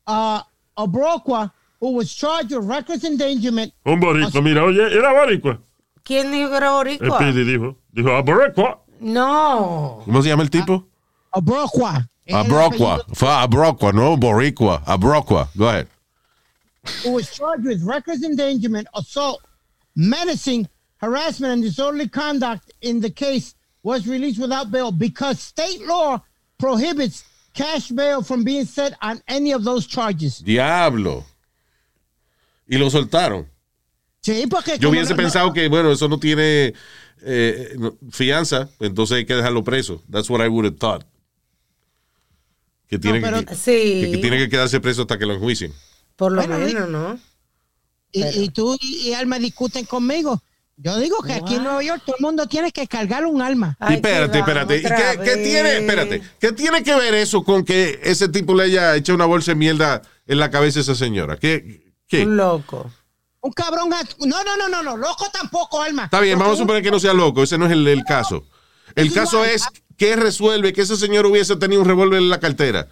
Uh, 0.06 0.42
Obrokwa, 0.78 1.52
who 1.80 1.92
was 1.94 2.14
charged 2.14 2.52
with 2.52 2.66
reckless 2.66 3.04
endangerment, 3.04 3.72
Un 3.86 4.00
boricua, 4.00 4.42
mira, 4.44 4.64
oye, 4.64 4.82
era 4.92 5.14
boricua. 5.14 5.60
¿Quién 6.04 6.32
dijo 6.32 6.50
que 6.50 6.58
era 6.58 6.68
El 6.68 6.74
boricua? 6.74 7.18
Pidi 7.20 7.44
dijo. 7.44 7.76
Dijo, 7.94 8.10
a 8.16 8.22
boricua. 8.24 8.80
No. 9.00 10.02
¿Cómo 10.06 10.22
se 10.24 10.30
llama 10.30 10.44
el 10.44 10.50
tipo? 10.50 10.88
Obrokwa, 11.32 12.10
el 12.26 12.36
Abrocua. 12.36 12.96
apellido, 12.96 13.16
Fue 13.16 13.30
Abrocua, 13.30 13.92
no 13.94 14.18
Boricua. 14.18 14.82
Abrocua. 14.86 15.50
Go 15.56 15.68
ahead. 15.70 15.88
who 17.04 17.12
was 17.12 17.30
charged 17.30 17.66
with 17.66 17.84
reckless 17.84 18.24
endangerment, 18.24 18.88
assault, 18.96 19.42
menacing, 19.96 20.68
harassment, 20.98 21.54
and 21.54 21.62
disorderly 21.62 22.08
conduct 22.08 22.72
in 22.82 23.02
the 23.02 23.10
case, 23.10 23.56
was 23.84 24.08
released 24.08 24.40
without 24.40 24.72
bail 24.72 24.92
because 24.92 25.40
state 25.40 25.82
law 25.86 26.18
prohibits 26.58 27.24
cash 27.54 27.90
bail 27.90 28.22
from 28.22 28.44
being 28.44 28.66
set 28.66 28.94
on 29.02 29.22
any 29.28 29.52
of 29.52 29.64
those 29.64 29.86
charges. 29.86 30.40
Diablo. 30.40 31.24
Y 32.68 32.78
lo 32.78 32.90
soltaron. 32.90 33.48
Sí, 34.22 34.46
porque 34.50 34.78
Yo 34.78 34.90
hubiese 34.90 35.12
no- 35.12 35.18
no- 35.18 35.24
pensado 35.24 35.54
que, 35.54 35.68
bueno, 35.70 35.92
eso 35.92 36.08
no 36.10 36.20
tiene 36.20 36.74
eh, 37.24 37.76
fianza, 38.12 38.70
entonces 38.80 39.18
hay 39.18 39.26
que 39.26 39.36
dejarlo 39.36 39.64
preso. 39.64 40.04
That's 40.12 40.30
what 40.30 40.44
I 40.46 40.50
would 40.50 40.66
have 40.66 40.76
thought. 40.78 41.04
Que 42.88 43.00
tiene, 43.00 43.20
pero- 43.22 43.44
que, 43.46 43.56
Sí. 43.56 44.02
que- 44.02 44.12
que 44.12 44.18
tiene 44.18 44.38
que 44.38 44.50
quedarse 44.50 44.80
preso 44.80 45.02
hasta 45.02 45.18
que 45.18 45.26
lo 45.26 45.34
enjuicien. 45.34 45.74
Por 46.16 46.32
lo 46.32 46.42
Bueno, 46.46 46.58
menos, 46.66 46.90
¿no? 46.90 47.20
y, 48.12 48.24
y 48.26 48.50
tú 48.50 48.78
y, 48.80 49.10
y 49.10 49.14
Alma 49.14 49.40
discuten 49.40 49.86
conmigo. 49.86 50.42
Yo 50.78 50.98
digo 51.00 51.18
que 51.24 51.34
aquí 51.34 51.56
en 51.56 51.64
Nueva 51.64 51.84
York 51.84 52.04
todo 52.06 52.16
el 52.20 52.22
mundo 52.24 52.46
tiene 52.48 52.72
que 52.72 52.88
cargar 52.88 53.26
un 53.26 53.42
alma. 53.42 53.76
Y 53.82 53.84
Ay, 53.84 53.96
espérate, 53.96 54.38
espérate. 54.40 54.78
¿Y 54.78 54.86
otra 54.86 55.18
qué, 55.18 55.24
qué 55.24 55.38
tiene, 55.38 55.78
espérate, 55.80 56.22
¿qué 56.40 56.52
tiene 56.52 56.84
que 56.84 56.96
ver 56.96 57.16
eso 57.16 57.44
con 57.44 57.66
que 57.66 58.00
ese 58.04 58.30
tipo 58.30 58.54
le 58.56 58.66
haya 58.66 58.96
hecho 58.96 59.16
una 59.16 59.26
bolsa 59.26 59.52
de 59.52 59.56
mierda 59.56 60.04
en 60.28 60.38
la 60.38 60.52
cabeza 60.52 60.80
a 60.80 60.82
esa 60.84 60.94
señora? 60.96 61.38
¿Qué? 61.38 61.87
Qué? 62.08 62.24
Un 62.24 62.38
loco. 62.38 62.92
Un 63.42 63.52
cabrón. 63.54 63.90
No, 63.90 64.44
no, 64.44 64.58
no, 64.58 64.68
no, 64.70 64.84
no. 64.84 64.98
Loco 64.98 65.30
tampoco, 65.32 65.82
Alma. 65.82 66.06
Está 66.06 66.20
bien, 66.20 66.34
Porque 66.36 66.44
vamos 66.44 66.60
a 66.60 66.64
suponer 66.64 66.84
que 66.84 66.92
no 66.92 67.00
sea 67.00 67.14
loco, 67.14 67.44
ese 67.44 67.58
no 67.58 67.66
es 67.66 67.72
el, 67.72 67.88
el 67.88 68.04
caso. 68.04 68.46
El 68.96 69.08
Es 69.08 69.14
caso 69.14 69.38
igual. 69.38 69.52
es 69.52 69.68
que 69.98 70.16
resuelve 70.16 70.74
que 70.74 70.82
ese 70.82 70.96
señor 70.98 71.26
hubiese 71.26 71.56
tenido 71.56 71.82
un 71.82 71.88
revólver 71.88 72.20
en 72.20 72.30
la 72.30 72.40
cartera. 72.40 72.88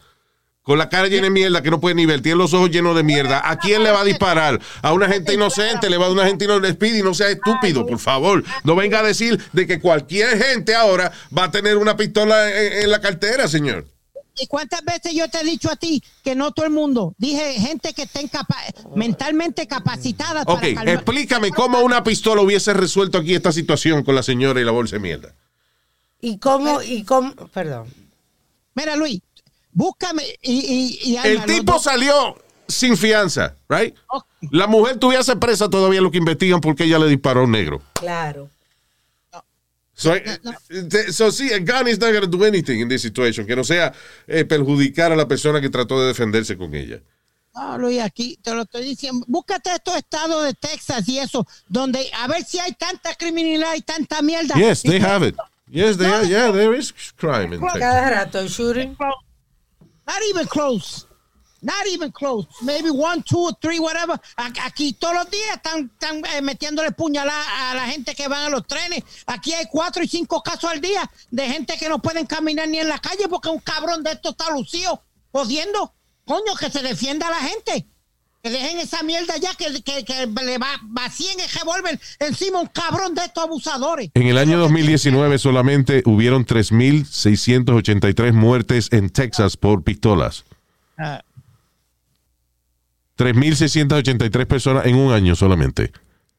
Con 0.62 0.80
la 0.80 0.90
cara 0.90 1.08
llena 1.08 1.26
de 1.26 1.30
mierda 1.30 1.62
que 1.62 1.70
no 1.70 1.80
puede 1.80 1.94
ni 1.94 2.08
ver, 2.08 2.22
tiene 2.22 2.40
los 2.40 2.52
ojos 2.56 2.72
llenos 2.72 2.96
de 2.96 3.04
mierda. 3.04 3.48
¿A 3.48 3.58
quién 3.60 3.84
le 3.84 3.92
va 3.92 4.02
a 4.02 4.04
disparar? 4.04 4.60
A 4.82 4.94
una 4.94 5.08
gente 5.08 5.32
inocente, 5.36 5.92
le 5.92 5.98
va 5.98 6.06
a 6.06 6.08
dar 6.08 6.18
una 6.18 6.26
gente 6.28 6.46
inocente. 6.46 6.88
y 6.98 7.04
no 7.04 7.14
sea 7.14 7.30
estúpido, 7.30 7.86
por 7.86 8.00
favor. 8.00 8.44
No 8.64 8.76
venga 8.76 9.00
a 9.00 9.04
decir 9.04 9.40
de 9.54 9.68
que 9.68 9.80
cualquier 9.80 10.42
gente 10.44 10.74
ahora 10.74 11.12
va 11.38 11.44
a 11.46 11.52
tener 11.52 11.78
una 11.78 11.96
pistola 11.96 12.50
en, 12.50 12.82
en 12.84 12.90
la 12.92 13.00
cartera, 13.00 13.48
señor. 13.48 13.86
¿Y 14.38 14.48
cuántas 14.48 14.84
veces 14.84 15.14
yo 15.14 15.30
te 15.30 15.40
he 15.40 15.44
dicho 15.44 15.72
a 15.72 15.76
ti 15.76 16.04
que 16.24 16.36
no 16.36 16.52
todo 16.52 16.66
el 16.66 16.72
mundo? 16.72 17.14
Dije 17.18 17.54
gente 17.54 17.94
que 17.94 18.04
esté 18.04 18.28
capa- 18.30 18.58
mentalmente 18.96 19.66
capacitada 19.68 20.42
Ok, 20.42 20.48
para 20.48 20.74
calmar- 20.74 20.90
explícame 20.96 21.52
cómo 21.52 21.80
una 21.82 22.04
pistola 22.04 22.42
hubiese 22.42 22.74
resuelto 22.74 23.18
aquí 23.18 23.34
esta 23.34 23.52
situación 23.52 24.04
con 24.04 24.16
la 24.16 24.24
señora 24.24 24.60
y 24.60 24.64
la 24.66 24.72
bolsa 24.72 24.98
de 24.98 25.00
mierda. 25.02 25.34
¿Y 26.22 26.38
cómo? 26.38 26.82
¿Y 26.82 27.04
cómo? 27.04 27.34
Perdón. 27.54 27.88
Mira, 28.74 28.96
Luis, 28.96 29.22
búscame 29.72 30.24
y, 30.42 31.00
y, 31.04 31.12
y 31.14 31.18
El 31.18 31.46
tipo 31.46 31.80
salió 31.80 32.38
sin 32.68 32.98
fianza, 32.98 33.56
right? 33.70 33.96
La 34.52 34.68
mujer 34.68 34.98
tuviese 34.98 35.36
presa 35.36 35.70
todavía 35.70 36.02
lo 36.02 36.12
que 36.12 36.18
investigan 36.18 36.60
porque 36.62 36.84
ella 36.86 37.00
le 37.00 37.08
disparó 37.08 37.42
a 37.42 37.44
un 37.44 37.52
negro. 37.52 37.82
Claro. 37.94 38.50
So, 39.96 40.14
eh, 40.14 40.24
eh, 40.70 41.12
so, 41.12 41.32
sí, 41.32 41.54
a 41.54 41.60
gun 41.60 41.88
is 41.88 41.98
not 41.98 42.12
going 42.12 42.22
to 42.22 42.28
do 42.28 42.44
anything 42.44 42.82
in 42.82 42.90
this 42.90 43.02
situation. 43.02 43.48
Que 43.48 43.56
no 43.56 43.64
sea 43.64 43.94
eh, 44.28 44.44
perjudicar 44.44 45.14
a 45.14 45.16
la 45.16 45.26
persona 45.26 45.62
que 45.62 45.70
trató 45.70 46.02
de 46.02 46.08
defenderse 46.08 46.58
con 46.58 46.76
ella. 46.76 47.02
No, 47.56 47.78
Luis, 47.78 48.02
aquí 48.02 48.38
te 48.44 48.54
lo 48.54 48.64
estoy 48.64 48.84
diciendo. 48.84 49.26
Búscate 49.30 49.72
estos 49.72 49.96
estados 49.96 50.44
de 50.44 50.54
Texas 50.54 51.08
y 51.08 51.20
eso, 51.20 51.48
donde 51.70 52.10
a 52.14 52.28
ver 52.28 52.44
si 52.44 52.60
hay 52.60 52.74
tanta 52.74 53.16
criminalidad 53.16 53.74
y 53.76 53.82
tanta 53.82 54.22
mierda. 54.22 54.56
Yes, 54.56 54.84
they 54.84 55.00
have 55.00 55.26
it. 55.26 55.36
Yes, 55.72 55.98
they 55.98 56.08
are. 56.08 56.26
Yeah, 56.26 56.52
there 56.52 56.78
is 56.78 56.94
crime 57.16 57.54
in 57.54 57.62
Texas. 57.62 57.80
Cada 57.80 58.10
rato 58.10 58.48
shooting. 58.50 58.98
Not 59.00 60.22
even 60.30 60.46
close. 60.48 61.08
Not 61.62 61.88
even 61.88 62.12
close. 62.12 62.48
Maybe 62.62 62.92
one, 62.92 63.24
two, 63.24 63.52
three, 63.60 63.80
whatever. 63.80 64.20
Aquí 64.64 64.94
todos 64.94 65.16
los 65.16 65.32
días 65.32 65.56
están, 65.56 65.90
están 65.92 66.24
eh, 66.36 66.42
metiéndole 66.42 66.92
puñalada 66.92 67.72
a 67.72 67.74
la 67.74 67.88
gente 67.88 68.14
que 68.14 68.28
van 68.28 68.44
a 68.46 68.50
los 68.50 68.68
trenes. 68.68 69.04
Aquí 69.26 69.54
hay 69.54 69.66
cuatro 69.72 70.04
y 70.04 70.08
cinco 70.08 70.44
casos 70.44 70.70
al 70.70 70.82
día 70.82 71.10
de 71.32 71.48
gente 71.48 71.76
que 71.78 71.90
no 71.90 72.00
pueden 72.00 72.28
caminar 72.28 72.68
ni 72.68 72.80
en 72.80 72.90
la 72.90 73.00
calle 73.00 73.28
porque 73.30 73.50
un 73.50 73.60
cabrón 73.60 74.04
de 74.04 74.12
estos 74.12 74.34
está 74.34 74.52
lucido, 74.52 75.02
jodiendo. 75.32 75.94
Coño, 76.26 76.56
que 76.60 76.70
se 76.70 76.84
defienda 76.84 77.28
a 77.28 77.32
la 77.32 77.40
gente. 77.40 77.88
Que 78.44 78.52
dejen 78.52 78.78
esa 78.78 79.02
mierda 79.02 79.38
ya, 79.38 79.56
que, 79.56 79.82
que, 79.82 80.06
que 80.06 80.28
le 80.28 80.60
va, 80.60 80.80
vacíen 80.84 81.40
el 81.40 81.50
revólver 81.50 82.00
encima 82.20 82.60
un 82.62 82.68
cabrón 82.68 83.16
de 83.16 83.24
estos 83.24 83.44
abusadores. 83.44 84.12
En 84.14 84.28
el 84.28 84.38
año 84.38 84.60
2019 84.60 85.40
solamente 85.40 86.04
hubieron 86.06 86.46
3.683 86.46 88.34
muertes 88.34 88.90
en 88.92 89.10
Texas 89.10 89.58
por 89.58 89.82
pistolas. 89.82 90.44
Ah. 91.00 91.24
3.683 93.18 94.46
personas 94.46 94.86
en 94.86 94.96
un 94.96 95.14
año 95.14 95.36
solamente. 95.36 95.92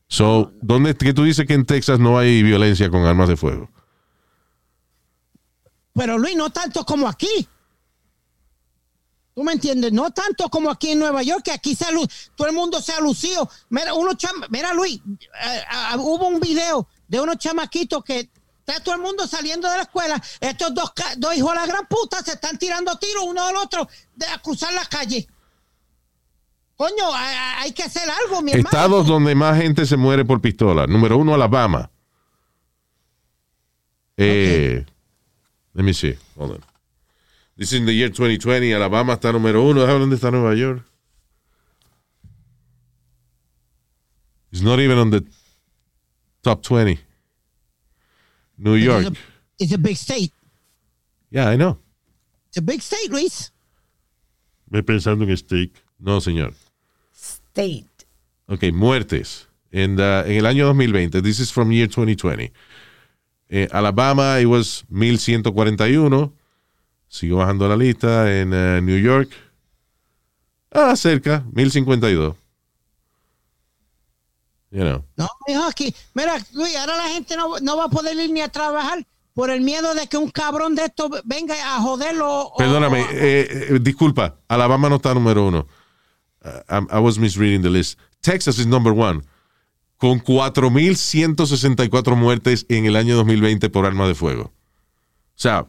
So, 0.08 0.52
¿dónde 0.60 0.94
que 0.94 1.14
tú 1.14 1.24
dices 1.24 1.46
que 1.46 1.54
en 1.54 1.64
Texas 1.66 1.98
no 1.98 2.18
hay 2.18 2.42
violencia 2.42 2.90
con 2.90 3.04
armas 3.06 3.28
de 3.28 3.36
fuego? 3.36 3.70
Pero 5.94 6.18
Luis, 6.18 6.36
no 6.36 6.50
tanto 6.50 6.84
como 6.84 7.08
aquí. 7.08 7.48
¿Tú 9.34 9.42
me 9.42 9.52
entiendes? 9.52 9.92
No 9.92 10.10
tanto 10.12 10.48
como 10.48 10.70
aquí 10.70 10.92
en 10.92 10.98
Nueva 10.98 11.22
York, 11.22 11.42
que 11.44 11.52
aquí 11.52 11.74
se 11.74 11.86
todo 12.36 12.48
el 12.48 12.54
mundo 12.54 12.80
se 12.80 12.92
ha 12.92 13.00
lucido. 13.00 13.50
Mira, 13.68 13.92
uno 13.94 14.12
cham- 14.12 14.46
mira 14.48 14.72
Luis, 14.72 14.98
eh, 15.20 15.62
ah, 15.68 15.96
hubo 15.98 16.28
un 16.28 16.40
video 16.40 16.88
de 17.06 17.20
unos 17.20 17.36
chamaquitos 17.36 18.02
que 18.02 18.30
está 18.66 18.82
todo 18.82 18.94
el 18.94 19.00
mundo 19.02 19.26
saliendo 19.26 19.68
de 19.68 19.76
la 19.76 19.82
escuela. 19.82 20.22
Estos 20.40 20.72
dos, 20.74 20.90
dos 21.18 21.36
hijos 21.36 21.50
de 21.52 21.56
la 21.60 21.66
gran 21.66 21.86
puta 21.86 22.22
se 22.22 22.32
están 22.32 22.58
tirando 22.58 22.96
tiros 22.98 23.24
uno 23.26 23.42
al 23.44 23.56
otro 23.56 23.86
de, 24.14 24.26
a 24.26 24.38
cruzar 24.38 24.72
la 24.72 24.86
calle. 24.86 25.26
Coño, 26.76 27.12
hay, 27.14 27.36
hay 27.64 27.72
que 27.72 27.82
hacer 27.82 28.02
algo, 28.10 28.42
mi 28.42 28.52
hermano. 28.52 28.68
Estados 28.68 29.06
donde 29.06 29.34
más 29.34 29.60
gente 29.60 29.86
se 29.86 29.96
muere 29.96 30.24
por 30.24 30.40
pistola. 30.40 30.86
Número 30.86 31.16
uno, 31.16 31.34
Alabama. 31.34 31.90
Eh, 34.18 34.84
Let 35.74 35.82
me 35.82 35.92
see. 35.94 36.14
Hold 36.36 36.52
on. 36.52 36.60
This 37.56 37.72
is 37.72 37.80
in 37.80 37.86
the 37.86 37.94
year 37.94 38.10
2020. 38.10 38.74
Alabama 38.74 39.14
está 39.14 39.32
número 39.32 39.62
uno. 39.62 39.86
Dónde 39.86 40.16
está 40.16 40.30
Nueva 40.30 40.54
York. 40.54 40.82
It's 44.52 44.62
not 44.62 44.78
even 44.78 44.98
on 44.98 45.10
the 45.10 45.22
top 46.42 46.62
20. 46.62 46.98
New 48.58 48.74
It's 48.74 48.84
York. 48.84 49.06
a, 49.06 49.12
it's 49.58 49.72
a 49.72 49.78
big 49.78 49.96
state. 49.96 50.32
Yeah, 51.30 51.48
I 51.48 51.56
know. 51.56 51.78
It's 52.48 52.56
a 52.58 52.62
big 52.62 52.80
state, 52.80 53.10
Luis. 53.10 53.50
Ve 54.70 54.82
pensando 54.82 55.24
en 55.24 55.36
steak. 55.36 55.72
No, 55.98 56.20
señor. 56.20 56.54
State. 57.56 57.86
Ok, 58.48 58.64
muertes. 58.72 59.48
En, 59.72 59.96
the- 59.96 60.20
en 60.26 60.32
el 60.38 60.46
año 60.46 60.66
2020. 60.66 61.22
This 61.22 61.40
is 61.40 61.50
from 61.52 61.70
year 61.72 61.88
2020. 61.88 62.52
Eh, 63.48 63.68
Alabama, 63.72 64.38
it 64.40 64.46
was 64.46 64.84
1141. 64.90 66.32
Sigo 67.08 67.38
bajando 67.38 67.66
la 67.68 67.76
lista. 67.76 68.30
En 68.40 68.52
eh, 68.52 68.80
New 68.82 68.98
York. 68.98 69.30
Ah, 70.70 70.94
cerca. 70.96 71.44
1052. 71.52 72.34
You 74.70 74.82
know. 74.82 75.04
No, 75.16 75.28
hijo, 75.48 75.64
aquí. 75.64 75.94
Mira, 76.14 76.36
Luis, 76.52 76.76
ahora 76.76 76.96
la 76.96 77.08
gente 77.08 77.36
no, 77.36 77.58
no 77.60 77.76
va 77.78 77.84
a 77.84 77.88
poder 77.88 78.16
ir 78.18 78.30
ni 78.30 78.40
a 78.42 78.48
trabajar 78.48 79.06
por 79.32 79.48
el 79.50 79.60
miedo 79.62 79.94
de 79.94 80.06
que 80.08 80.16
un 80.16 80.30
cabrón 80.30 80.74
de 80.74 80.84
estos 80.86 81.10
venga 81.24 81.54
a 81.76 81.80
joderlo. 81.80 82.52
Perdóname, 82.58 83.02
o- 83.02 83.10
eh, 83.12 83.48
eh, 83.70 83.78
disculpa. 83.80 84.36
Alabama 84.48 84.88
no 84.90 84.96
está 84.96 85.14
número 85.14 85.46
uno. 85.46 85.66
Uh, 86.46 86.60
I'm- 86.68 86.86
I 86.90 87.00
was 87.00 87.18
misreading 87.18 87.62
the 87.62 87.70
list. 87.70 87.96
Texas 88.22 88.58
is 88.58 88.66
number 88.66 88.92
one. 88.94 89.22
Con 89.98 90.20
4.164 90.20 92.16
muertes 92.16 92.64
en 92.68 92.84
el 92.86 92.94
año 92.96 93.16
2020 93.16 93.68
por 93.70 93.84
arma 93.86 94.06
de 94.06 94.14
fuego. 94.14 94.42
O 94.44 94.50
sea, 95.38 95.66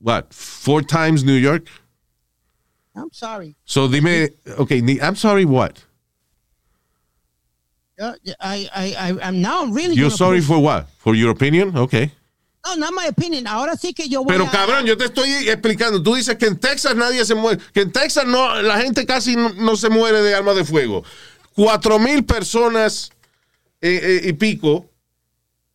what? 0.00 0.32
Four 0.34 0.82
times 0.82 1.24
New 1.24 1.36
York? 1.38 1.66
I'm 2.94 3.10
sorry. 3.12 3.56
So 3.64 3.88
dime, 3.88 4.28
okay, 4.58 4.82
I'm 5.00 5.16
sorry, 5.16 5.44
what? 5.46 5.84
Uh, 7.98 8.12
I, 8.40 8.68
I, 8.74 8.94
I, 8.98 9.18
I'm 9.22 9.40
now 9.40 9.64
really. 9.66 9.94
You're 9.94 10.10
sorry 10.10 10.40
for 10.40 10.58
what? 10.58 10.88
For 10.98 11.14
your 11.14 11.30
opinion? 11.30 11.76
Okay. 11.76 12.10
No, 12.64 12.76
not 12.76 12.92
my 12.92 13.08
opinion. 13.08 13.46
Ahora 13.46 13.76
sí 13.76 13.92
que 13.92 14.08
yo 14.08 14.22
voy 14.22 14.32
Pero 14.32 14.44
a. 14.46 14.50
cabrón, 14.50 14.86
yo 14.86 14.96
te 14.96 15.06
estoy 15.06 15.30
explicando. 15.48 16.02
Tú 16.02 16.14
dices 16.14 16.36
que 16.36 16.46
en 16.46 16.58
Texas 16.58 16.94
nadie 16.94 17.24
se 17.24 17.34
muere. 17.34 17.60
Que 17.72 17.80
en 17.80 17.92
Texas 17.92 18.24
no, 18.26 18.60
la 18.62 18.80
gente 18.80 19.04
casi 19.04 19.34
no, 19.36 19.50
no 19.50 19.76
se 19.76 19.88
muere 19.88 20.22
de 20.22 20.34
armas 20.34 20.56
de 20.56 20.64
fuego. 20.64 21.04
Cuatro 21.54 21.98
mil 21.98 22.24
personas 22.24 23.10
eh, 23.80 24.20
eh, 24.24 24.28
y 24.28 24.32
pico 24.34 24.88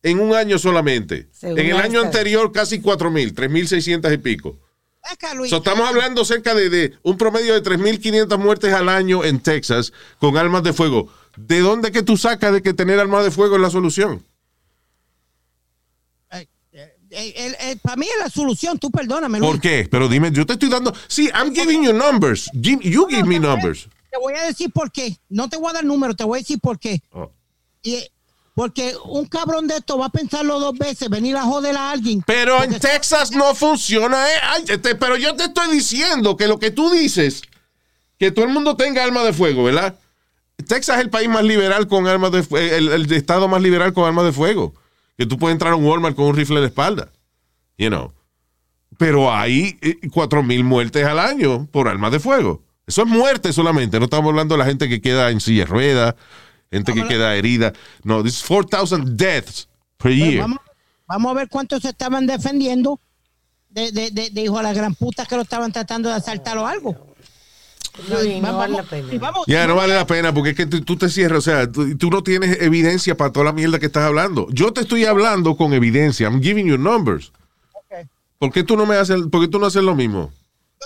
en 0.02 0.18
un 0.20 0.34
año 0.34 0.58
solamente. 0.58 1.28
Según 1.32 1.58
en 1.58 1.66
el 1.66 1.76
año 1.76 2.00
anterior 2.00 2.50
casi 2.52 2.80
cuatro 2.80 3.10
mil, 3.10 3.34
tres 3.34 3.50
mil 3.50 3.68
seiscientas 3.68 4.12
y 4.12 4.18
pico. 4.18 4.58
Acá, 5.02 5.34
Luis. 5.34 5.50
So, 5.50 5.58
estamos 5.58 5.88
hablando 5.88 6.24
cerca 6.24 6.54
de, 6.54 6.68
de 6.70 6.94
un 7.02 7.16
promedio 7.16 7.54
de 7.54 7.62
3.500 7.62 8.36
muertes 8.36 8.74
al 8.74 8.88
año 8.90 9.24
en 9.24 9.40
Texas 9.40 9.92
con 10.18 10.36
armas 10.36 10.62
de 10.64 10.72
fuego. 10.74 11.08
¿De 11.36 11.60
dónde 11.60 11.92
que 11.92 12.02
tú 12.02 12.16
sacas 12.16 12.52
de 12.52 12.62
que 12.62 12.74
tener 12.74 12.98
armas 12.98 13.24
de 13.24 13.30
fuego 13.30 13.56
es 13.56 13.62
la 13.62 13.70
solución? 13.70 14.26
Para 17.82 17.96
mí 17.96 18.06
es 18.06 18.22
la 18.22 18.30
solución. 18.30 18.78
Tú 18.78 18.90
perdóname, 18.90 19.38
Luis. 19.38 19.50
¿Por 19.50 19.60
qué? 19.60 19.88
Pero 19.90 20.08
dime, 20.08 20.30
yo 20.32 20.44
te 20.46 20.54
estoy 20.54 20.68
dando. 20.68 20.92
Sí, 21.06 21.28
I'm 21.34 21.54
giving 21.54 21.82
you 21.84 21.92
numbers. 21.92 22.50
You 22.54 23.06
give 23.08 23.24
me 23.24 23.38
numbers. 23.38 23.88
Te 24.10 24.18
voy 24.18 24.34
a 24.34 24.42
decir 24.44 24.70
por 24.72 24.90
qué. 24.90 25.16
No 25.28 25.48
te 25.48 25.56
voy 25.56 25.70
a 25.70 25.74
dar 25.74 25.84
número, 25.84 26.14
te 26.14 26.24
voy 26.24 26.38
a 26.38 26.40
decir 26.42 26.58
por 26.60 26.78
qué. 26.78 27.00
Oh. 27.12 27.30
Y, 27.82 27.98
porque 28.54 28.94
un 29.04 29.26
cabrón 29.26 29.68
de 29.68 29.76
esto 29.76 29.96
va 29.98 30.06
a 30.06 30.10
pensarlo 30.10 30.58
dos 30.58 30.76
veces, 30.76 31.08
venir 31.08 31.36
a 31.36 31.42
joder 31.42 31.76
a 31.76 31.90
alguien. 31.92 32.22
Pero 32.26 32.62
en 32.64 32.76
Texas 32.80 33.30
no 33.30 33.54
funciona. 33.54 34.28
eh. 34.28 34.36
Ay, 34.42 34.64
este, 34.66 34.96
pero 34.96 35.16
yo 35.16 35.36
te 35.36 35.44
estoy 35.44 35.70
diciendo 35.70 36.36
que 36.36 36.48
lo 36.48 36.58
que 36.58 36.72
tú 36.72 36.90
dices, 36.90 37.42
que 38.18 38.32
todo 38.32 38.44
el 38.44 38.50
mundo 38.50 38.74
tenga 38.76 39.04
armas 39.04 39.24
de 39.24 39.32
fuego, 39.32 39.62
¿verdad? 39.62 39.94
Texas 40.66 40.96
es 40.96 41.04
el 41.04 41.10
país 41.10 41.28
más 41.28 41.44
liberal 41.44 41.86
con 41.86 42.08
armas 42.08 42.32
de 42.32 42.42
fuego, 42.42 42.74
el, 42.74 42.88
el 42.88 43.12
estado 43.12 43.46
más 43.46 43.62
liberal 43.62 43.92
con 43.92 44.04
armas 44.06 44.24
de 44.24 44.32
fuego. 44.32 44.74
Que 45.18 45.26
tú 45.26 45.36
puedes 45.36 45.54
entrar 45.54 45.72
a 45.72 45.76
un 45.76 45.84
Walmart 45.84 46.16
con 46.16 46.26
un 46.26 46.36
rifle 46.36 46.60
de 46.60 46.66
espalda. 46.68 47.10
You 47.76 47.88
know. 47.88 48.12
Pero 48.96 49.32
hay 49.34 49.76
eh, 49.82 49.96
cuatro 50.12 50.42
mil 50.42 50.64
muertes 50.64 51.04
al 51.04 51.18
año 51.18 51.66
por 51.70 51.88
armas 51.88 52.12
de 52.12 52.20
fuego. 52.20 52.62
Eso 52.86 53.02
es 53.02 53.08
muerte 53.08 53.52
solamente. 53.52 53.98
No 53.98 54.04
estamos 54.04 54.30
hablando 54.30 54.54
de 54.54 54.58
la 54.60 54.64
gente 54.64 54.88
que 54.88 55.00
queda 55.02 55.30
en 55.30 55.40
silla 55.40 55.64
de 55.64 55.66
ruedas, 55.66 56.14
gente 56.70 56.94
que 56.94 57.06
queda 57.06 57.36
herida. 57.36 57.72
No, 58.02 58.22
this 58.22 58.38
is 58.40 58.44
4,000 58.48 59.16
deaths 59.16 59.68
per 59.98 60.12
Pues 60.12 60.16
year. 60.16 60.40
vamos, 60.40 60.58
vamos 61.06 61.30
a 61.30 61.34
ver 61.34 61.48
cuántos 61.48 61.82
se 61.82 61.90
estaban 61.90 62.26
defendiendo 62.26 62.98
de, 63.68 63.92
de, 63.92 64.10
de, 64.10 64.30
de 64.30 64.40
hijo 64.42 64.56
de 64.56 64.62
la 64.62 64.72
gran 64.72 64.94
puta 64.94 65.26
que 65.26 65.36
lo 65.36 65.42
estaban 65.42 65.70
tratando 65.70 66.08
de 66.08 66.14
asaltar 66.14 66.56
o 66.56 66.66
algo. 66.66 67.07
No 68.08 68.16
Vamos- 68.42 68.58
vale 68.58 68.76
la 68.76 68.82
pena. 68.84 69.32
Ya, 69.46 69.66
no 69.66 69.74
vale 69.74 69.94
la 69.94 70.06
pena 70.06 70.32
porque 70.32 70.50
es 70.50 70.56
que 70.56 70.66
tú, 70.66 70.80
tú 70.82 70.96
te 70.96 71.08
cierras, 71.08 71.38
o 71.38 71.42
sea, 71.42 71.70
tú, 71.70 71.96
tú 71.96 72.10
no 72.10 72.22
tienes 72.22 72.60
evidencia 72.62 73.16
para 73.16 73.32
toda 73.32 73.46
la 73.46 73.52
mierda 73.52 73.78
que 73.78 73.86
estás 73.86 74.04
hablando. 74.04 74.46
Yo 74.50 74.72
te 74.72 74.82
estoy 74.82 75.04
hablando 75.04 75.56
con 75.56 75.72
evidencia. 75.72 76.26
I'm 76.28 76.40
giving 76.42 76.66
you 76.66 76.78
numbers. 76.78 77.32
Ok. 77.72 78.06
¿Por 78.38 78.52
qué 78.52 78.62
tú 78.62 78.76
no 78.76 78.86
me 78.86 78.94
haces, 78.96 79.20
por 79.30 79.40
qué 79.40 79.48
tú 79.48 79.58
no 79.58 79.66
haces 79.66 79.82
lo 79.82 79.94
mismo? 79.96 80.32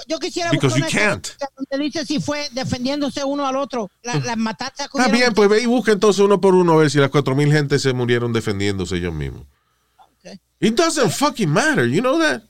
Yo 0.08 0.18
quisiera 0.18 0.50
Because 0.50 0.80
buscar 0.80 0.90
you 0.90 0.96
una 0.98 1.10
can't. 1.20 1.28
donde 1.70 1.84
dice 1.84 2.06
si 2.06 2.18
fue 2.18 2.48
defendiéndose 2.52 3.22
uno 3.24 3.46
al 3.46 3.56
otro, 3.56 3.90
la- 4.02 4.16
las 4.16 4.38
matanzas 4.38 4.88
que 4.88 4.98
Está 4.98 5.12
bien, 5.12 5.34
pues 5.34 5.50
ve 5.50 5.60
y 5.60 5.66
busca 5.66 5.92
entonces 5.92 6.20
uno 6.24 6.40
por 6.40 6.54
uno 6.54 6.72
a 6.72 6.76
ver 6.76 6.90
si 6.90 6.96
las 6.98 7.10
cuatro 7.10 7.36
mil 7.36 7.52
gente 7.52 7.78
se 7.78 7.92
murieron 7.92 8.32
defendiéndose 8.32 8.96
ellos 8.96 9.12
mismos. 9.12 9.42
Ok. 9.98 10.38
It 10.60 10.74
doesn't 10.74 11.10
fucking 11.10 11.50
matter, 11.50 11.86
you 11.86 12.00
know 12.00 12.18
that? 12.18 12.42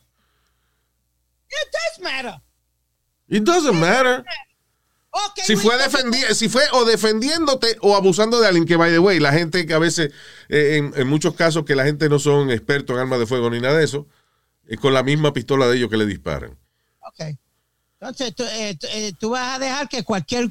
It 1.49 1.69
does 1.73 2.05
matter. 2.05 2.41
It 3.29 3.45
doesn't 3.45 3.79
matter. 3.79 4.25
Si 5.45 5.57
fue 5.57 5.75
si 6.35 6.49
fue 6.49 6.63
o 6.73 6.85
defendiéndote 6.87 7.77
o 7.83 7.97
abusando 7.97 8.41
de 8.41 8.47
alguien 8.47 8.65
que 8.65 8.77
by 8.77 8.91
the 8.91 8.99
way, 8.99 9.21
la 9.21 9.33
gente 9.33 9.67
que 9.67 9.75
a 9.75 9.79
veces 9.79 10.11
eh, 10.49 10.77
en, 10.77 10.93
en 10.97 11.07
muchos 11.07 11.35
casos 11.35 11.65
que 11.65 11.77
la 11.77 11.85
gente 11.85 12.09
no 12.09 12.19
son 12.19 12.51
expertos 12.51 12.95
en 12.95 13.03
armas 13.03 13.19
de 13.19 13.27
fuego 13.27 13.51
ni 13.51 13.61
nada 13.61 13.77
de 13.77 13.85
eso, 13.85 14.07
es 14.67 14.79
con 14.81 14.95
la 14.95 15.03
misma 15.03 15.33
pistola 15.33 15.67
de 15.67 15.77
ellos 15.77 15.91
que 15.91 15.99
le 15.99 16.07
disparan. 16.07 16.59
Ok. 17.01 17.37
Entonces, 18.01 18.35
tú, 18.35 18.43
eh, 18.45 18.77
tú, 18.79 18.87
eh, 18.89 19.31
vas 19.31 19.57
a 19.57 19.59
dejar 19.59 19.89
que 19.89 20.03
cualquier. 20.03 20.51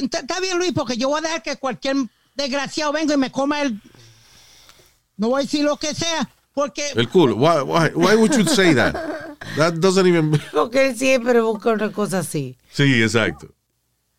Está 0.00 0.40
bien, 0.40 0.58
Luis, 0.58 0.72
porque 0.72 0.96
yo 0.96 1.08
voy 1.08 1.18
a 1.18 1.22
dejar 1.22 1.42
que 1.42 1.56
cualquier 1.56 1.96
desgraciado 2.34 2.92
venga 2.92 3.14
y 3.14 3.18
me 3.18 3.32
coma 3.32 3.62
el. 3.62 3.80
No 5.16 5.30
voy 5.30 5.40
a 5.40 5.44
decir 5.44 5.64
lo 5.64 5.76
que 5.78 5.94
sea, 5.94 6.30
porque. 6.58 6.82
El 6.96 7.08
culo. 7.08 7.36
Why, 7.36 7.62
why, 7.62 7.90
why 7.94 8.16
would 8.16 8.34
you 8.36 8.44
say 8.44 8.74
that? 8.74 8.92
That 9.56 9.74
doesn't 9.74 10.06
even 10.06 10.30
Porque 10.52 10.88
él 10.88 10.96
siempre 10.96 11.40
busca 11.40 11.70
una 11.70 11.92
cosa 11.92 12.18
así. 12.18 12.56
Sí, 12.72 13.00
exacto. 13.00 13.54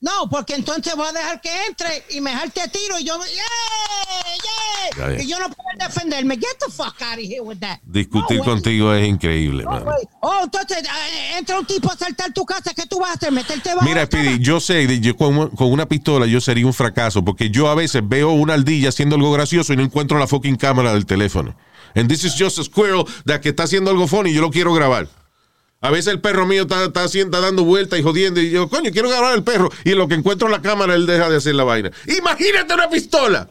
No, 0.01 0.29
porque 0.29 0.55
entonces 0.55 0.95
voy 0.95 1.07
a 1.07 1.11
dejar 1.11 1.41
que 1.41 1.49
entre 1.67 2.05
y 2.11 2.21
me 2.21 2.31
jarte 2.31 2.61
a 2.61 2.69
tiro 2.69 2.97
y 2.97 3.03
yo. 3.03 3.17
¡Yeah! 3.17 5.07
Ya. 5.09 5.17
que 5.17 5.27
yo 5.27 5.37
no 5.39 5.49
puedo 5.49 5.69
defenderme. 5.77 6.35
Get 6.35 6.57
the 6.65 6.71
fuck 6.71 6.95
out 7.01 7.19
of 7.19 7.25
here 7.25 7.41
with 7.41 7.59
that. 7.59 7.79
Discutir 7.83 8.37
No, 8.37 8.45
contigo 8.45 8.93
es 8.93 9.05
increíble, 9.05 9.65
No, 9.65 9.71
man. 9.71 9.85
Oh, 10.21 10.39
entonces 10.45 10.77
eh, 10.77 11.37
entra 11.37 11.59
un 11.59 11.65
tipo 11.65 11.91
a 11.91 11.97
saltar 11.97 12.31
tu 12.31 12.45
casa. 12.45 12.73
¿Qué 12.73 12.85
tú 12.85 12.99
vas 12.99 13.09
a 13.09 13.13
hacer? 13.15 13.33
¿Meterte 13.33 13.75
bajo 13.75 13.85
Mira? 13.85 14.05
Speedy, 14.05 14.39
yo 14.39 14.61
sé, 14.61 15.01
yo 15.01 15.17
con, 15.17 15.49
con 15.49 15.69
una 15.69 15.85
pistola 15.85 16.25
yo 16.25 16.39
sería 16.39 16.65
un 16.65 16.73
fracaso, 16.73 17.25
porque 17.25 17.49
yo 17.49 17.67
a 17.67 17.75
veces 17.75 18.01
veo 18.05 18.31
una 18.31 18.53
ardilla 18.53 18.87
haciendo 18.87 19.17
algo 19.17 19.33
gracioso 19.33 19.73
y 19.73 19.75
no 19.75 19.83
encuentro 19.83 20.17
la 20.17 20.27
fucking 20.27 20.55
cámara 20.55 20.93
del 20.93 21.05
teléfono. 21.05 21.55
And 21.95 22.07
this 22.09 22.23
is 22.23 22.35
just 22.37 22.57
a 22.59 22.63
squirrel 22.63 23.05
that 23.25 23.41
que 23.41 23.49
está 23.49 23.63
haciendo 23.63 23.89
algo 23.91 24.07
funny 24.07 24.31
y 24.31 24.33
yo 24.35 24.41
lo 24.41 24.49
quiero 24.51 24.73
grabar. 24.73 25.07
A 25.81 25.91
veces 25.91 26.07
el 26.13 26.19
perro 26.19 26.45
mío 26.45 26.63
está, 26.63 26.83
está, 26.85 27.03
haciendo- 27.05 27.37
está 27.37 27.45
dando 27.47 27.63
vueltas 27.63 27.97
y 27.99 28.03
jodiendo 28.03 28.41
y 28.41 28.49
yo, 28.49 28.67
coño, 28.69 28.91
quiero 28.91 29.09
grabar 29.09 29.33
al 29.33 29.43
perro. 29.43 29.69
Y 29.85 29.91
en 29.91 29.97
lo 29.97 30.07
que 30.09 30.15
encuentro 30.15 30.49
la 30.49 30.61
cámara, 30.61 30.93
él 30.93 31.05
deja 31.05 31.29
de 31.29 31.37
hacer 31.37 31.55
la 31.55 31.63
vaina. 31.63 31.89
Imagínate 32.17 32.73
una 32.73 32.89
pistola. 32.89 33.49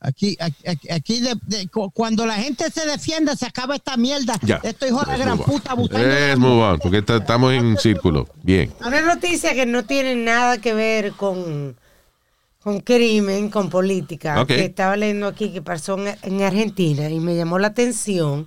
Aquí, 0.00 0.36
aquí, 0.38 0.68
aquí- 0.68 0.90
aquí 0.92 1.20
de- 1.20 1.34
de- 1.46 1.66
cu- 1.68 1.90
cuando 1.90 2.24
la 2.24 2.34
gente 2.34 2.70
se 2.70 2.86
defiende, 2.86 3.34
se 3.36 3.46
acaba 3.46 3.74
esta 3.74 3.96
mierda. 3.96 4.38
Ya. 4.42 4.60
Esto 4.62 4.86
hijo 4.86 5.02
de 5.04 5.16
gran 5.18 5.38
puta 5.38 5.70
la 5.70 5.76
move 5.76 6.38
mujer. 6.38 6.38
on, 6.38 6.78
porque 6.78 6.98
está- 6.98 7.16
estamos 7.16 7.52
en 7.52 7.76
círculo. 7.78 8.28
Bien. 8.44 8.72
Una 8.86 9.00
noticia 9.00 9.54
que 9.54 9.66
no 9.66 9.84
tiene 9.84 10.14
nada 10.14 10.58
que 10.58 10.72
ver 10.72 11.12
con, 11.14 11.74
con 12.68 12.80
crimen, 12.80 13.48
con 13.48 13.70
política, 13.70 14.44
que 14.46 14.66
estaba 14.66 14.94
leyendo 14.94 15.26
aquí 15.26 15.50
que 15.54 15.62
pasó 15.62 15.98
en, 15.98 16.14
en 16.22 16.42
Argentina 16.42 17.08
y 17.08 17.18
me 17.18 17.34
llamó 17.34 17.58
la 17.58 17.68
atención 17.68 18.46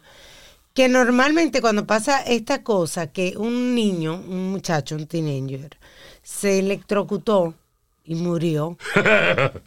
que 0.76 0.88
normalmente 0.90 1.60
cuando 1.60 1.88
pasa 1.88 2.22
esta 2.22 2.62
cosa, 2.62 3.08
que 3.12 3.34
un 3.36 3.74
niño, 3.74 4.14
un 4.14 4.52
muchacho, 4.52 4.96
un 4.96 5.08
teenager, 5.08 5.76
se 6.22 6.60
electrocutó 6.60 7.56
y 8.06 8.14
murió. 8.16 8.78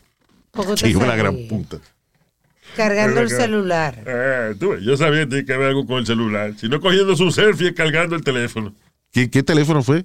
Sí, 0.77 0.95
una 0.95 1.17
gran 1.17 1.37
puta. 1.49 1.79
Cargando 2.77 3.23
el 3.23 3.29
celular. 3.29 4.05
Eh, 4.07 4.55
tú 4.57 4.77
yo 4.77 4.97
sabía 4.97 5.23
que 5.23 5.27
tenía 5.27 5.45
que 5.47 5.57
ver 5.57 5.69
algo 5.71 5.85
con 5.85 5.99
el 5.99 6.07
celular. 6.07 6.55
Si 6.57 6.69
no 6.69 6.79
cogiendo 6.79 7.17
su 7.17 7.33
selfie 7.33 7.71
y 7.71 7.75
cargando 7.75 8.15
el 8.15 8.23
teléfono. 8.23 8.73
¿Qué, 9.11 9.29
qué 9.29 9.43
teléfono 9.43 9.83
fue? 9.83 10.05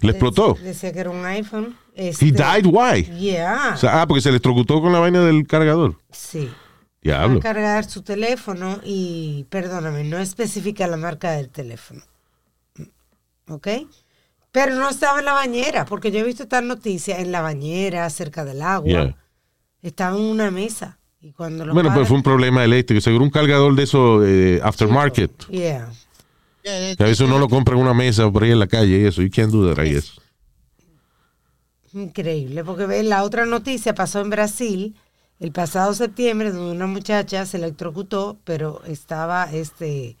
¿Le 0.00 0.10
explotó? 0.10 0.58
Decía 0.60 0.92
que 0.92 0.98
era 0.98 1.10
un 1.10 1.24
iPhone. 1.24 1.76
He 2.00 2.10
Este, 2.10 2.26
died, 2.26 2.64
why? 2.66 3.02
Yeah. 3.18 3.72
O 3.74 3.76
sea, 3.76 4.00
ah, 4.00 4.06
porque 4.06 4.20
se 4.20 4.28
electrocutó 4.28 4.80
con 4.80 4.92
la 4.92 5.00
vaina 5.00 5.20
del 5.24 5.46
cargador. 5.46 5.96
sí. 6.10 6.48
Diablo. 7.00 7.38
a 7.38 7.40
cargar 7.40 7.84
su 7.88 8.02
teléfono 8.02 8.80
y, 8.84 9.46
perdóname, 9.50 10.02
no 10.04 10.18
especifica 10.18 10.86
la 10.88 10.96
marca 10.96 11.30
del 11.32 11.48
teléfono. 11.48 12.02
¿Ok? 13.48 13.68
Pero 14.52 14.74
no 14.74 14.88
estaba 14.90 15.18
en 15.20 15.24
la 15.24 15.32
bañera, 15.32 15.84
porque 15.84 16.10
yo 16.10 16.18
he 16.20 16.22
visto 16.24 16.42
esta 16.42 16.60
noticia 16.60 17.20
en 17.20 17.32
la 17.32 17.40
bañera, 17.40 18.08
cerca 18.10 18.44
del 18.44 18.62
agua. 18.62 18.88
Yeah. 18.88 19.16
Estaba 19.82 20.16
en 20.16 20.22
una 20.24 20.50
mesa. 20.50 20.98
Y 21.20 21.32
cuando 21.32 21.64
lo 21.66 21.72
Bueno, 21.72 21.88
pues 21.88 21.94
paran- 22.00 22.06
fue 22.08 22.16
un 22.16 22.22
problema 22.22 22.64
eléctrico. 22.64 23.00
Seguro 23.00 23.24
un 23.24 23.30
cargador 23.30 23.74
de 23.74 23.82
esos 23.84 24.24
eh, 24.26 24.60
aftermarket. 24.62 25.46
Yeah. 25.48 25.88
Que 26.62 26.96
a 26.98 27.04
veces 27.04 27.20
uno 27.20 27.38
lo 27.38 27.48
compra 27.48 27.74
en 27.74 27.80
una 27.80 27.94
mesa 27.94 28.30
por 28.30 28.42
ahí 28.42 28.50
en 28.50 28.58
la 28.58 28.66
calle 28.66 28.98
y 29.00 29.04
eso. 29.06 29.22
You 29.22 29.30
can't 29.30 29.50
do 29.52 29.72
that, 29.72 29.82
I 29.84 29.90
guess. 29.94 30.12
Increíble, 31.92 32.64
porque 32.64 32.86
ve, 32.86 33.02
la 33.02 33.22
otra 33.22 33.46
noticia 33.46 33.94
pasó 33.94 34.20
en 34.20 34.30
Brasil 34.30 34.96
el 35.40 35.52
pasado 35.52 35.94
septiembre, 35.94 36.50
donde 36.52 36.72
una 36.72 36.86
muchacha 36.86 37.46
se 37.46 37.56
electrocutó, 37.58 38.38
pero 38.44 38.82
estaba 38.84 39.50
este, 39.52 40.16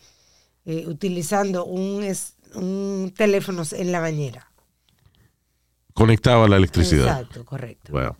eh, 0.64 0.84
utilizando 0.86 1.64
un, 1.64 2.02
es- 2.04 2.34
un 2.54 3.12
teléfono 3.16 3.62
en 3.72 3.92
la 3.92 4.00
bañera. 4.00 4.50
Conectado 5.94 6.44
a 6.44 6.48
la 6.48 6.56
electricidad. 6.56 7.08
Exacto, 7.08 7.44
correcto. 7.44 7.92
Wow. 7.92 8.16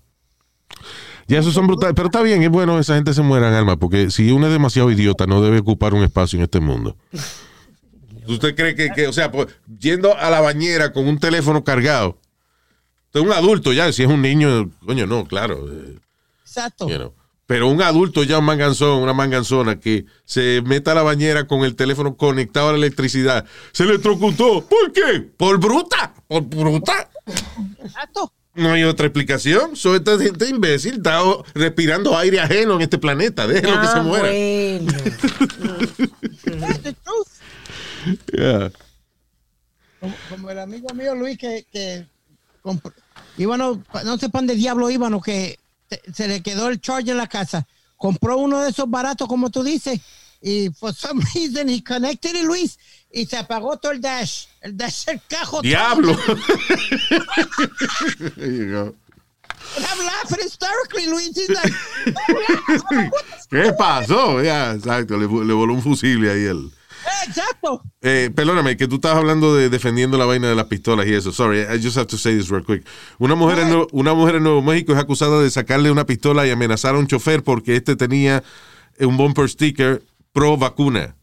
Ya 1.28 1.38
esos 1.38 1.54
son 1.54 1.66
brutales. 1.66 1.94
Pero 1.94 2.06
está 2.08 2.22
bien, 2.22 2.42
es 2.42 2.50
bueno 2.50 2.74
que 2.74 2.80
esa 2.80 2.96
gente 2.96 3.14
se 3.14 3.22
muera 3.22 3.48
en 3.48 3.54
alma, 3.54 3.76
porque 3.76 4.10
si 4.10 4.30
uno 4.32 4.46
es 4.46 4.52
demasiado 4.52 4.90
idiota, 4.90 5.26
no 5.26 5.40
debe 5.40 5.58
ocupar 5.60 5.94
un 5.94 6.02
espacio 6.02 6.38
en 6.38 6.44
este 6.44 6.60
mundo. 6.60 6.96
¿Usted 8.26 8.54
cree 8.54 8.74
que, 8.74 8.90
que, 8.90 9.06
o 9.06 9.12
sea, 9.12 9.30
pues, 9.30 9.48
yendo 9.78 10.16
a 10.16 10.28
la 10.30 10.40
bañera 10.40 10.92
con 10.92 11.06
un 11.08 11.18
teléfono 11.18 11.64
cargado? 11.64 12.18
Un 13.14 13.32
adulto 13.32 13.72
ya, 13.72 13.90
si 13.92 14.02
es 14.02 14.08
un 14.08 14.22
niño, 14.22 14.70
coño, 14.84 15.06
no, 15.06 15.26
claro. 15.26 15.66
eh, 15.72 15.98
Exacto. 16.42 16.88
you 16.88 16.96
know. 16.96 17.14
Pero 17.46 17.68
un 17.68 17.80
adulto 17.80 18.22
ya 18.24 18.38
un 18.38 18.44
manganzón, 18.44 19.02
una 19.02 19.14
manganzona 19.14 19.80
que 19.80 20.04
se 20.26 20.62
meta 20.66 20.92
a 20.92 20.94
la 20.94 21.02
bañera 21.02 21.46
con 21.46 21.64
el 21.64 21.74
teléfono 21.76 22.14
conectado 22.16 22.68
a 22.68 22.72
la 22.72 22.78
electricidad, 22.78 23.46
se 23.72 23.84
electrocutó. 23.84 24.66
¿Por 24.68 24.92
qué? 24.92 25.20
Por 25.36 25.58
bruta. 25.58 26.12
Por 26.26 26.42
bruta. 26.42 27.08
Exacto. 27.82 28.32
No 28.54 28.72
hay 28.72 28.82
otra 28.84 29.06
explicación. 29.06 29.76
Soy 29.76 29.96
esta 29.96 30.18
gente 30.18 30.46
imbécil, 30.48 30.96
está 30.96 31.20
respirando 31.54 32.16
aire 32.18 32.40
ajeno 32.40 32.74
en 32.74 32.82
este 32.82 32.98
planeta. 32.98 33.46
Déjenlo 33.46 33.80
que 33.80 33.86
Ah, 33.86 33.92
se 33.94 34.00
muera. 34.02 34.28
bueno. 34.28 34.92
That's 36.60 36.82
the 36.82 36.92
truth. 36.92 37.28
Yeah. 38.32 38.70
Como, 40.00 40.14
como 40.28 40.50
el 40.50 40.58
amigo 40.58 40.92
mío 40.94 41.14
Luis 41.14 41.38
que, 41.38 41.64
que 41.72 42.06
íbamos, 43.36 43.78
no 44.04 44.18
sé 44.18 44.28
para 44.28 44.40
dónde 44.40 44.54
diablo 44.54 44.90
íbamos, 44.90 45.22
que 45.22 45.58
se 46.12 46.28
le 46.28 46.42
quedó 46.42 46.68
el 46.68 46.80
charge 46.80 47.10
en 47.10 47.16
la 47.16 47.26
casa. 47.26 47.66
Compró 47.96 48.38
uno 48.38 48.60
de 48.60 48.70
esos 48.70 48.88
baratos, 48.88 49.26
como 49.28 49.50
tú 49.50 49.62
dices, 49.62 50.00
y 50.40 50.70
for 50.70 50.94
some 50.94 51.20
reason 51.34 51.68
he 51.68 51.82
connected 51.82 52.36
it, 52.36 52.44
Luis, 52.44 52.78
y 53.10 53.26
se 53.26 53.36
apagó 53.36 53.76
todo 53.76 53.92
el 53.92 54.00
dash. 54.00 54.46
El 54.60 54.76
dash 54.76 55.06
del 55.06 55.20
cajo. 55.28 55.62
Diablo. 55.62 56.16
And 59.76 59.84
I'm 59.84 59.98
laughing 60.06 60.38
hysterically, 60.40 61.06
Luis. 61.06 61.36
Like, 61.48 61.74
¿Qué 63.50 63.72
pasó? 63.76 64.42
Ya, 64.42 64.74
exacto. 64.74 65.16
Le, 65.16 65.26
le 65.26 65.54
voló 65.54 65.74
un 65.74 65.82
fusible 65.82 66.30
ahí 66.30 66.44
él. 66.44 66.70
"Eh, 67.08 67.28
exacto. 67.28 67.82
Eh, 68.02 68.30
perdóname, 68.34 68.76
que 68.76 68.86
tú 68.86 68.96
estabas 68.96 69.18
hablando 69.18 69.54
de 69.54 69.68
defendiendo 69.70 70.16
la 70.18 70.24
vaina 70.26 70.48
de 70.48 70.54
las 70.54 70.66
pistolas 70.66 71.06
y 71.06 71.14
eso. 71.14 71.32
Sorry, 71.32 71.60
I 71.62 71.82
just 71.82 71.96
have 71.96 72.06
to 72.06 72.18
say 72.18 72.36
this 72.36 72.48
real 72.48 72.64
quick. 72.64 72.86
Una 73.18 73.34
mujer, 73.34 73.58
en, 73.60 73.68
Nuevo- 73.70 73.88
una 73.92 74.14
mujer 74.14 74.36
en 74.36 74.42
Nuevo 74.44 74.62
México 74.62 74.92
es 74.92 74.98
acusada 74.98 75.40
de 75.42 75.50
sacarle 75.50 75.90
una 75.90 76.06
pistola 76.06 76.46
y 76.46 76.50
amenazar 76.50 76.94
a 76.94 76.98
un 76.98 77.06
chofer 77.06 77.42
porque 77.42 77.76
este 77.76 77.96
tenía 77.96 78.42
un 79.00 79.16
bumper 79.16 79.48
sticker 79.48 80.02
pro 80.32 80.56
vacuna, 80.56 81.16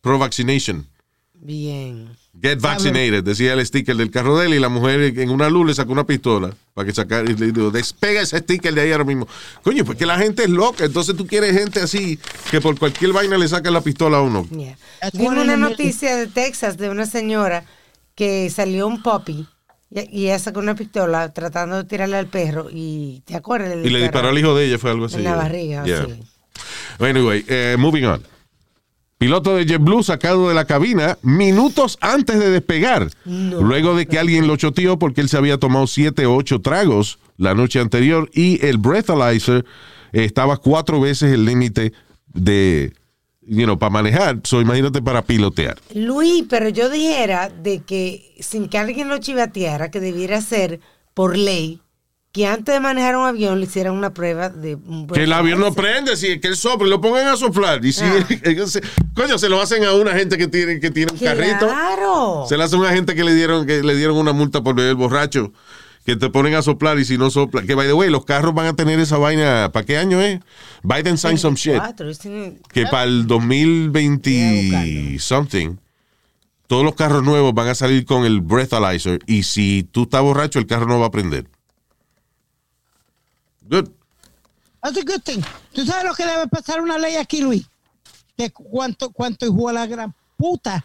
pro 0.00 0.18
vaccination. 0.18 0.86
Bien. 1.34 2.08
Get 2.42 2.60
vaccinated, 2.60 3.22
decía 3.22 3.52
el 3.52 3.64
sticker 3.64 3.94
del 3.94 4.10
carro 4.10 4.36
de 4.36 4.46
él 4.46 4.54
y 4.54 4.58
la 4.58 4.68
mujer 4.68 5.00
en 5.16 5.30
una 5.30 5.48
luz 5.48 5.64
le 5.68 5.74
sacó 5.74 5.92
una 5.92 6.04
pistola 6.04 6.52
para 6.74 6.86
que 6.86 6.92
sacara 6.92 7.30
y 7.30 7.36
le 7.36 7.52
dijo, 7.52 7.70
despega 7.70 8.20
ese 8.20 8.38
sticker 8.38 8.74
de 8.74 8.80
ahí 8.80 8.90
ahora 8.90 9.04
mismo. 9.04 9.28
Coño, 9.62 9.84
porque 9.84 10.04
la 10.06 10.18
gente 10.18 10.42
es 10.42 10.50
loca, 10.50 10.84
entonces 10.84 11.16
tú 11.16 11.24
quieres 11.26 11.56
gente 11.56 11.80
así 11.80 12.18
que 12.50 12.60
por 12.60 12.76
cualquier 12.78 13.12
vaina 13.12 13.38
le 13.38 13.46
saca 13.46 13.70
la 13.70 13.80
pistola 13.80 14.18
a 14.18 14.22
uno. 14.22 14.44
Yeah. 14.50 14.76
Vimos 15.12 15.36
una 15.38 15.56
noticia 15.56 16.16
de 16.16 16.26
Texas 16.26 16.76
de 16.78 16.90
una 16.90 17.06
señora 17.06 17.64
que 18.16 18.50
salió 18.50 18.88
un 18.88 19.02
puppy 19.04 19.46
y, 19.90 20.00
y 20.22 20.24
ella 20.24 20.38
sacó 20.40 20.58
una 20.58 20.74
pistola 20.74 21.32
tratando 21.32 21.76
de 21.76 21.84
tirarle 21.84 22.16
al 22.16 22.26
perro 22.26 22.68
y 22.72 23.22
¿te 23.24 23.36
acuerdas? 23.36 23.76
Y 23.84 23.88
le 23.88 24.00
disparó 24.00 24.30
al 24.30 24.38
hijo 24.38 24.54
de 24.56 24.66
ella, 24.66 24.78
fue 24.78 24.90
algo 24.90 25.04
así. 25.04 25.16
En 25.18 25.24
la 25.24 25.36
barriga, 25.36 25.84
Yeah. 25.84 26.06
sí. 26.06 26.20
Anyway, 26.98 27.44
eh, 27.48 27.76
moving 27.78 28.04
on. 28.04 28.22
Piloto 29.22 29.54
de 29.54 29.64
JetBlue 29.66 30.02
sacado 30.02 30.48
de 30.48 30.54
la 30.56 30.64
cabina 30.64 31.16
minutos 31.22 31.96
antes 32.00 32.40
de 32.40 32.50
despegar. 32.50 33.08
luego 33.24 33.94
de 33.94 34.06
que 34.06 34.18
alguien 34.18 34.48
lo 34.48 34.56
choteó 34.56 34.98
porque 34.98 35.20
él 35.20 35.28
se 35.28 35.36
había 35.36 35.58
tomado 35.58 35.86
siete 35.86 36.26
o 36.26 36.34
ocho 36.34 36.60
tragos 36.60 37.20
la 37.36 37.54
noche 37.54 37.78
anterior 37.78 38.28
y 38.34 38.66
el 38.66 38.78
breathalyzer 38.78 39.64
estaba 40.10 40.56
cuatro 40.56 41.00
veces 41.00 41.32
el 41.32 41.44
límite 41.44 41.92
de, 42.34 42.94
you 43.42 43.62
know, 43.62 43.78
para 43.78 43.90
manejar. 43.90 44.40
So, 44.42 44.60
imagínate 44.60 45.00
para 45.00 45.22
pilotear. 45.22 45.78
Luis, 45.94 46.42
pero 46.50 46.68
yo 46.68 46.90
dijera 46.90 47.48
de 47.48 47.78
que 47.78 48.34
sin 48.40 48.68
que 48.68 48.78
alguien 48.78 49.08
lo 49.08 49.18
chivateara, 49.18 49.92
que 49.92 50.00
debiera 50.00 50.40
ser 50.40 50.80
por 51.14 51.36
ley 51.36 51.80
que 52.32 52.46
antes 52.46 52.74
de 52.74 52.80
manejar 52.80 53.16
un 53.16 53.26
avión 53.26 53.60
le 53.60 53.66
hicieran 53.66 53.92
una 53.94 54.14
prueba 54.14 54.48
de 54.48 54.74
un 54.74 55.06
Que 55.06 55.24
el 55.24 55.32
avión 55.34 55.60
no 55.60 55.74
prende, 55.74 56.16
si 56.16 56.40
que 56.40 56.48
el 56.48 56.56
soplo 56.56 56.86
lo 56.88 56.98
pongan 57.00 57.26
a 57.28 57.36
soplar. 57.36 57.84
Y 57.84 57.92
si, 57.92 58.02
Ah. 58.04 58.26
coño, 59.14 59.36
se 59.36 59.48
lo 59.50 59.60
hacen 59.60 59.84
a 59.84 59.92
una 59.92 60.12
gente 60.12 60.38
que 60.38 60.48
tiene, 60.48 60.80
que 60.80 60.90
tiene 60.90 61.12
un 61.12 61.18
carrito. 61.18 61.66
Claro. 61.68 62.46
Se 62.48 62.56
le 62.56 62.64
hace 62.64 62.76
a 62.76 62.78
una 62.78 62.90
gente 62.92 63.14
que 63.14 63.22
le 63.22 63.34
dieron, 63.34 63.66
que 63.66 63.82
le 63.82 63.94
dieron 63.94 64.16
una 64.16 64.32
multa 64.32 64.62
por 64.62 64.74
beber 64.74 64.94
borracho. 64.94 65.52
Que 66.06 66.16
te 66.16 66.30
ponen 66.30 66.54
a 66.54 66.62
soplar 66.62 66.98
y 66.98 67.04
si 67.04 67.16
no 67.18 67.30
sopla. 67.30 67.62
Que 67.62 67.74
by 67.76 67.86
the 67.86 67.92
way, 67.92 68.08
los 68.10 68.24
carros 68.24 68.54
van 68.54 68.66
a 68.66 68.72
tener 68.74 68.98
esa 68.98 69.18
vaina. 69.18 69.70
¿Para 69.72 69.84
qué 69.86 69.98
año 69.98 70.20
es? 70.20 70.40
Biden 70.82 71.16
signed 71.18 71.38
some 71.38 71.54
shit. 71.56 71.74
24, 71.74 72.08
dicen- 72.08 72.60
Que 72.72 72.86
para 72.86 73.04
el 73.04 73.26
2020 73.26 75.18
something. 75.20 75.76
Todos 76.66 76.84
los 76.84 76.94
carros 76.94 77.22
nuevos 77.22 77.52
van 77.54 77.68
a 77.68 77.74
salir 77.74 78.04
con 78.06 78.24
el 78.24 78.40
breathalyzer. 78.40 79.20
Y 79.26 79.42
si 79.42 79.86
tú 79.92 80.04
estás 80.04 80.22
borracho, 80.22 80.58
el 80.58 80.66
carro 80.66 80.86
no 80.86 80.98
va 80.98 81.06
a 81.06 81.10
prender. 81.10 81.46
Good. 83.68 83.88
That's 84.82 84.98
a 84.98 85.02
good 85.02 85.22
thing. 85.22 85.40
¿Tú 85.72 85.84
sabes 85.86 86.04
lo 86.04 86.14
que 86.14 86.24
debe 86.26 86.48
pasar 86.48 86.80
una 86.80 86.98
ley 86.98 87.16
aquí, 87.16 87.40
Luis? 87.40 87.66
Que 88.36 88.50
cuánto, 88.50 89.10
cuánto 89.10 89.46
hijo 89.46 89.68
de 89.68 89.74
la 89.74 89.86
gran 89.86 90.14
puta 90.36 90.84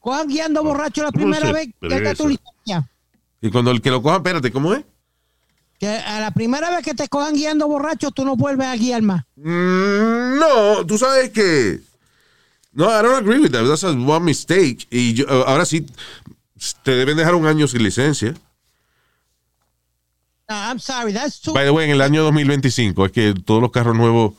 cojan 0.00 0.28
guiando 0.28 0.62
borracho 0.62 1.02
la 1.02 1.10
¿Cómo 1.12 1.24
primera 1.24 1.52
vez 1.52 1.68
que 1.80 2.14
tu 2.14 2.28
licencia. 2.28 2.90
Y 3.40 3.50
cuando 3.50 3.70
el 3.70 3.82
que 3.82 3.90
lo 3.90 4.02
coja, 4.02 4.16
espérate, 4.16 4.50
¿cómo 4.50 4.72
es? 4.72 4.84
Que 5.78 5.88
a 5.88 6.20
la 6.20 6.30
primera 6.30 6.70
vez 6.70 6.82
que 6.84 6.94
te 6.94 7.08
cojan 7.08 7.34
guiando 7.34 7.68
borracho, 7.68 8.10
tú 8.10 8.24
no 8.24 8.36
vuelves 8.36 8.66
a 8.66 8.76
guiar 8.76 9.02
más. 9.02 9.24
Mm, 9.36 10.38
no, 10.38 10.86
tú 10.86 10.96
sabes 10.96 11.30
que. 11.30 11.80
No, 12.72 12.86
I 12.86 13.02
don't 13.02 13.16
agree 13.16 13.38
with 13.40 13.50
that. 13.52 13.64
That's 13.66 13.84
a 13.84 13.90
one 13.90 14.24
mistake. 14.24 14.86
Y 14.90 15.14
yo- 15.14 15.28
ahora 15.46 15.64
sí, 15.64 15.86
te 16.82 16.92
deben 16.92 17.16
dejar 17.16 17.34
un 17.34 17.46
año 17.46 17.68
sin 17.68 17.82
licencia. 17.82 18.34
No, 20.48 20.54
I'm 20.56 20.78
sorry, 20.78 21.12
that's 21.12 21.40
too. 21.40 21.52
By 21.54 21.64
the 21.64 21.70
way, 21.72 21.86
en 21.86 21.92
el 21.92 22.00
año 22.02 22.22
2025 22.24 23.06
es 23.06 23.12
que 23.12 23.34
todos 23.44 23.62
los 23.62 23.70
carros 23.70 23.96
nuevos 23.96 24.34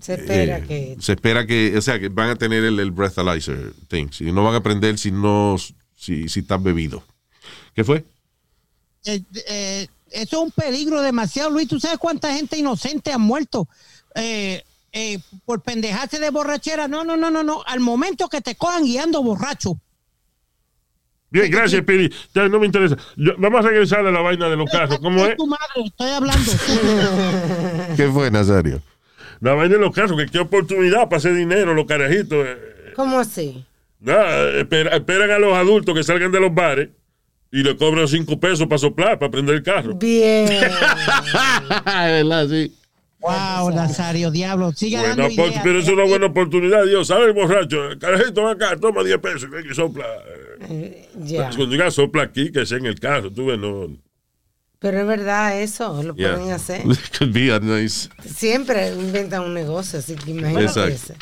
Se 0.00 0.14
espera 0.14 0.58
eh, 0.58 0.64
que. 0.66 0.96
se 1.00 1.12
espera 1.12 1.46
que, 1.46 1.76
o 1.76 1.80
sea, 1.82 2.00
que 2.00 2.08
van 2.08 2.30
a 2.30 2.36
tener 2.36 2.64
el, 2.64 2.80
el 2.80 2.90
breathalyzer 2.90 3.72
thing. 3.88 4.08
Si 4.10 4.24
no 4.32 4.42
van 4.42 4.54
a 4.54 4.58
aprender 4.58 4.98
si 4.98 5.12
no, 5.12 5.56
si, 5.96 6.28
si 6.28 6.40
estás 6.40 6.62
bebido. 6.62 7.02
¿Qué 7.74 7.84
fue? 7.84 8.04
eh, 9.04 9.22
eh, 9.48 9.86
eso 10.10 10.36
es 10.36 10.42
un 10.44 10.50
peligro 10.50 11.00
demasiado, 11.02 11.50
Luis. 11.50 11.68
¿Tú 11.68 11.78
sabes 11.80 11.98
cuánta 11.98 12.32
gente 12.34 12.56
inocente 12.56 13.12
ha 13.12 13.18
muerto 13.18 13.68
eh, 14.14 14.62
eh, 14.92 15.18
por 15.44 15.60
pendejarse 15.62 16.18
de 16.20 16.30
borrachera? 16.30 16.86
No, 16.88 17.04
no, 17.04 17.16
no, 17.16 17.30
no, 17.30 17.42
no. 17.42 17.62
Al 17.66 17.80
momento 17.80 18.28
que 18.28 18.40
te 18.40 18.54
cojan 18.54 18.84
guiando 18.84 19.22
borracho. 19.22 19.78
Bien, 21.34 21.50
gracias, 21.50 21.82
Piri. 21.82 22.08
Ya 22.32 22.48
no 22.48 22.60
me 22.60 22.66
interesa. 22.66 22.96
Yo- 23.16 23.34
vamos 23.38 23.64
a 23.66 23.68
regresar 23.68 24.06
a 24.06 24.12
la 24.12 24.20
vaina 24.20 24.48
de 24.48 24.56
los 24.56 24.70
carros. 24.70 25.00
¿Cómo 25.00 25.26
es? 25.26 25.36
Tu 25.36 25.46
madre, 25.48 25.64
estoy 25.84 26.10
hablando. 26.10 26.52
¿Qué 27.96 28.06
fue, 28.08 28.30
Nazario? 28.30 28.80
La 29.40 29.54
vaina 29.54 29.74
de 29.74 29.80
los 29.80 29.92
carros, 29.92 30.16
que 30.16 30.26
qué 30.26 30.38
oportunidad 30.38 31.02
para 31.08 31.16
hacer 31.16 31.34
dinero 31.34 31.74
los 31.74 31.86
carajitos. 31.86 32.46
eh. 32.46 32.92
¿Cómo 32.94 33.18
así? 33.18 33.66
Nada, 33.98 34.48
espera- 34.60 34.94
esperan 34.96 35.32
a 35.32 35.38
los 35.40 35.54
adultos 35.54 35.92
que 35.94 36.04
salgan 36.04 36.30
de 36.30 36.38
los 36.38 36.54
bares 36.54 36.90
y 37.50 37.64
le 37.64 37.76
cobran 37.76 38.06
cinco 38.06 38.38
pesos 38.38 38.68
para 38.68 38.78
soplar, 38.78 39.18
para 39.18 39.32
prender 39.32 39.56
el 39.56 39.62
carro. 39.64 39.94
Bien. 39.94 40.46
¿Verdad? 41.84 42.46
Sí. 42.48 42.72
wow, 43.18 43.70
Nazario, 43.72 44.30
diablo. 44.30 44.70
Sigue 44.72 44.98
Buena 44.98 45.16
dando 45.16 45.32
ideas. 45.32 45.60
pero 45.64 45.78
es 45.80 45.88
una 45.88 46.04
buena 46.04 46.26
oportunidad, 46.26 46.84
Dios. 46.84 47.08
¿Sabe 47.08 47.26
el 47.26 47.32
borracho? 47.32 47.76
Carajito, 47.98 48.44
ven 48.44 48.54
acá, 48.54 48.76
toma 48.80 49.02
10 49.02 49.18
pesos 49.18 49.48
y 49.68 49.74
sopla. 49.74 50.04
Ya. 51.20 51.48
Cuando 51.48 51.66
diga 51.66 51.90
sopla 51.90 52.22
aquí, 52.24 52.50
que 52.52 52.64
sea 52.66 52.78
en 52.78 52.86
el 52.86 52.98
carro. 52.98 53.30
Tú 53.30 53.46
ves, 53.46 53.58
no. 53.58 53.88
Pero 54.78 55.00
es 55.00 55.06
verdad 55.06 55.60
eso, 55.60 56.02
lo 56.02 56.14
Yeah. 56.14 56.34
pueden 56.34 56.52
hacer. 56.52 56.82
Could 57.18 57.32
be 57.32 57.52
a 57.52 57.58
nice. 57.60 58.08
Siempre 58.24 58.92
inventan 58.92 59.42
un 59.44 59.54
negocio, 59.54 59.98
así 59.98 60.14
que 60.14 60.32
imagínate 60.32 60.64
Exacto. 60.92 61.14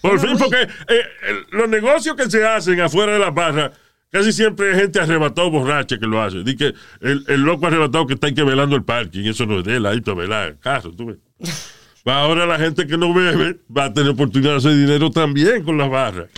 Por 0.00 0.20
fin, 0.20 0.36
porque 0.38 0.62
eh, 0.62 1.02
el- 1.28 1.46
los 1.58 1.68
negocios 1.68 2.14
que 2.14 2.30
se 2.30 2.46
hacen 2.46 2.80
afuera 2.80 3.12
de 3.14 3.18
las 3.18 3.34
barras, 3.34 3.72
casi 4.12 4.32
siempre 4.32 4.70
hay 4.72 4.80
gente 4.80 5.00
arrebatado 5.00 5.50
borracha 5.50 5.98
que 5.98 6.06
lo 6.06 6.22
hace. 6.22 6.44
Di 6.44 6.54
que 6.56 6.72
el, 7.00 7.24
el 7.26 7.40
loco 7.40 7.66
arrebatado 7.66 8.06
que 8.06 8.14
está 8.14 8.32
que 8.32 8.44
velando 8.44 8.76
el 8.76 8.84
parking, 8.84 9.24
eso 9.24 9.44
no 9.46 9.58
es 9.58 9.64
de 9.64 9.76
él, 9.76 9.86
ahí 9.86 10.00
para 10.00 10.16
velar 10.18 10.48
el 10.50 10.58
carro, 10.60 10.92
tú 10.92 11.06
ves. 11.06 11.16
Ahora 12.04 12.46
la 12.46 12.58
gente 12.58 12.86
que 12.86 12.96
no 12.96 13.12
bebe 13.12 13.58
va 13.76 13.86
a 13.86 13.92
tener 13.92 14.10
oportunidad 14.12 14.52
de 14.52 14.56
hacer 14.58 14.72
dinero 14.76 15.10
también 15.10 15.62
con 15.64 15.76
las 15.76 15.90
barras. 15.90 16.28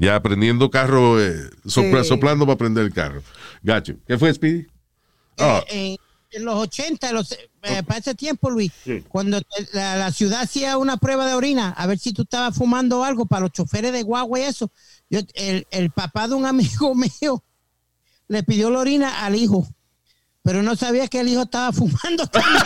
Ya 0.00 0.16
aprendiendo 0.16 0.70
carro, 0.70 1.20
eh, 1.20 1.50
sopla- 1.66 2.02
Sí. 2.02 2.08
soplando 2.08 2.46
para 2.46 2.54
aprender 2.54 2.84
el 2.84 2.92
carro. 2.94 3.22
Gacho. 3.62 3.94
¿Qué 4.08 4.18
fue, 4.18 4.32
Speedy? 4.32 4.66
Ah. 5.38 5.62
Eh, 5.68 5.96
en, 6.32 6.40
en 6.40 6.44
los 6.46 6.54
80, 6.56 7.12
los, 7.12 7.32
eh, 7.32 7.82
para 7.86 7.98
ese 8.00 8.14
tiempo, 8.14 8.48
Luis, 8.50 8.72
Sí. 8.84 9.04
cuando 9.08 9.40
te- 9.42 9.68
la, 9.74 9.96
la 9.96 10.10
ciudad 10.10 10.40
hacía 10.40 10.78
una 10.78 10.96
prueba 10.96 11.26
de 11.26 11.34
orina, 11.34 11.70
a 11.70 11.86
ver 11.86 11.98
si 11.98 12.12
tú 12.14 12.22
estabas 12.22 12.56
fumando 12.56 13.04
algo 13.04 13.26
para 13.26 13.40
los 13.42 13.52
choferes 13.52 13.92
de 13.92 14.02
guagua 14.02 14.40
y 14.40 14.42
eso, 14.44 14.70
yo, 15.10 15.20
el, 15.34 15.66
el 15.70 15.90
papá 15.90 16.28
de 16.28 16.34
un 16.34 16.46
amigo 16.84 16.94
mío 16.94 17.44
le 18.28 18.42
pidió 18.42 18.70
la 18.70 18.78
orina 18.78 19.24
al 19.24 19.34
hijo, 19.34 19.68
pero 20.42 20.62
no 20.62 20.76
sabía 20.76 21.08
que 21.08 21.20
el 21.20 21.28
hijo 21.28 21.42
estaba 21.42 21.72
fumando. 21.74 22.26
también. 22.28 22.62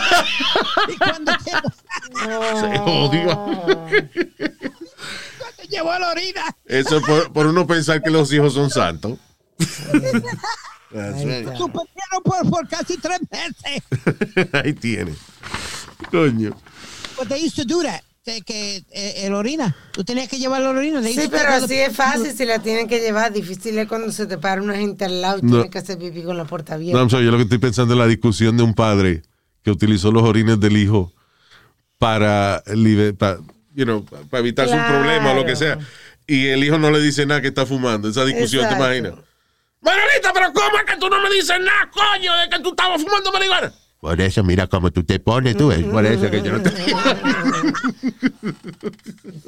y 0.87 0.97
cuando 0.97 1.31
llegó, 1.43 2.61
Se 2.61 2.77
jodió. 2.77 3.85
llevó 5.69 5.97
la 5.97 6.09
orina, 6.11 6.41
Eso 6.65 7.01
por, 7.01 7.31
por 7.33 7.47
uno 7.47 7.65
pensar 7.67 8.01
que 8.01 8.09
los 8.09 8.31
hijos 8.33 8.53
son 8.53 8.69
santos. 8.69 9.17
Suspendieron 10.91 12.23
por, 12.23 12.49
por 12.49 12.67
casi 12.67 12.97
tres 12.97 13.19
meses. 13.31 14.49
Ahí 14.53 14.73
tiene. 14.73 15.13
Coño. 16.11 16.55
But 17.17 17.27
they 17.29 17.45
used 17.45 17.55
to 17.55 17.65
do 17.65 17.81
that. 17.83 18.01
Que, 18.43 18.83
eh, 18.89 19.25
el 19.27 19.35
orina, 19.35 19.75
tú 19.91 20.03
tenías 20.03 20.27
que 20.27 20.39
llevar 20.39 20.59
la 20.59 20.69
orina. 20.71 20.99
Sí, 21.03 21.27
pero 21.29 21.47
así 21.49 21.75
es 21.75 21.95
fácil 21.95 22.33
si 22.35 22.43
la 22.45 22.57
tienen 22.57 22.87
que 22.87 22.99
llevar. 22.99 23.31
Difícil 23.31 23.77
es 23.77 23.87
cuando 23.87 24.11
se 24.11 24.25
te 24.25 24.39
para 24.39 24.63
una 24.63 24.75
gente 24.75 25.05
al 25.05 25.21
lado 25.21 25.37
y 25.39 25.41
No. 25.43 25.51
tienes 25.51 25.69
que 25.69 25.77
hacer 25.77 25.99
pipí 25.99 26.23
con 26.23 26.35
la 26.35 26.45
puerta 26.45 26.71
No, 26.73 26.77
abierta. 26.77 27.09
Sorry, 27.09 27.25
yo 27.25 27.31
lo 27.31 27.37
que 27.37 27.43
estoy 27.43 27.59
pensando 27.59 27.93
es 27.93 27.99
la 27.99 28.07
discusión 28.07 28.57
de 28.57 28.63
un 28.63 28.73
padre 28.73 29.21
que 29.61 29.69
utilizó 29.69 30.11
los 30.11 30.23
orines 30.23 30.59
del 30.59 30.75
hijo 30.75 31.13
para, 31.99 32.63
libe- 32.65 33.13
pa- 33.15 33.37
you 33.75 33.83
know, 33.85 34.03
para 34.05 34.39
evitarse 34.39 34.73
un 34.73 34.79
Claro. 34.79 34.95
problema 35.01 35.31
o 35.31 35.35
lo 35.35 35.45
que 35.45 35.55
sea. 35.55 35.77
Y 36.27 36.47
el 36.47 36.63
hijo 36.63 36.77
no 36.79 36.89
le 36.89 36.99
dice 37.01 37.25
nada 37.25 37.41
que 37.41 37.49
está 37.49 37.65
fumando. 37.65 38.09
Esa 38.09 38.25
discusión, 38.25 38.67
¿te 38.67 38.73
imaginas? 38.75 39.13
Manolita, 39.81 40.33
pero 40.33 40.51
¿cómo 40.53 40.77
es 40.79 40.85
que 40.85 40.97
tú 40.97 41.07
no 41.09 41.21
me 41.21 41.29
dices 41.29 41.59
nada, 41.59 41.89
coño, 41.91 42.35
de 42.37 42.49
que 42.49 42.59
tú 42.59 42.69
estabas 42.69 43.01
fumando 43.01 43.31
marihuana? 43.31 43.71
Por 44.05 44.21
eso, 44.21 44.43
mira 44.43 44.67
cómo 44.67 44.91
tú 44.91 45.03
te 45.03 45.19
pones, 45.19 45.57
tú 45.57 45.69
ves. 45.69 45.83
Por 45.83 46.05
eso 46.05 46.29
que 46.29 46.43
yo 46.43 46.51
no 46.51 46.61
te... 46.61 46.69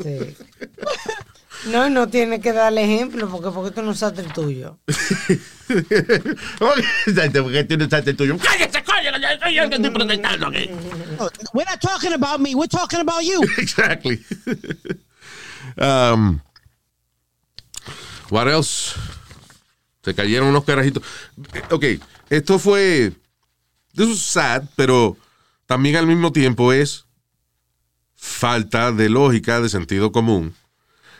Sí. 0.01 0.35
No, 1.67 1.91
no 1.91 2.09
tienes 2.09 2.39
que 2.41 2.53
darle 2.53 2.83
ejemplo 2.83 3.29
porque 3.29 3.51
porque 3.51 3.69
tú 3.69 3.83
no 3.83 3.91
usaste 3.91 4.21
el 4.21 4.33
tuyo. 4.33 4.79
Porque 6.57 7.65
tú 7.65 7.77
no 7.77 7.85
usaste 7.85 8.09
el 8.09 8.17
tuyo. 8.17 8.35
Que 8.39 9.53
yo 9.53 9.69
que 9.69 9.75
estoy 9.75 9.91
protestando 9.91 10.47
aquí. 10.47 10.71
We're 11.53 11.69
not 11.69 11.79
talking 11.79 12.13
about 12.13 12.39
me. 12.39 12.55
We're 12.55 12.67
talking 12.67 13.01
about 13.01 13.21
you. 13.21 13.43
exactly. 13.59 14.25
um, 15.77 16.41
what 18.31 18.47
else? 18.47 18.95
Se 20.03 20.15
cayeron 20.15 20.47
unos 20.47 20.63
carajitos. 20.63 21.03
Ok, 21.69 21.85
esto 22.31 22.57
fue. 22.57 23.13
This 23.97 24.07
was 24.07 24.19
sad, 24.21 24.63
pero 24.77 25.17
también 25.65 25.95
al 25.97 26.07
mismo 26.07 26.31
tiempo 26.31 26.71
es 26.71 27.05
falta 28.15 28.91
de 28.91 29.09
lógica, 29.09 29.59
de 29.61 29.69
sentido 29.69 30.11
común. 30.11 30.53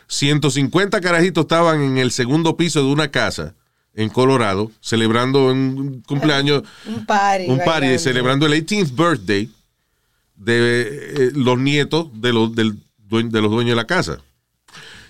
150 0.08 1.00
carajitos 1.00 1.42
estaban 1.42 1.82
en 1.82 1.98
el 1.98 2.10
segundo 2.10 2.56
piso 2.56 2.80
de 2.80 2.86
una 2.90 3.10
casa 3.10 3.54
en 3.94 4.08
Colorado 4.08 4.70
celebrando 4.80 5.50
un 5.50 6.02
cumpleaños 6.06 6.62
Un 6.86 7.04
party. 7.04 7.44
un 7.50 7.58
party 7.58 7.70
bailando. 7.80 7.98
celebrando 7.98 8.46
el 8.46 8.52
18th 8.66 8.94
birthday 8.96 9.50
de 10.36 10.82
eh, 11.26 11.30
los 11.34 11.58
nietos 11.58 12.08
de 12.14 12.32
los, 12.32 12.54
del 12.54 12.78
de 13.10 13.40
los 13.42 13.50
dueños 13.50 13.72
de 13.72 13.76
la 13.76 13.86
casa. 13.86 14.18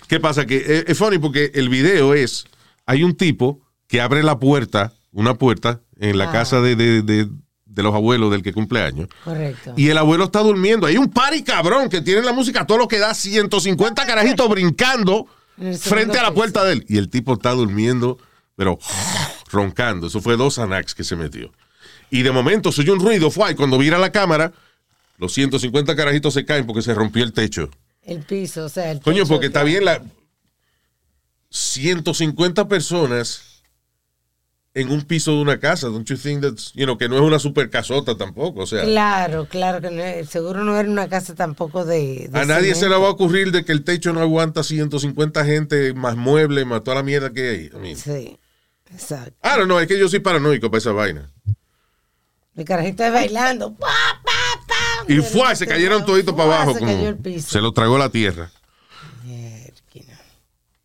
¿Qué 0.07 0.19
pasa? 0.19 0.45
Que 0.45 0.57
eh, 0.57 0.83
es 0.87 0.97
funny 0.97 1.17
porque 1.19 1.51
el 1.53 1.69
video 1.69 2.13
es, 2.13 2.45
hay 2.85 3.03
un 3.03 3.13
tipo 3.15 3.61
que 3.87 4.01
abre 4.01 4.23
la 4.23 4.39
puerta, 4.39 4.93
una 5.11 5.35
puerta 5.35 5.81
en 5.99 6.17
la 6.17 6.29
Ah. 6.29 6.31
casa 6.31 6.61
de, 6.61 6.75
de- 6.75 7.01
de- 7.03 7.29
de 7.69 7.83
los 7.83 7.93
abuelos 7.93 8.31
del 8.31 8.41
que 8.43 8.51
cumple 8.51 8.81
años. 8.81 9.07
Correcto. 9.23 9.73
Y 9.77 9.89
el 9.89 9.97
abuelo 9.97 10.25
está 10.25 10.39
durmiendo. 10.41 10.87
Hay 10.87 10.97
un 10.97 11.09
party 11.09 11.43
cabrón 11.43 11.87
que 11.89 12.01
tiene 12.01 12.21
la 12.21 12.33
música 12.33 12.65
todo 12.67 12.77
lo 12.77 12.87
que 12.87 12.97
da 12.99 13.13
150 13.13 14.05
carajitos 14.05 14.49
brincando 14.49 15.27
frente 15.79 16.17
a 16.17 16.23
la 16.23 16.33
puerta 16.33 16.63
de 16.65 16.73
él. 16.73 16.85
Y 16.89 16.97
el 16.97 17.09
tipo 17.09 17.33
está 17.33 17.51
durmiendo, 17.51 18.17
pero 18.55 18.79
roncando. 19.51 20.07
Eso 20.07 20.19
fue 20.19 20.35
dos 20.35 20.57
Anax 20.59 20.95
que 20.95 21.03
se 21.03 21.15
metió. 21.15 21.51
Y 22.09 22.23
de 22.23 22.31
momento 22.31 22.71
se 22.71 22.81
oye 22.81 22.91
un 22.91 22.99
ruido, 22.99 23.29
fue, 23.29 23.51
y 23.51 23.55
cuando 23.55 23.77
vira 23.77 23.97
la 23.99 24.11
cámara, 24.11 24.51
los 25.17 25.31
150 25.33 25.95
carajitos 25.95 26.33
se 26.33 26.43
caen 26.43 26.65
porque 26.65 26.81
se 26.81 26.93
rompió 26.95 27.23
el 27.23 27.33
techo. 27.33 27.69
El 28.03 28.23
piso, 28.23 28.65
o 28.65 28.69
sea, 28.69 28.89
el 28.91 28.99
Coño, 29.01 29.25
porque 29.27 29.41
que- 29.41 29.47
está 29.47 29.63
bien 29.63 29.85
la 29.85 30.01
150 31.49 32.67
personas 32.67 33.48
en 34.75 34.91
un 34.91 35.01
piso 35.01 35.31
de 35.31 35.41
una 35.41 35.59
casa. 35.59 35.87
Don't 35.87 36.07
you 36.07 36.15
think 36.17 36.41
that's, 36.41 36.71
you 36.73 36.85
know, 36.85 36.97
que 36.97 37.09
no 37.09 37.15
es 37.15 37.21
una 37.21 37.39
super 37.39 37.69
casota 37.69 38.15
tampoco, 38.15 38.61
o 38.61 38.67
sea. 38.67 38.83
Claro, 38.83 39.47
claro 39.49 39.81
que 39.81 39.89
no, 39.91 40.03
es- 40.03 40.29
seguro 40.29 40.63
no 40.63 40.77
era 40.77 40.89
una 40.89 41.09
casa 41.09 41.33
tampoco 41.35 41.85
de. 41.85 42.27
de 42.31 42.39
A 42.39 42.45
nadie 42.45 42.75
se 42.75 42.87
le 42.87 42.95
va 42.95 43.07
a 43.07 43.09
ocurrir 43.11 43.51
de 43.51 43.65
que 43.65 43.71
el 43.71 43.83
techo 43.83 44.13
no 44.13 44.21
aguanta 44.21 44.63
150 44.63 45.43
gente, 45.45 45.93
más 45.93 46.15
muebles, 46.15 46.65
más 46.65 46.83
toda 46.83 46.95
la 46.97 47.03
mierda 47.03 47.31
que 47.31 47.49
hay. 47.49 47.65
I 47.73 47.79
mean, 47.81 47.95
Sí, 47.97 48.37
exacto. 48.93 49.33
Don't 49.43 49.65
know, 49.65 49.79
es 49.79 49.87
que 49.87 49.97
yo 49.99 50.07
soy 50.07 50.19
paranoico 50.19 50.69
para 50.69 50.77
esa 50.79 50.91
vaina. 50.91 51.29
El 52.55 52.65
carajito 52.65 53.03
es 53.05 53.13
bailando. 53.13 53.73
Pa, 53.75 53.87
pa, 54.23 54.65
pa. 54.67 55.11
Y 55.13 55.17
fue, 55.21 55.55
se 55.55 55.65
cayeron 55.65 56.05
toditos 56.05 56.35
para 56.35 56.55
abajo. 56.61 56.77
Como- 56.77 57.17
se 57.39 57.61
lo 57.61 57.71
tragó 57.71 57.97
la 57.97 58.09
tierra. 58.09 58.51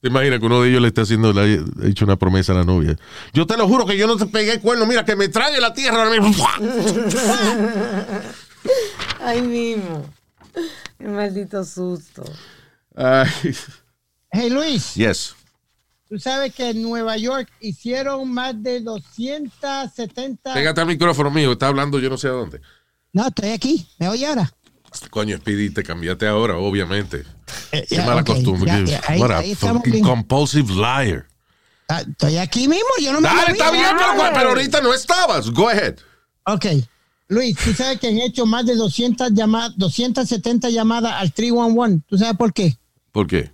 ¿Te 0.05 0.09
imaginas 0.09 0.39
que 0.39 0.45
uno 0.45 0.61
de 0.61 0.69
ellos 0.69 0.83
le 0.83 0.89
está 0.89 1.01
haciendo, 1.01 1.33
le 1.33 1.41
ha 1.41 1.89
hecho 1.89 2.05
una 2.05 2.17
promesa 2.17 2.53
a 2.53 2.57
la 2.57 2.65
novia? 2.65 2.95
Yo 3.33 3.47
te 3.47 3.57
lo 3.57 3.67
juro 3.67 3.87
que 3.87 3.97
yo 3.97 4.07
no 4.07 4.19
te 4.19 4.27
pegué 4.27 4.53
el 4.53 4.61
cuerno, 4.61 4.85
mira, 4.85 5.03
que 5.03 5.17
me 5.17 5.29
trague 5.29 5.59
la 5.63 5.73
tierra 5.73 6.03
ahora 6.05 6.11
mismo. 6.11 6.31
¡Fua! 6.35 6.51
Ay, 9.23 9.41
mismo. 9.41 10.05
Qué 10.99 11.09
maldito 11.09 11.65
susto. 11.65 12.23
Ay, 12.95 13.31
Hey, 14.31 14.51
Luis. 14.51 14.93
yes. 14.95 15.35
tú 16.07 16.19
sabes 16.19 16.55
que 16.55 16.69
en 16.69 16.83
Nueva 16.83 17.17
York 17.17 17.49
hicieron 17.61 18.31
más 18.31 18.63
de 18.63 18.81
270. 18.83 20.53
Pégate 20.53 20.83
al 20.83 20.87
micrófono 20.87 21.31
mío, 21.31 21.53
está 21.53 21.69
hablando 21.69 21.99
yo 21.99 22.11
no 22.11 22.19
sé 22.19 22.29
a 22.29 22.33
dónde. 22.33 22.61
No, 23.15 23.29
estoy 23.29 23.53
aquí. 23.53 23.89
¿Me 23.99 24.11
oye 24.11 24.27
ahora? 24.27 24.53
Coño, 25.11 25.37
Speedy, 25.37 25.71
te 25.71 25.83
cambiaste 25.83 26.27
ahora, 26.27 26.57
obviamente. 26.57 27.25
Eh, 27.73 27.85
Qué 27.89 27.97
ya, 27.97 28.07
mala 28.07 28.25
costumbre. 28.25 28.71
ya, 28.87 29.01
ahí- 29.07 29.21
What 29.21 29.31
a 29.33 29.39
ahí 29.39 29.57
bien. 29.85 30.05
compulsive 30.05 30.73
liar. 30.73 31.27
Ah, 31.89 32.01
Estoy 32.01 32.39
aquí 32.39 32.67
mismo, 32.69 32.89
yo 33.01 33.13
no 33.13 33.21
me 33.21 33.29
Dale, 33.29 33.53
está 33.53 33.71
bien, 33.71 33.85
pero, 33.97 34.33
pero 34.35 34.49
ahorita 34.51 34.81
no 34.81 34.95
estabas. 34.95 35.51
Go 35.51 35.69
ahead. 35.69 35.97
Ok. 36.47 36.67
Luis, 37.29 37.57
tú 37.57 37.73
sabes 37.75 37.99
que 38.01 38.09
han 38.09 38.19
hecho 38.19 38.47
más 38.47 38.65
de 38.67 38.75
200 38.75 39.33
llamadas, 39.33 39.73
270 39.77 40.71
llamadas 40.71 41.13
al 41.17 41.33
311. 41.33 42.03
¿Tú 42.09 42.19
sabes 42.19 42.37
por 42.37 42.53
qué? 42.53 42.77
¿Por 43.13 43.27
qué? 43.27 43.51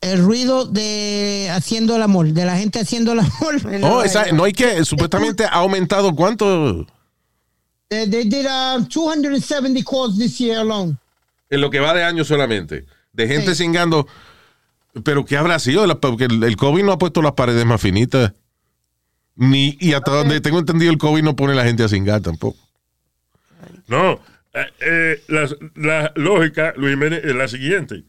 El 0.00 0.18
ruido 0.22 0.64
de 0.66 1.48
haciendo 1.52 1.94
el 1.94 2.02
amor, 2.02 2.26
de 2.32 2.44
la 2.44 2.56
gente 2.56 2.80
haciendo 2.80 3.12
el 3.12 3.20
amor. 3.20 3.54
Oh, 3.84 4.02
esa- 4.02 4.26
no 4.32 4.44
hay 4.44 4.52
que, 4.52 4.84
supuestamente 4.84 5.44
ha 5.44 5.50
aumentado 5.50 6.14
cuánto 6.14 6.86
They, 7.92 8.06
they 8.06 8.24
did 8.24 8.46
uh, 8.46 8.82
270 8.88 9.82
calls 9.82 10.16
this 10.16 10.40
year 10.40 10.60
alone. 10.60 10.96
en 11.50 11.60
lo 11.60 11.68
que 11.68 11.78
va 11.78 11.92
de 11.92 12.02
año 12.02 12.24
solamente. 12.24 12.86
De 13.12 13.28
gente 13.28 13.54
cingando. 13.54 14.08
Pero 15.04 15.26
¿qué 15.26 15.36
habrá 15.36 15.58
sido? 15.58 15.86
Porque 16.00 16.24
el, 16.24 16.56
COVID 16.56 16.82
no 16.84 16.92
ha 16.92 16.98
puesto 16.98 17.20
las 17.20 17.32
paredes 17.32 17.66
más 17.66 17.82
finitas. 17.82 18.32
Ni, 19.36 19.76
y 19.78 19.92
hasta 19.92 20.10
donde 20.10 20.40
tengo 20.40 20.58
entendido, 20.58 20.90
el 20.90 20.96
COVID 20.96 21.22
no 21.22 21.36
pone 21.36 21.52
a 21.52 21.56
la 21.56 21.64
gente 21.64 21.84
a 21.84 21.88
cingar 21.88 22.22
tampoco. 22.22 22.56
No, 23.86 24.20
eh, 24.54 24.66
eh, 24.80 25.22
la, 25.28 25.48
la 25.74 26.12
lógica, 26.16 26.72
Luis 26.76 26.94
Jiménez, 26.94 27.22
es 27.22 27.34
la 27.34 27.48
siguiente. 27.48 28.04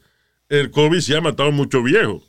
El 0.48 0.70
COVID 0.70 1.00
se 1.00 1.14
ha 1.14 1.20
matado 1.20 1.52
muchos 1.52 1.84
viejos. 1.84 2.22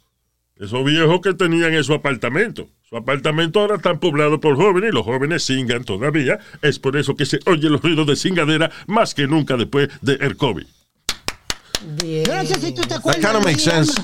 Esos 0.57 0.83
viejos 0.83 1.21
que 1.21 1.33
tenían 1.33 1.73
en 1.73 1.83
su 1.85 1.93
apartamento. 1.93 2.67
Su 2.95 2.99
apartamento 2.99 3.59
ahora 3.59 3.75
están 3.75 3.99
poblados 3.99 4.39
por 4.39 4.55
jóvenes 4.55 4.91
y 4.91 4.95
los 4.95 5.03
jóvenes 5.03 5.43
cingan 5.43 5.83
todavía. 5.83 6.39
Es 6.61 6.79
por 6.79 6.95
eso 6.95 7.13
que 7.13 7.25
se 7.25 7.39
oye 7.45 7.69
los 7.69 7.81
ruidos 7.81 8.07
de 8.07 8.15
cingadera 8.15 8.71
más 8.87 9.13
que 9.13 9.27
nunca 9.27 9.57
después 9.57 9.89
del 10.01 10.37
COVID. 10.37 10.65
Yo 12.25 12.35
no 12.35 12.45
sé 12.45 12.55
si 12.61 12.71
tú 12.73 12.83
te 12.83 12.87
That 12.87 12.99
acuerdas. 12.99 13.25
kind 13.25 13.35
of 13.35 13.43
makes 13.43 13.59
sense. 13.63 14.01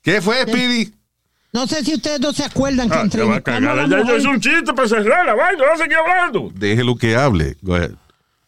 ¿Qué 0.00 0.22
fue, 0.22 0.40
Speedy? 0.44 0.90
No 1.52 1.66
sé 1.66 1.84
si 1.84 1.94
ustedes 1.94 2.18
dos 2.18 2.34
se 2.34 2.44
acuerdan 2.44 2.88
que 2.88 2.96
Ah, 2.96 3.40
cagar. 3.42 3.76
la 3.76 3.86
Ya 3.86 4.06
yo 4.06 4.16
hice 4.16 4.28
un 4.28 4.40
chiste 4.40 4.72
para 4.72 4.88
cerrar 4.88 5.26
la 5.26 5.34
vaina. 5.34 5.62
No 5.70 5.76
seguir 5.76 5.98
hablando. 5.98 6.50
Déjelo 6.54 6.96
que 6.96 7.14
hable. 7.14 7.58
Go 7.60 7.74
ahead. 7.74 7.90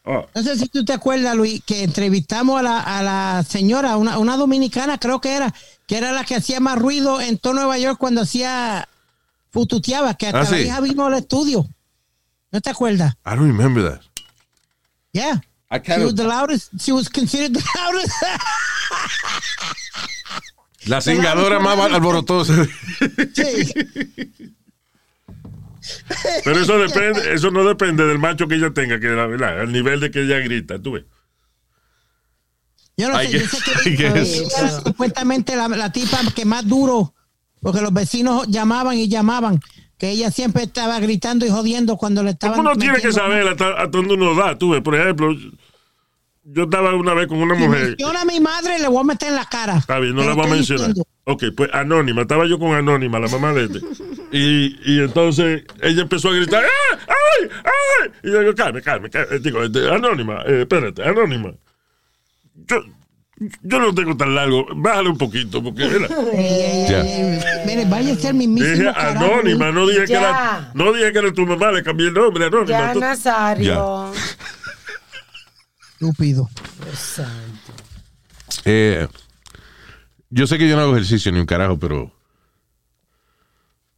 Ah, 0.05 0.25
No 0.33 0.41
sé 0.41 0.57
si 0.57 0.67
tú 0.69 0.83
te 0.83 0.93
acuerdas, 0.93 1.35
Luis, 1.35 1.61
que 1.63 1.83
entrevistamos 1.83 2.59
a 2.59 2.63
la, 2.63 2.79
a 2.79 3.03
la 3.03 3.43
señora, 3.47 3.95
una, 3.97 4.17
una 4.17 4.37
dominicana, 4.37 4.97
creo 4.97 5.21
que 5.21 5.35
era, 5.35 5.53
que 5.91 5.97
era 5.97 6.13
la 6.13 6.23
que 6.23 6.35
hacía 6.37 6.61
más 6.61 6.79
ruido 6.79 7.19
en 7.19 7.37
todo 7.37 7.51
Nueva 7.53 7.77
York 7.77 7.97
cuando 7.99 8.21
hacía 8.21 8.87
fututeaba, 9.49 10.13
que 10.13 10.27
hasta 10.27 10.39
Ah, 10.39 10.43
la 10.43 10.49
sí. 10.49 10.63
hija 10.63 10.79
vino 10.79 11.05
al 11.05 11.15
estudio. 11.15 11.67
¿No 12.49 12.61
te 12.61 12.69
acuerdas? 12.69 13.13
I 13.25 13.31
don't 13.31 13.41
remember 13.51 13.83
that. 13.83 13.99
Yeah. 15.11 15.41
I 15.69 15.79
She 15.85 16.05
was 16.05 16.15
the 16.15 16.23
loudest. 16.23 16.69
She 16.79 16.93
was 16.93 17.09
considered 17.09 17.51
the 17.55 17.63
loudest. 17.75 18.13
La 20.85 21.01
cingadora 21.01 21.59
más 21.59 21.77
alborotosa. 21.77 22.53
sí. 23.35 23.73
Pero 26.45 26.61
eso 26.61 26.77
depende, 26.79 27.33
eso 27.33 27.51
no 27.51 27.65
depende 27.65 28.05
del 28.05 28.17
macho 28.17 28.47
que 28.47 28.55
ella 28.55 28.71
tenga, 28.73 28.97
que 29.01 29.07
la 29.09 29.27
verdad, 29.27 29.59
al 29.59 29.73
nivel 29.73 29.99
de 29.99 30.09
que 30.09 30.21
ella 30.21 30.39
grita, 30.39 30.81
tú 30.81 30.93
ves. 30.93 31.03
Yo 33.01 33.09
no 33.09 33.21
I 33.21 33.27
sé, 33.27 33.31
yo 33.33 33.39
guess- 33.39 33.81
sé 33.83 33.95
que 33.95 34.05
era 34.59 34.81
supuestamente 34.83 35.55
la, 35.55 35.67
la 35.67 35.91
tipa 35.91 36.19
que 36.35 36.45
más 36.45 36.67
duro, 36.67 37.13
porque 37.61 37.81
los 37.81 37.91
vecinos 37.93 38.47
llamaban 38.47 38.97
y 38.97 39.07
llamaban, 39.09 39.59
que 39.97 40.09
ella 40.11 40.31
siempre 40.31 40.63
estaba 40.63 40.99
gritando 40.99 41.45
y 41.45 41.49
jodiendo 41.49 41.97
cuando 41.97 42.23
le 42.23 42.31
estaban. 42.31 42.59
Uno 42.59 42.75
tiene 42.75 42.99
que 42.99 43.11
saber 43.11 43.47
hasta, 43.47 43.69
hasta 43.71 43.87
dónde 43.89 44.13
uno 44.15 44.33
da, 44.35 44.57
tú 44.57 44.69
ves. 44.71 44.81
Por 44.81 44.95
ejemplo, 44.95 45.35
yo 46.43 46.63
estaba 46.63 46.95
una 46.95 47.13
vez 47.13 47.27
con 47.27 47.37
una 47.37 47.55
Si 47.55 47.61
mujer. 47.61 47.89
menciona 47.89 48.21
a 48.21 48.25
mi 48.25 48.39
madre, 48.39 48.79
le 48.79 48.87
voy 48.87 48.99
a 49.01 49.03
meter 49.03 49.29
en 49.29 49.35
la 49.35 49.45
cara. 49.45 49.77
Está 49.77 49.99
bien, 49.99 50.15
no 50.15 50.23
la 50.23 50.33
voy 50.33 50.45
a 50.45 50.49
mencionar. 50.49 50.87
diciendo. 50.87 51.07
Ok, 51.25 51.43
pues 51.55 51.69
Anónima, 51.71 52.21
estaba 52.23 52.47
yo 52.47 52.57
con 52.57 52.73
Anónima, 52.73 53.19
la 53.19 53.27
mamá 53.27 53.53
de 53.53 53.65
este. 53.65 53.79
Y, 54.33 54.77
y 54.85 54.99
entonces 55.01 55.63
ella 55.81 56.03
empezó 56.03 56.29
a 56.29 56.33
gritar, 56.33 56.63
¡Ah! 56.63 56.97
¡ay! 57.05 57.49
¡ay! 57.65 58.11
Y 58.23 58.31
yo 58.31 58.39
digo, 58.39 58.55
calme, 58.55 58.81
calme, 58.81 59.09
calme. 59.09 59.39
Digo, 59.39 59.61
este, 59.61 59.89
Anónima, 59.89 60.41
eh, 60.47 60.61
espérate, 60.61 61.03
Anónima. 61.03 61.51
Yo, 62.67 62.77
yo 63.63 63.79
no 63.79 63.93
tengo 63.95 64.15
tan 64.15 64.35
largo, 64.35 64.65
bájale 64.75 65.09
un 65.09 65.17
poquito, 65.17 65.63
porque 65.63 65.87
mira, 65.87 66.07
Ya. 66.89 67.03
Mire, 67.65 67.85
vaya 67.85 68.13
a 68.13 68.15
ser 68.15 68.35
dije 68.35 68.83
carajo, 68.93 69.23
Anónima, 69.25 69.71
no 69.71 69.87
dije, 69.87 70.05
que 70.05 70.13
era, 70.13 70.71
no 70.75 70.93
dije 70.93 71.11
que 71.11 71.19
era 71.19 71.33
tu 71.33 71.45
mamá, 71.45 71.71
le 71.71 71.81
cambié 71.83 72.07
el 72.09 72.13
nombre, 72.13 72.45
Anónima. 72.45 72.69
Ya, 72.79 72.93
Tú- 72.93 72.99
Nazario. 72.99 74.11
Estúpido. 75.93 76.49
Eh, 78.65 79.07
yo 80.29 80.47
sé 80.47 80.57
que 80.57 80.67
yo 80.67 80.75
no 80.75 80.81
hago 80.83 80.91
ejercicio 80.93 81.31
ni 81.31 81.39
un 81.39 81.45
carajo, 81.45 81.77
pero 81.77 82.11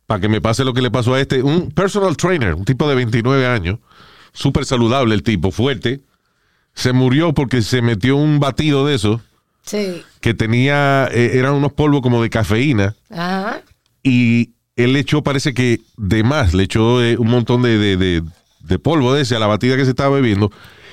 para 0.05 0.19
que 0.21 0.29
me 0.29 0.41
pase 0.41 0.63
lo 0.65 0.73
que 0.73 0.81
le 0.81 0.91
pasó 0.91 1.13
a 1.13 1.21
este, 1.21 1.41
un 1.41 1.71
personal 1.71 2.17
trainer, 2.17 2.55
un 2.55 2.65
tipo 2.65 2.87
de 2.89 2.95
29 2.95 3.45
años, 3.47 3.79
súper 4.33 4.65
saludable 4.65 5.15
el 5.15 5.23
tipo, 5.23 5.51
fuerte, 5.51 6.01
se 6.73 6.93
murió 6.93 7.33
porque 7.33 7.61
se 7.61 7.81
metió 7.81 8.15
un 8.15 8.39
batido 8.39 8.85
de 8.85 8.95
eso 8.95 9.21
Sí. 9.65 10.01
que 10.19 10.33
tenía, 10.33 11.07
eh, 11.11 11.31
eran 11.35 11.53
unos 11.53 11.71
polvos 11.73 12.01
como 12.01 12.21
de 12.21 12.29
cafeína 12.29 12.95
Ajá. 13.09 13.61
y 14.03 14.49
él 14.75 14.93
le 14.93 14.99
echó, 14.99 15.21
parece 15.23 15.53
que 15.53 15.79
de 15.97 16.23
más, 16.23 16.53
le 16.53 16.63
echó 16.63 17.01
eh, 17.03 17.15
un 17.17 17.29
montón 17.29 17.61
de, 17.61 17.77
de- 17.77 17.97
de- 17.97 18.23
de 18.61 18.79
polvo 18.79 19.13
de 19.13 19.21
ese 19.21 19.35
a 19.35 19.39
la 19.39 19.47
batida 19.47 19.75
que 19.77 19.83
se 19.85 19.91
estaba 19.91 20.15
bebiendo 20.15 20.51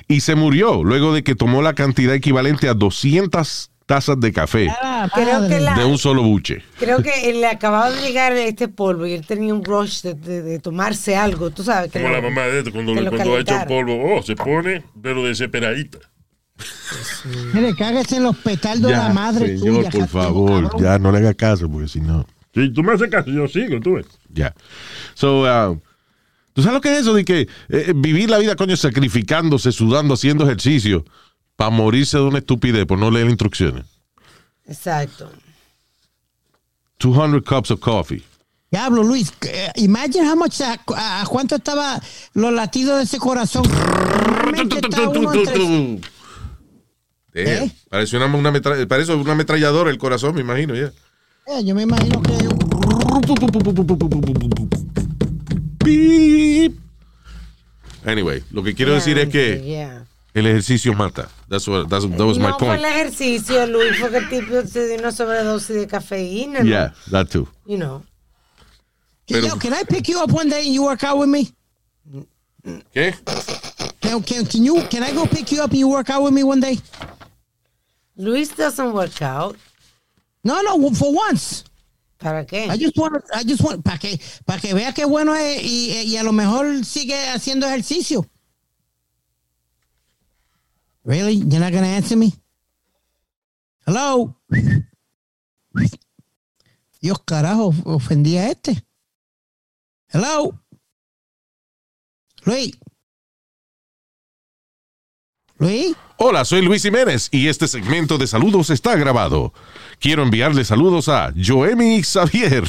y 0.09 0.21
se 0.21 0.35
murió 0.35 0.83
luego 0.85 1.15
de 1.15 1.23
que 1.23 1.35
tomó 1.37 1.63
la 1.63 1.75
cantidad 1.75 2.15
equivalente 2.15 2.69
a 2.69 2.75
200 2.75 3.70
tazas 3.91 4.21
de 4.21 4.33
café 4.33 4.69
Ah, 4.81 5.09
Creo 5.13 5.41
madre. 5.41 5.57
que 5.57 5.61
la- 5.61 5.75
de 5.75 5.85
un 5.85 5.99
solo 5.99 6.23
buche. 6.23 6.63
Creo 6.79 7.03
que 7.03 7.33
le 7.33 7.47
acababa 7.49 7.91
de 7.91 8.01
llegar 8.01 8.33
este 8.35 8.69
polvo 8.69 9.05
y 9.05 9.15
él 9.15 9.27
tenía 9.27 9.53
un 9.53 9.65
rush 9.65 10.03
de, 10.03 10.15
de- 10.15 10.43
de 10.43 10.59
tomarse 10.61 11.17
algo, 11.17 11.51
tú 11.51 11.65
sabes. 11.65 11.91
Que 11.91 11.99
Como 12.01 12.15
lo- 12.15 12.23
la 12.23 12.29
mamá 12.29 12.43
de 12.47 12.59
este, 12.61 12.71
cuando, 12.71 12.93
cuando 12.93 13.11
un 13.11 13.17
calentaron. 13.19 13.67
polvo, 13.67 14.15
oh, 14.17 14.23
se 14.23 14.37
pone, 14.37 14.85
pero 15.03 15.25
desesperadita. 15.25 15.99
Mire, 17.53 17.75
cáguese 17.75 18.17
en 18.19 18.25
los 18.25 18.37
petardos 18.37 18.91
de 18.91 18.97
la 18.97 19.09
madre 19.13 19.59
señor, 19.59 19.87
tuya. 19.87 19.91
por 19.91 20.09
favor, 20.09 20.63
cabrón. 20.71 20.83
ya 20.83 20.99
no 20.99 21.11
le 21.11 21.19
haga 21.19 21.35
caso, 21.35 21.69
porque 21.69 21.89
si 21.89 22.01
no, 22.01 22.27
Si 22.55 22.73
tú 22.73 22.83
me 22.83 22.93
haces 22.93 23.09
caso, 23.11 23.31
yo 23.31 23.49
sigo, 23.49 23.81
tú 23.81 23.95
ves. 23.95 24.07
ya. 24.33 24.55
So, 25.15 25.43
uh, 25.43 25.81
¿tú 26.53 26.63
sabes 26.63 26.75
lo 26.75 26.81
que 26.81 26.93
es 26.93 27.01
eso 27.01 27.15
de 27.15 27.25
que 27.25 27.49
eh, 27.71 27.93
vivir 27.97 28.29
la 28.31 28.39
vida, 28.39 28.55
coño, 28.57 28.77
sacrificándose, 28.77 29.73
sudando, 29.73 30.15
haciendo 30.15 30.45
ejercicio 30.45 31.05
para 31.61 31.71
morirse 31.71 32.17
de 32.17 32.23
una 32.23 32.39
estupidez 32.39 32.87
por 32.87 32.99
no 32.99 33.11
leer 33.11 33.29
instrucciones? 33.29 33.85
Exacto. 34.67 35.31
200 36.99 37.43
cups 37.43 37.71
of 37.73 37.81
coffee. 37.81 38.25
Diablo, 38.71 39.03
Luis, 39.03 39.31
eh, 39.43 39.71
imagine 39.77 40.27
how 40.27 40.37
much, 40.37 40.59
a, 40.63 40.79
cuánto 41.29 41.57
estaba 41.57 42.01
los 42.33 42.51
latidos 42.55 42.97
de 42.97 43.05
ese 43.05 43.19
corazón. 43.19 43.65
Damn, 43.69 44.55
¿Eh? 47.35 47.71
Parece 47.91 48.17
una, 48.17 48.25
una 48.35 48.51
metra- 48.51 48.89
parece 48.89 49.13
una 49.15 49.33
ametralladora 49.33 49.91
el 49.91 49.99
corazón, 49.99 50.35
me 50.35 50.41
imagino, 50.41 50.75
ya. 50.75 50.91
Eh, 51.47 51.63
yo 51.63 51.75
me 51.75 51.83
imagino 51.83 52.23
que 52.23 52.39
Beep. 55.85 56.73
Anyway, 58.07 58.43
lo 58.51 58.63
que 58.63 58.75
quiero 58.75 58.95
decir 58.95 59.19
es 59.19 59.29
que 59.29 59.63
Yeah. 59.63 60.07
El 60.35 60.47
ejercicio 60.47 60.95
mata. 60.95 61.29
That's 61.49 61.67
what, 61.67 61.89
that's, 61.89 62.07
that 62.07 62.27
was 62.27 62.39
my 62.39 62.51
no 62.51 62.59
fue 62.59 62.69
point. 62.69 62.81
el 62.81 62.85
ejercicio, 62.85 63.67
Luis, 63.67 63.99
fue 63.99 64.11
que 64.11 64.19
el 64.19 64.29
tipo 64.29 64.67
se 64.67 64.87
dio 64.89 64.99
una 64.99 65.13
sobredosis 65.13 65.77
de 65.77 65.87
cafeína. 65.87 66.61
¿no? 66.61 66.65
Yeah, 66.69 66.93
that 67.11 67.29
too. 67.31 67.49
You 67.67 67.79
know. 67.79 68.03
Pero- 69.27 69.47
Yo, 69.47 69.57
can 69.59 69.73
I 69.73 69.85
pick 69.85 70.09
you 70.09 70.21
up 70.23 70.31
one 70.33 70.49
day 70.49 70.65
and 70.67 70.75
you 70.75 70.83
work 70.85 71.03
out 71.05 71.19
with 71.19 71.29
me? 71.29 71.53
¿Qué? 72.93 73.15
Can, 74.01 74.23
can, 74.23 74.45
can 74.45 74.65
you 74.65 74.83
can 74.91 75.03
I 75.03 75.13
go 75.13 75.25
pick 75.27 75.51
you 75.53 75.63
up 75.63 75.71
and 75.71 75.79
you 75.79 75.89
work 75.89 76.11
out 76.11 76.23
with 76.23 76.33
me 76.33 76.43
one 76.43 76.61
day? 76.61 76.79
Luis 78.17 78.49
doesn't 78.55 78.93
work 78.93 79.23
out. 79.23 79.57
No, 80.45 80.61
no, 80.63 80.91
for 80.91 81.13
once. 81.15 81.65
¿Para 82.19 82.45
qué? 82.45 82.69
I 82.69 82.77
just 82.77 82.97
want, 82.99 83.23
I 83.35 83.45
just 83.45 83.63
want, 83.63 83.83
para 83.83 83.99
que, 83.99 84.19
para 84.45 84.61
que 84.61 84.75
vea 84.75 84.93
qué 84.93 85.07
bueno 85.07 85.35
es 85.35 85.63
y, 85.63 86.03
y 86.05 86.17
a 86.19 86.23
lo 86.23 86.33
mejor 86.33 86.85
sigue 86.85 87.17
haciendo 87.31 87.67
ejercicio. 87.67 88.27
Really? 91.05 91.35
You're 91.35 91.61
not 91.61 91.73
gonna 91.73 91.87
answer 91.87 92.17
me? 92.17 92.33
Hello? 93.87 94.37
Dios 97.01 97.19
carajo, 97.25 97.73
ofendí 97.85 98.37
a 98.37 98.51
este. 98.51 98.85
Hello? 100.09 100.53
Luis. 102.45 102.73
Luis, 105.59 105.95
Hola, 106.17 106.45
soy 106.47 106.63
Luis 106.63 106.83
Jiménez 106.83 107.29
y 107.31 107.49
este 107.49 107.69
segmento 107.69 108.17
de 108.17 108.27
saludos 108.27 108.71
está 108.71 108.97
grabado. 108.97 109.53
Quiero 109.99 110.23
enviarle 110.23 110.65
saludos 110.65 111.09
a 111.09 111.33
Joemi 111.37 112.03
Xavier. 112.03 112.65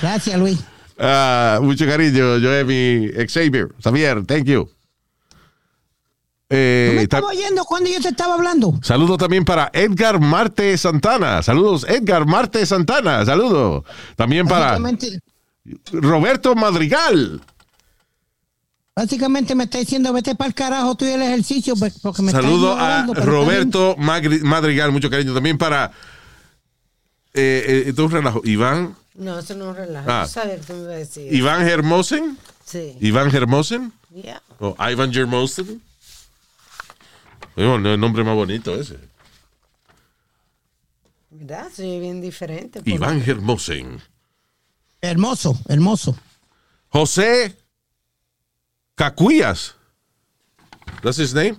gracias, 0.00 0.38
Luis. 0.38 0.58
Ah, 0.98 1.60
mucho 1.62 1.86
cariño, 1.86 2.40
Joemi 2.40 3.10
Xavier. 3.28 3.74
Xavier, 3.82 4.24
thank 4.26 4.44
you. 4.46 4.68
¿No 6.54 6.60
Eh, 6.60 6.92
me 6.96 7.06
ta- 7.08 7.18
estaba 7.18 7.32
oyendo 7.32 7.64
cuando 7.64 7.90
yo 7.90 8.00
te 8.00 8.08
estaba 8.08 8.34
hablando? 8.34 8.78
saludo 8.82 9.16
también 9.16 9.44
para 9.44 9.70
Edgar 9.72 10.20
Marte 10.20 10.76
Santana. 10.78 11.42
Saludos, 11.42 11.84
Edgar 11.88 12.26
Marte 12.26 12.64
Santana. 12.66 13.24
Saludo. 13.24 13.84
También 14.16 14.46
para 14.46 14.78
Roberto 15.92 16.54
Madrigal. 16.54 17.40
básicamente 18.96 19.54
me 19.54 19.64
está 19.64 19.78
diciendo, 19.78 20.12
vete 20.12 20.34
para 20.34 20.48
el 20.48 20.54
carajo 20.54 20.94
tú 20.94 21.04
y 21.04 21.08
el 21.08 21.22
ejercicio, 21.22 21.74
pues, 21.76 21.98
porque 22.00 22.22
me 22.22 22.28
está 22.30 22.42
Saludo 22.42 22.76
a 22.76 23.04
Roberto 23.06 23.96
Madrigal. 23.98 24.92
Mucho 24.92 25.10
cariño. 25.10 25.34
También 25.34 25.58
para. 25.58 25.90
Eh, 27.32 27.64
eh, 27.66 27.84
esto 27.88 28.02
es 28.02 28.06
un 28.06 28.12
relajo. 28.12 28.40
Iván. 28.44 28.94
No, 29.16 29.38
eso 29.38 29.54
no 29.54 29.64
es 29.64 29.70
un 29.70 29.76
relajo. 29.76 30.10
Ah. 30.10 30.26
Sabes 30.28 30.68
me 30.68 30.76
a 30.94 30.96
decir. 30.98 31.34
Iván 31.34 31.66
Hermosen. 31.66 32.38
Sí. 32.64 32.96
Iván 33.00 33.34
Hermosen. 33.34 33.92
Yeah. 34.14 34.40
O 34.60 34.76
Ivan 34.88 35.12
Hermosen. 35.12 35.82
El 37.56 38.00
nombre 38.00 38.24
más 38.24 38.34
bonito 38.34 38.74
ese. 38.74 38.98
¿Verdad? 41.30 41.70
Soy 41.74 42.00
bien 42.00 42.20
diferente. 42.20 42.80
porque- 42.80 42.92
Iván 42.92 43.22
Hermosen. 43.26 44.00
Hermoso, 45.00 45.58
hermoso. 45.68 46.16
José 46.88 47.56
Cacuías. 48.94 49.74
That's 51.02 51.18
his 51.18 51.34
name? 51.34 51.58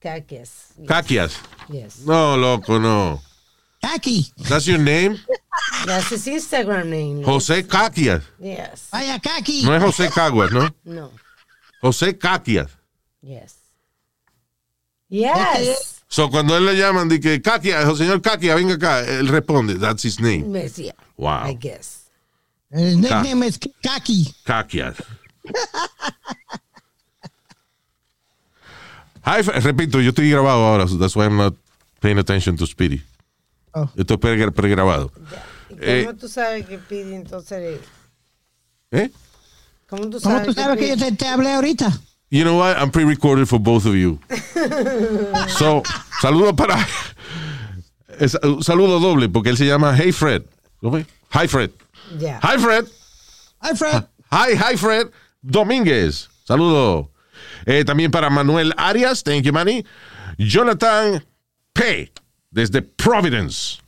Caques. 0.00 0.72
Yes. 0.78 0.86
Caquias. 0.88 1.36
Yes. 1.68 1.98
No, 2.00 2.36
loco, 2.36 2.78
no. 2.78 3.22
Aquí, 3.82 4.32
That's 4.48 4.66
your 4.66 4.78
name? 4.80 5.16
That's 5.86 6.10
his 6.10 6.26
Instagram 6.26 6.86
name. 6.88 7.22
José 7.24 7.64
Caquias. 7.66 8.22
Yes. 8.40 8.88
vaya 8.90 9.20
Kaki. 9.20 9.62
No 9.64 9.74
es 9.76 9.82
José 9.82 10.10
Caguas, 10.10 10.50
¿no? 10.50 10.74
No. 10.84 11.12
José 11.80 12.16
Caquias. 12.18 12.70
Yes. 13.22 13.54
Yes. 15.08 16.02
So, 16.08 16.30
cuando 16.30 16.56
él 16.56 16.64
le 16.66 16.74
llaman, 16.76 17.08
di 17.08 17.20
que 17.20 17.40
Caquias, 17.42 17.84
o 17.86 17.96
señor 17.96 18.20
Caquias, 18.22 18.56
venga 18.56 18.74
acá, 18.74 19.00
él 19.00 19.28
responde, 19.28 19.74
that's 19.78 20.04
his 20.04 20.18
name. 20.20 20.44
Me 20.48 20.62
decía. 20.64 20.94
Wow. 21.16 21.46
I 21.48 21.54
guess. 21.54 22.10
El 22.70 23.00
nickname 23.00 23.46
es 23.46 23.58
Kaki. 23.82 24.34
Caquias. 24.44 24.96
Hi, 29.24 29.42
repito, 29.42 30.00
yo 30.00 30.10
estoy 30.10 30.30
grabado 30.30 30.64
ahora, 30.64 30.86
so 30.86 30.96
that's 30.98 31.16
why 31.16 31.24
I'm 31.24 31.36
not 31.36 31.54
paying 32.00 32.18
attention 32.18 32.56
to 32.58 32.66
Speedy. 32.66 33.02
Oh. 33.74 33.88
Esto 33.96 34.14
es 34.14 34.20
pre- 34.20 34.52
pregrabado. 34.52 35.10
¿Y 35.70 35.74
cómo 35.74 35.80
Eh. 35.82 36.14
tú 36.18 36.28
sabes 36.28 36.66
que 36.66 36.78
pide 36.78 37.16
entonces? 37.16 37.80
¿Eh? 38.92 39.10
¿Cómo 39.88 40.02
tú 40.08 40.20
¿Cómo 40.20 40.36
sabes, 40.36 40.46
tú 40.46 40.52
sabes 40.52 40.78
que 40.78 40.88
yo 40.88 40.94
Speedy- 40.96 41.10
te, 41.10 41.16
te 41.16 41.26
hablé 41.28 41.52
ahorita? 41.52 42.00
You 42.30 42.44
know 42.44 42.56
what? 42.56 42.76
I'm 42.76 42.90
pre-recorded 42.90 43.48
for 43.48 43.58
both 43.58 43.86
of 43.86 43.94
you. 43.94 44.18
so, 45.58 45.82
saludo 46.20 46.56
para. 46.56 46.76
es- 48.18 48.36
un 48.42 48.62
saludo 48.62 48.98
doble, 49.00 49.28
porque 49.28 49.50
él 49.50 49.56
se 49.56 49.64
llama 49.66 49.94
Hey 49.96 50.10
Fred. 50.12 50.42
¿Lo 50.80 50.90
ve? 50.90 51.06
Hi 51.30 51.46
Fred. 51.46 51.70
Ya. 52.18 52.40
Hi 52.42 52.58
Fred. 52.58 52.86
Hi, 53.62 53.74
Fred. 53.74 54.06
Hi, 54.30 54.54
hi 54.54 54.76
Fred 54.76 55.08
Domínguez. 55.42 56.28
Saludo. 56.44 57.10
Eh, 57.66 57.84
también 57.84 58.10
para 58.10 58.28
Manuel 58.30 58.72
Arias. 58.76 59.22
Thank 59.22 59.44
you, 59.44 59.52
Manny. 59.52 59.84
Jonathan 60.38 61.22
P. 61.74 62.10
Desde 62.52 62.82
Providence. 62.82 63.80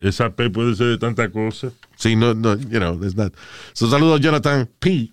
Esa 0.00 0.30
P 0.30 0.50
puede 0.50 0.74
ser 0.76 0.86
de 0.86 0.98
tanta 0.98 1.30
cosa. 1.30 1.70
Sí, 1.96 2.16
no, 2.16 2.34
no, 2.34 2.54
you 2.54 2.78
know, 2.78 2.96
there's 2.98 3.16
not. 3.16 3.32
So, 3.72 3.86
saludo 3.86 4.18
Jonathan 4.20 4.68
P. 4.80 5.10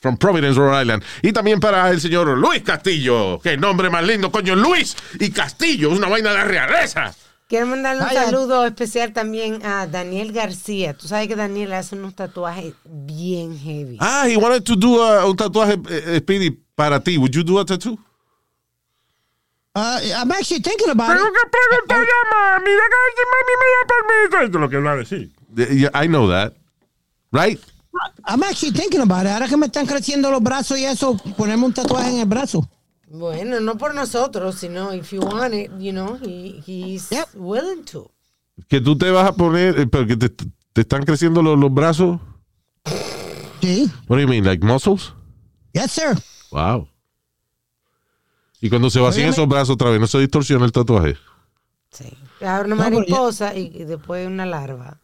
From 0.00 0.16
Providence, 0.18 0.58
Rhode 0.58 0.82
Island. 0.82 1.02
Y 1.22 1.32
también 1.32 1.58
para 1.58 1.90
el 1.90 2.00
señor 2.00 2.28
Luis 2.38 2.62
Castillo. 2.62 3.40
Qué 3.42 3.56
nombre 3.56 3.88
más 3.90 4.04
lindo, 4.06 4.30
coño. 4.30 4.54
Luis 4.54 4.96
y 5.18 5.30
Castillo. 5.30 5.90
Es 5.92 5.98
una 5.98 6.08
vaina 6.08 6.32
de 6.32 6.44
realeza. 6.44 7.14
Quiero 7.48 7.66
mandarle 7.66 8.02
un 8.02 8.08
Vaya. 8.08 8.24
saludo 8.24 8.66
especial 8.66 9.12
también 9.12 9.64
a 9.64 9.86
Daniel 9.86 10.32
García. 10.32 10.94
Tú 10.94 11.06
sabes 11.08 11.28
que 11.28 11.36
Daniel 11.36 11.72
hace 11.72 11.94
unos 11.94 12.14
tatuajes 12.14 12.74
bien 12.84 13.56
heavy. 13.58 13.96
Ah, 14.00 14.26
he 14.28 14.36
wanted 14.36 14.64
to 14.64 14.74
do 14.76 15.00
a- 15.02 15.24
un 15.26 15.36
tatuaje, 15.36 15.74
eh, 15.88 16.02
eh, 16.06 16.18
Speedy, 16.20 16.50
para 16.74 17.00
ti. 17.02 17.16
Would 17.16 17.30
you 17.32 17.44
do 17.44 17.58
a 17.60 17.64
tattoo? 17.64 17.98
Uh, 19.74 20.00
I'm 20.16 20.30
actually 20.32 20.60
thinking 20.62 20.88
about 20.90 21.16
it. 21.16 21.22
que 21.22 21.50
preguntarle 21.50 22.08
a 22.10 22.58
mami, 22.58 22.70
mami 22.70 23.54
me 23.60 23.66
da 23.70 23.86
permiso. 23.86 24.44
Esto 24.44 24.58
es 24.58 24.60
lo 24.62 24.68
que 24.70 24.76
él 24.78 24.86
va 24.86 24.92
a 24.92 24.96
decir. 24.96 25.30
Yeah, 25.54 25.90
I 25.94 26.06
know 26.08 26.28
that. 26.28 26.54
Right? 27.30 27.60
I'm 28.24 28.42
actually 28.42 28.72
thinking 28.72 29.00
about 29.00 29.22
it. 29.26 29.32
Ahora 29.32 29.48
que 29.48 29.56
me 29.56 29.66
están 29.66 29.86
creciendo 29.86 30.30
los 30.30 30.42
brazos 30.42 30.78
y 30.78 30.84
eso, 30.84 31.16
ponerme 31.36 31.64
un 31.66 31.72
tatuaje 31.72 32.10
en 32.10 32.18
el 32.20 32.26
brazo. 32.26 32.68
Bueno, 33.08 33.60
no 33.60 33.76
por 33.78 33.94
nosotros, 33.94 34.56
sino 34.56 34.92
if 34.92 35.12
you 35.12 35.20
want 35.20 35.54
it, 35.54 35.70
you 35.78 35.92
know, 35.92 36.18
he, 36.22 36.60
he's 36.66 37.08
Yep. 37.10 37.28
willing 37.34 37.84
to. 37.84 38.10
Que 38.68 38.80
tú 38.80 38.96
te 38.98 39.10
vas 39.10 39.28
a 39.28 39.32
poner, 39.34 39.78
eh, 39.78 39.86
pero 39.86 40.06
que 40.06 40.16
te, 40.16 40.28
te 40.28 40.80
están 40.80 41.04
creciendo 41.04 41.40
los, 41.42 41.58
los 41.58 41.72
brazos. 41.72 42.18
Sí. 43.60 43.90
What 44.08 44.16
do 44.16 44.22
you 44.22 44.28
mean, 44.28 44.44
like 44.44 44.64
muscles? 44.64 45.12
Yes, 45.72 45.92
sir. 45.92 46.16
Wow. 46.50 46.88
Y 48.60 48.70
cuando 48.70 48.90
se 48.90 49.00
vacían 49.00 49.28
esos 49.28 49.46
brazos 49.48 49.70
otra 49.74 49.90
vez, 49.90 50.00
¿no 50.00 50.06
se 50.06 50.18
distorsiona 50.18 50.64
el 50.64 50.72
tatuaje? 50.72 51.16
Sí. 51.90 52.06
Ahora 52.40 52.64
una 52.66 52.76
No, 52.76 52.84
pero 52.84 52.90
ya- 52.90 52.98
mariposa 52.98 53.54
y, 53.54 53.66
y 53.74 53.84
después 53.84 54.26
una 54.26 54.46
larva. 54.46 54.98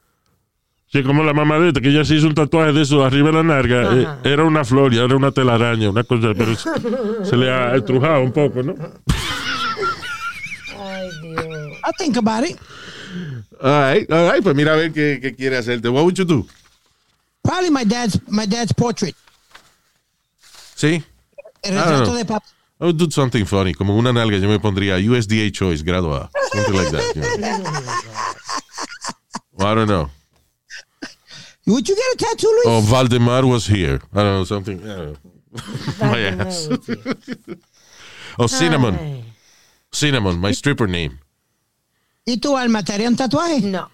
Sí, 0.93 1.03
como 1.03 1.23
la 1.25 1.33
mamadita, 1.33 1.81
que 1.81 1.89
ella 1.89 2.05
se 2.05 2.17
hizo 2.17 2.27
un 2.27 2.35
tatuaje 2.35 2.73
de 2.73 2.83
eso 2.83 3.03
arriba 3.03 3.29
de 3.31 3.35
la 3.37 3.43
narga. 3.43 3.97
eh, 3.97 4.07
era 4.25 4.45
una 4.45 4.63
flor 4.65 4.93
y 4.93 4.99
ahora 4.99 5.17
una 5.17 5.33
telaraña, 5.33 5.89
una 5.89 6.05
cosa, 6.05 6.29
pero 6.37 6.55
se, 6.55 6.69
se 7.25 7.37
le 7.37 7.51
ha 7.51 7.75
estrujado 7.75 8.21
un 8.21 8.31
poco, 8.33 8.63
¿no? 8.63 8.75
Ay, 10.79 11.09
Dios. 11.23 11.47
I'll 11.85 11.95
think 11.99 12.17
about 12.19 12.45
it. 12.47 12.59
All 13.63 13.71
right, 13.95 14.11
all 14.13 14.31
right, 14.31 14.43
pues 14.43 14.55
mira 14.55 14.75
a 14.75 14.77
ver 14.77 14.93
qué, 14.93 15.19
qué 15.23 15.35
quiere 15.35 15.57
hacerte. 15.57 15.89
What 15.89 16.03
would 16.05 16.15
you 16.17 16.25
do? 16.27 16.47
Probably 17.43 17.71
my 17.71 17.85
dad's 17.85 18.21
my 18.29 18.47
dad's 18.47 18.73
portrait. 18.75 19.15
Sí. 20.77 21.03
El 21.63 21.75
I 21.75 21.79
retrato 21.79 22.05
know. 22.07 22.15
de 22.17 22.25
papá. 22.25 22.47
I 22.81 22.85
would 22.85 22.97
do 22.99 23.11
something 23.11 23.47
funny. 23.47 23.73
Como 23.73 23.97
una 23.97 24.13
nalga 24.13 24.37
yo 24.39 24.49
me 24.49 24.59
pondría 24.59 24.97
USDA 24.97 25.51
Choice, 25.53 25.83
grado 25.85 26.13
A. 26.15 26.29
Something 26.53 26.75
like 26.75 26.91
that. 26.91 27.15
you 27.15 27.23
know. 27.23 27.71
Well, 29.55 29.69
I 29.69 29.75
don't 29.75 29.87
know. 29.89 30.11
Would 31.67 31.89
you 31.89 31.95
get 31.95 32.15
a 32.15 32.17
tattoo, 32.17 32.49
Luis? 32.49 32.67
Oh, 32.67 32.81
Valdemar 32.81 33.45
was 33.47 33.67
here. 33.67 34.01
I 34.13 34.17
don't 34.23 34.35
know, 34.35 34.45
something. 34.45 34.81
I 34.83 34.97
don't 34.97 35.13
know. 35.13 35.19
My 36.01 36.19
ass. 36.21 36.69
Oh, 38.39 38.47
Cinnamon. 38.49 38.95
Ay, 38.99 39.25
Cinnamon, 39.93 40.41
my 40.41 40.53
stripper 40.55 40.89
name. 40.89 41.19
¿Y 42.25 42.39
tu 42.39 42.57
alma 42.57 42.83
te 42.83 42.95
haría 42.95 43.07
un 43.09 43.15
tatuaje? 43.17 43.61
No. 43.61 43.91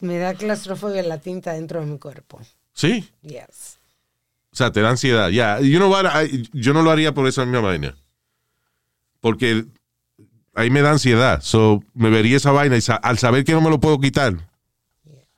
Me 0.00 0.18
da 0.18 0.34
claustrofobia 0.34 1.04
la 1.04 1.18
tinta 1.20 1.52
dentro 1.52 1.78
de 1.78 1.86
mi 1.86 1.96
cuerpo. 1.98 2.40
Sí. 2.74 3.08
Yes. 3.22 3.78
O 4.52 4.56
sea, 4.56 4.72
te 4.72 4.80
da 4.80 4.90
ansiedad. 4.90 5.28
Ya, 5.28 5.60
you 5.60 5.78
know 5.78 5.88
what? 5.88 6.04
I- 6.20 6.48
yo 6.52 6.72
no 6.74 6.82
lo 6.82 6.90
haría 6.90 7.14
por 7.14 7.28
esa 7.28 7.44
misma 7.44 7.60
vaina. 7.60 7.94
Porque 9.20 9.64
ahí 10.54 10.68
me 10.68 10.82
da 10.82 10.90
ansiedad. 10.90 11.40
So, 11.42 11.84
me 11.94 12.10
vería 12.10 12.36
esa 12.38 12.50
vaina 12.50 12.76
y 12.76 12.80
sa- 12.80 12.96
al 12.96 13.18
saber 13.18 13.44
que 13.44 13.52
no 13.52 13.60
me 13.60 13.70
lo 13.70 13.78
puedo 13.78 14.00
quitar. 14.00 14.34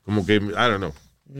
Como 0.05 0.25
que, 0.25 0.37
I 0.37 0.39
don't 0.39 0.77
know. 0.79 0.93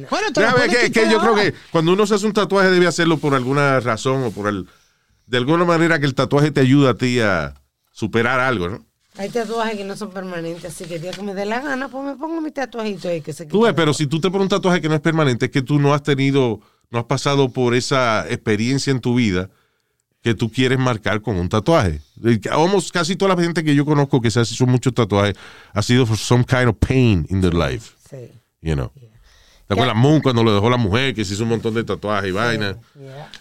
Bueno, 0.09 0.31
te 0.33 0.41
lo 0.41 0.55
que, 0.55 0.91
que 0.91 1.09
yo 1.09 1.19
creo 1.19 1.35
que 1.35 1.53
cuando 1.71 1.93
uno 1.93 2.07
se 2.07 2.15
hace 2.15 2.25
un 2.25 2.33
tatuaje 2.33 2.69
debe 2.71 2.87
hacerlo 2.87 3.17
por 3.17 3.35
alguna 3.35 3.79
razón 3.79 4.23
o 4.23 4.31
por 4.31 4.47
el, 4.47 4.67
de 5.27 5.37
alguna 5.37 5.65
manera 5.65 5.99
que 5.99 6.05
el 6.07 6.15
tatuaje 6.15 6.51
te 6.51 6.61
ayuda 6.61 6.91
a 6.91 6.93
ti 6.95 7.19
a 7.19 7.53
superar 7.91 8.39
algo, 8.39 8.69
¿no? 8.69 8.85
Hay 9.17 9.29
tatuajes 9.29 9.77
que 9.77 9.83
no 9.83 9.95
son 9.95 10.09
permanentes, 10.09 10.65
así 10.65 10.85
que 10.85 10.95
el 10.95 11.01
día 11.03 11.11
que 11.11 11.21
me 11.21 11.35
dé 11.35 11.45
la 11.45 11.59
gana, 11.59 11.87
pues 11.89 12.03
me 12.03 12.15
pongo 12.15 12.41
mi 12.41 12.49
tatuajito 12.49 13.07
ahí 13.09 13.21
que 13.21 13.31
se 13.33 13.45
Tú 13.45 13.61
ves, 13.61 13.73
pero 13.75 13.93
si 13.93 14.07
tú 14.07 14.19
te 14.19 14.31
pones 14.31 14.45
un 14.45 14.49
tatuaje 14.49 14.81
que 14.81 14.89
no 14.89 14.95
es 14.95 15.01
permanente, 15.01 15.45
es 15.45 15.51
que 15.51 15.61
tú 15.61 15.77
no 15.77 15.93
has 15.93 16.01
tenido, 16.01 16.59
no 16.89 16.97
has 16.97 17.05
pasado 17.05 17.49
por 17.49 17.75
esa 17.75 18.27
experiencia 18.27 18.89
en 18.89 18.99
tu 18.99 19.13
vida 19.13 19.51
que 20.23 20.33
tú 20.33 20.49
quieres 20.49 20.79
marcar 20.79 21.21
con 21.21 21.35
un 21.35 21.47
tatuaje. 21.49 22.01
Almost 22.49 22.91
casi 22.91 23.15
toda 23.15 23.35
la 23.35 23.43
gente 23.43 23.63
que 23.63 23.75
yo 23.75 23.85
conozco 23.85 24.19
que 24.21 24.31
se 24.31 24.39
ha 24.39 24.43
hecho 24.43 24.65
muchos 24.65 24.93
tatuajes 24.95 25.35
ha 25.73 25.81
sido 25.83 26.07
for 26.07 26.17
some 26.17 26.43
kind 26.43 26.67
of 26.69 26.77
pain 26.79 27.27
in 27.29 27.41
their 27.41 27.53
life, 27.53 27.91
Sí. 28.09 28.31
you 28.61 28.73
know. 28.73 28.91
¿Te 29.75 29.81
acuerdas 29.81 29.95
Moon 29.95 30.21
cuando 30.21 30.43
lo 30.43 30.53
dejó 30.53 30.69
la 30.69 30.77
mujer 30.77 31.13
que 31.13 31.25
se 31.25 31.33
hizo 31.33 31.43
un 31.43 31.49
montón 31.49 31.73
de 31.73 31.83
tatuajes 31.83 32.29
y 32.29 32.31
vaina? 32.31 32.77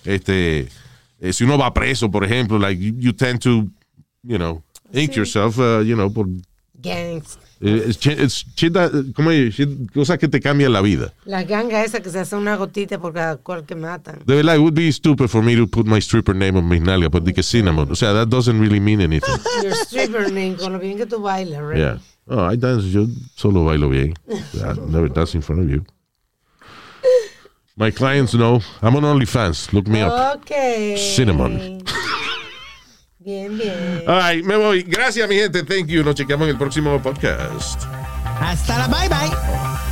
Este, 0.05 0.68
eh, 1.20 1.33
si 1.33 1.45
uno 1.45 1.59
va 1.59 1.72
preso, 1.72 2.11
por 2.11 2.24
ejemplo, 2.24 2.59
like 2.59 2.83
you, 2.83 2.95
you 2.99 3.12
tend 3.12 3.41
to, 3.41 3.66
you 4.22 4.37
know, 4.37 4.62
ink 4.93 5.12
Sí. 5.12 5.16
yourself, 5.18 5.59
uh, 5.59 5.83
you 5.83 5.95
know, 5.95 6.12
por 6.12 6.26
gangs. 6.74 7.39
Eh, 7.64 7.85
es 7.87 9.66
cosas 9.95 10.18
que 10.18 10.26
te 10.26 10.41
cambian 10.41 10.72
la 10.72 10.80
vida. 10.80 11.12
La 11.24 11.45
ganga 11.45 11.85
esa 11.85 12.01
que 12.01 12.11
se 12.11 12.18
hace 12.18 12.35
una 12.35 12.57
gotita 12.57 12.99
por 12.99 13.12
cada 13.12 13.37
cual 13.37 13.64
que 13.64 13.76
matan. 13.76 14.18
De 14.26 14.35
verdad, 14.35 14.57
it 14.57 14.61
would 14.61 14.74
be 14.74 14.91
stupid 14.91 15.28
for 15.28 15.43
me 15.45 15.55
to 15.55 15.68
put 15.68 15.87
my 15.87 16.01
stripper 16.01 16.35
name 16.35 16.59
on 16.59 16.68
my 16.68 16.80
nalga, 16.80 17.09
but 17.09 17.22
que 17.33 17.43
cinnamon. 17.43 17.89
O 17.91 17.95
sea, 17.95 18.12
that 18.12 18.28
doesn't 18.28 18.59
really 18.59 18.80
mean 18.80 19.01
anything. 19.01 19.35
Your 19.62 19.74
stripper 19.74 20.33
name, 20.33 20.57
con 20.57 20.72
lo 20.72 20.80
bien 20.80 20.97
que 20.97 21.07
tú 21.07 21.20
bailas, 21.22 21.62
right? 21.62 21.78
Yeah. 21.78 21.99
Oh, 22.26 22.45
I 22.53 22.57
dance, 22.57 22.91
yo 22.91 23.07
solo 23.37 23.64
bailo 23.64 23.89
bien. 23.89 24.14
I 24.28 24.74
never 24.91 25.09
dance 25.09 25.37
in 25.37 25.43
front 25.43 25.62
of 25.62 25.68
you. 25.68 25.85
My 27.77 27.91
clients 27.91 28.35
know. 28.35 28.61
I'm 28.83 28.97
on 28.97 29.03
OnlyFans. 29.03 29.73
Look 29.73 29.87
me 29.87 30.03
up. 30.03 30.37
Ok. 30.37 30.97
Cinnamon. 30.97 31.83
Bien, 33.25 33.57
bien. 33.57 34.03
All 34.09 34.18
right, 34.18 34.45
me 34.45 34.57
voy. 34.57 34.83
Gracias, 34.83 35.29
mi 35.29 35.37
gente. 35.37 35.62
Thank 35.62 35.87
you. 35.87 36.03
Nos 36.03 36.16
chequeamos 36.16 36.49
en 36.49 36.55
el 36.55 36.59
próximo 36.59 37.01
podcast. 37.01 37.85
Hasta 38.41 38.79
la 38.79 38.89
bye 38.89 39.09
bye. 39.09 39.91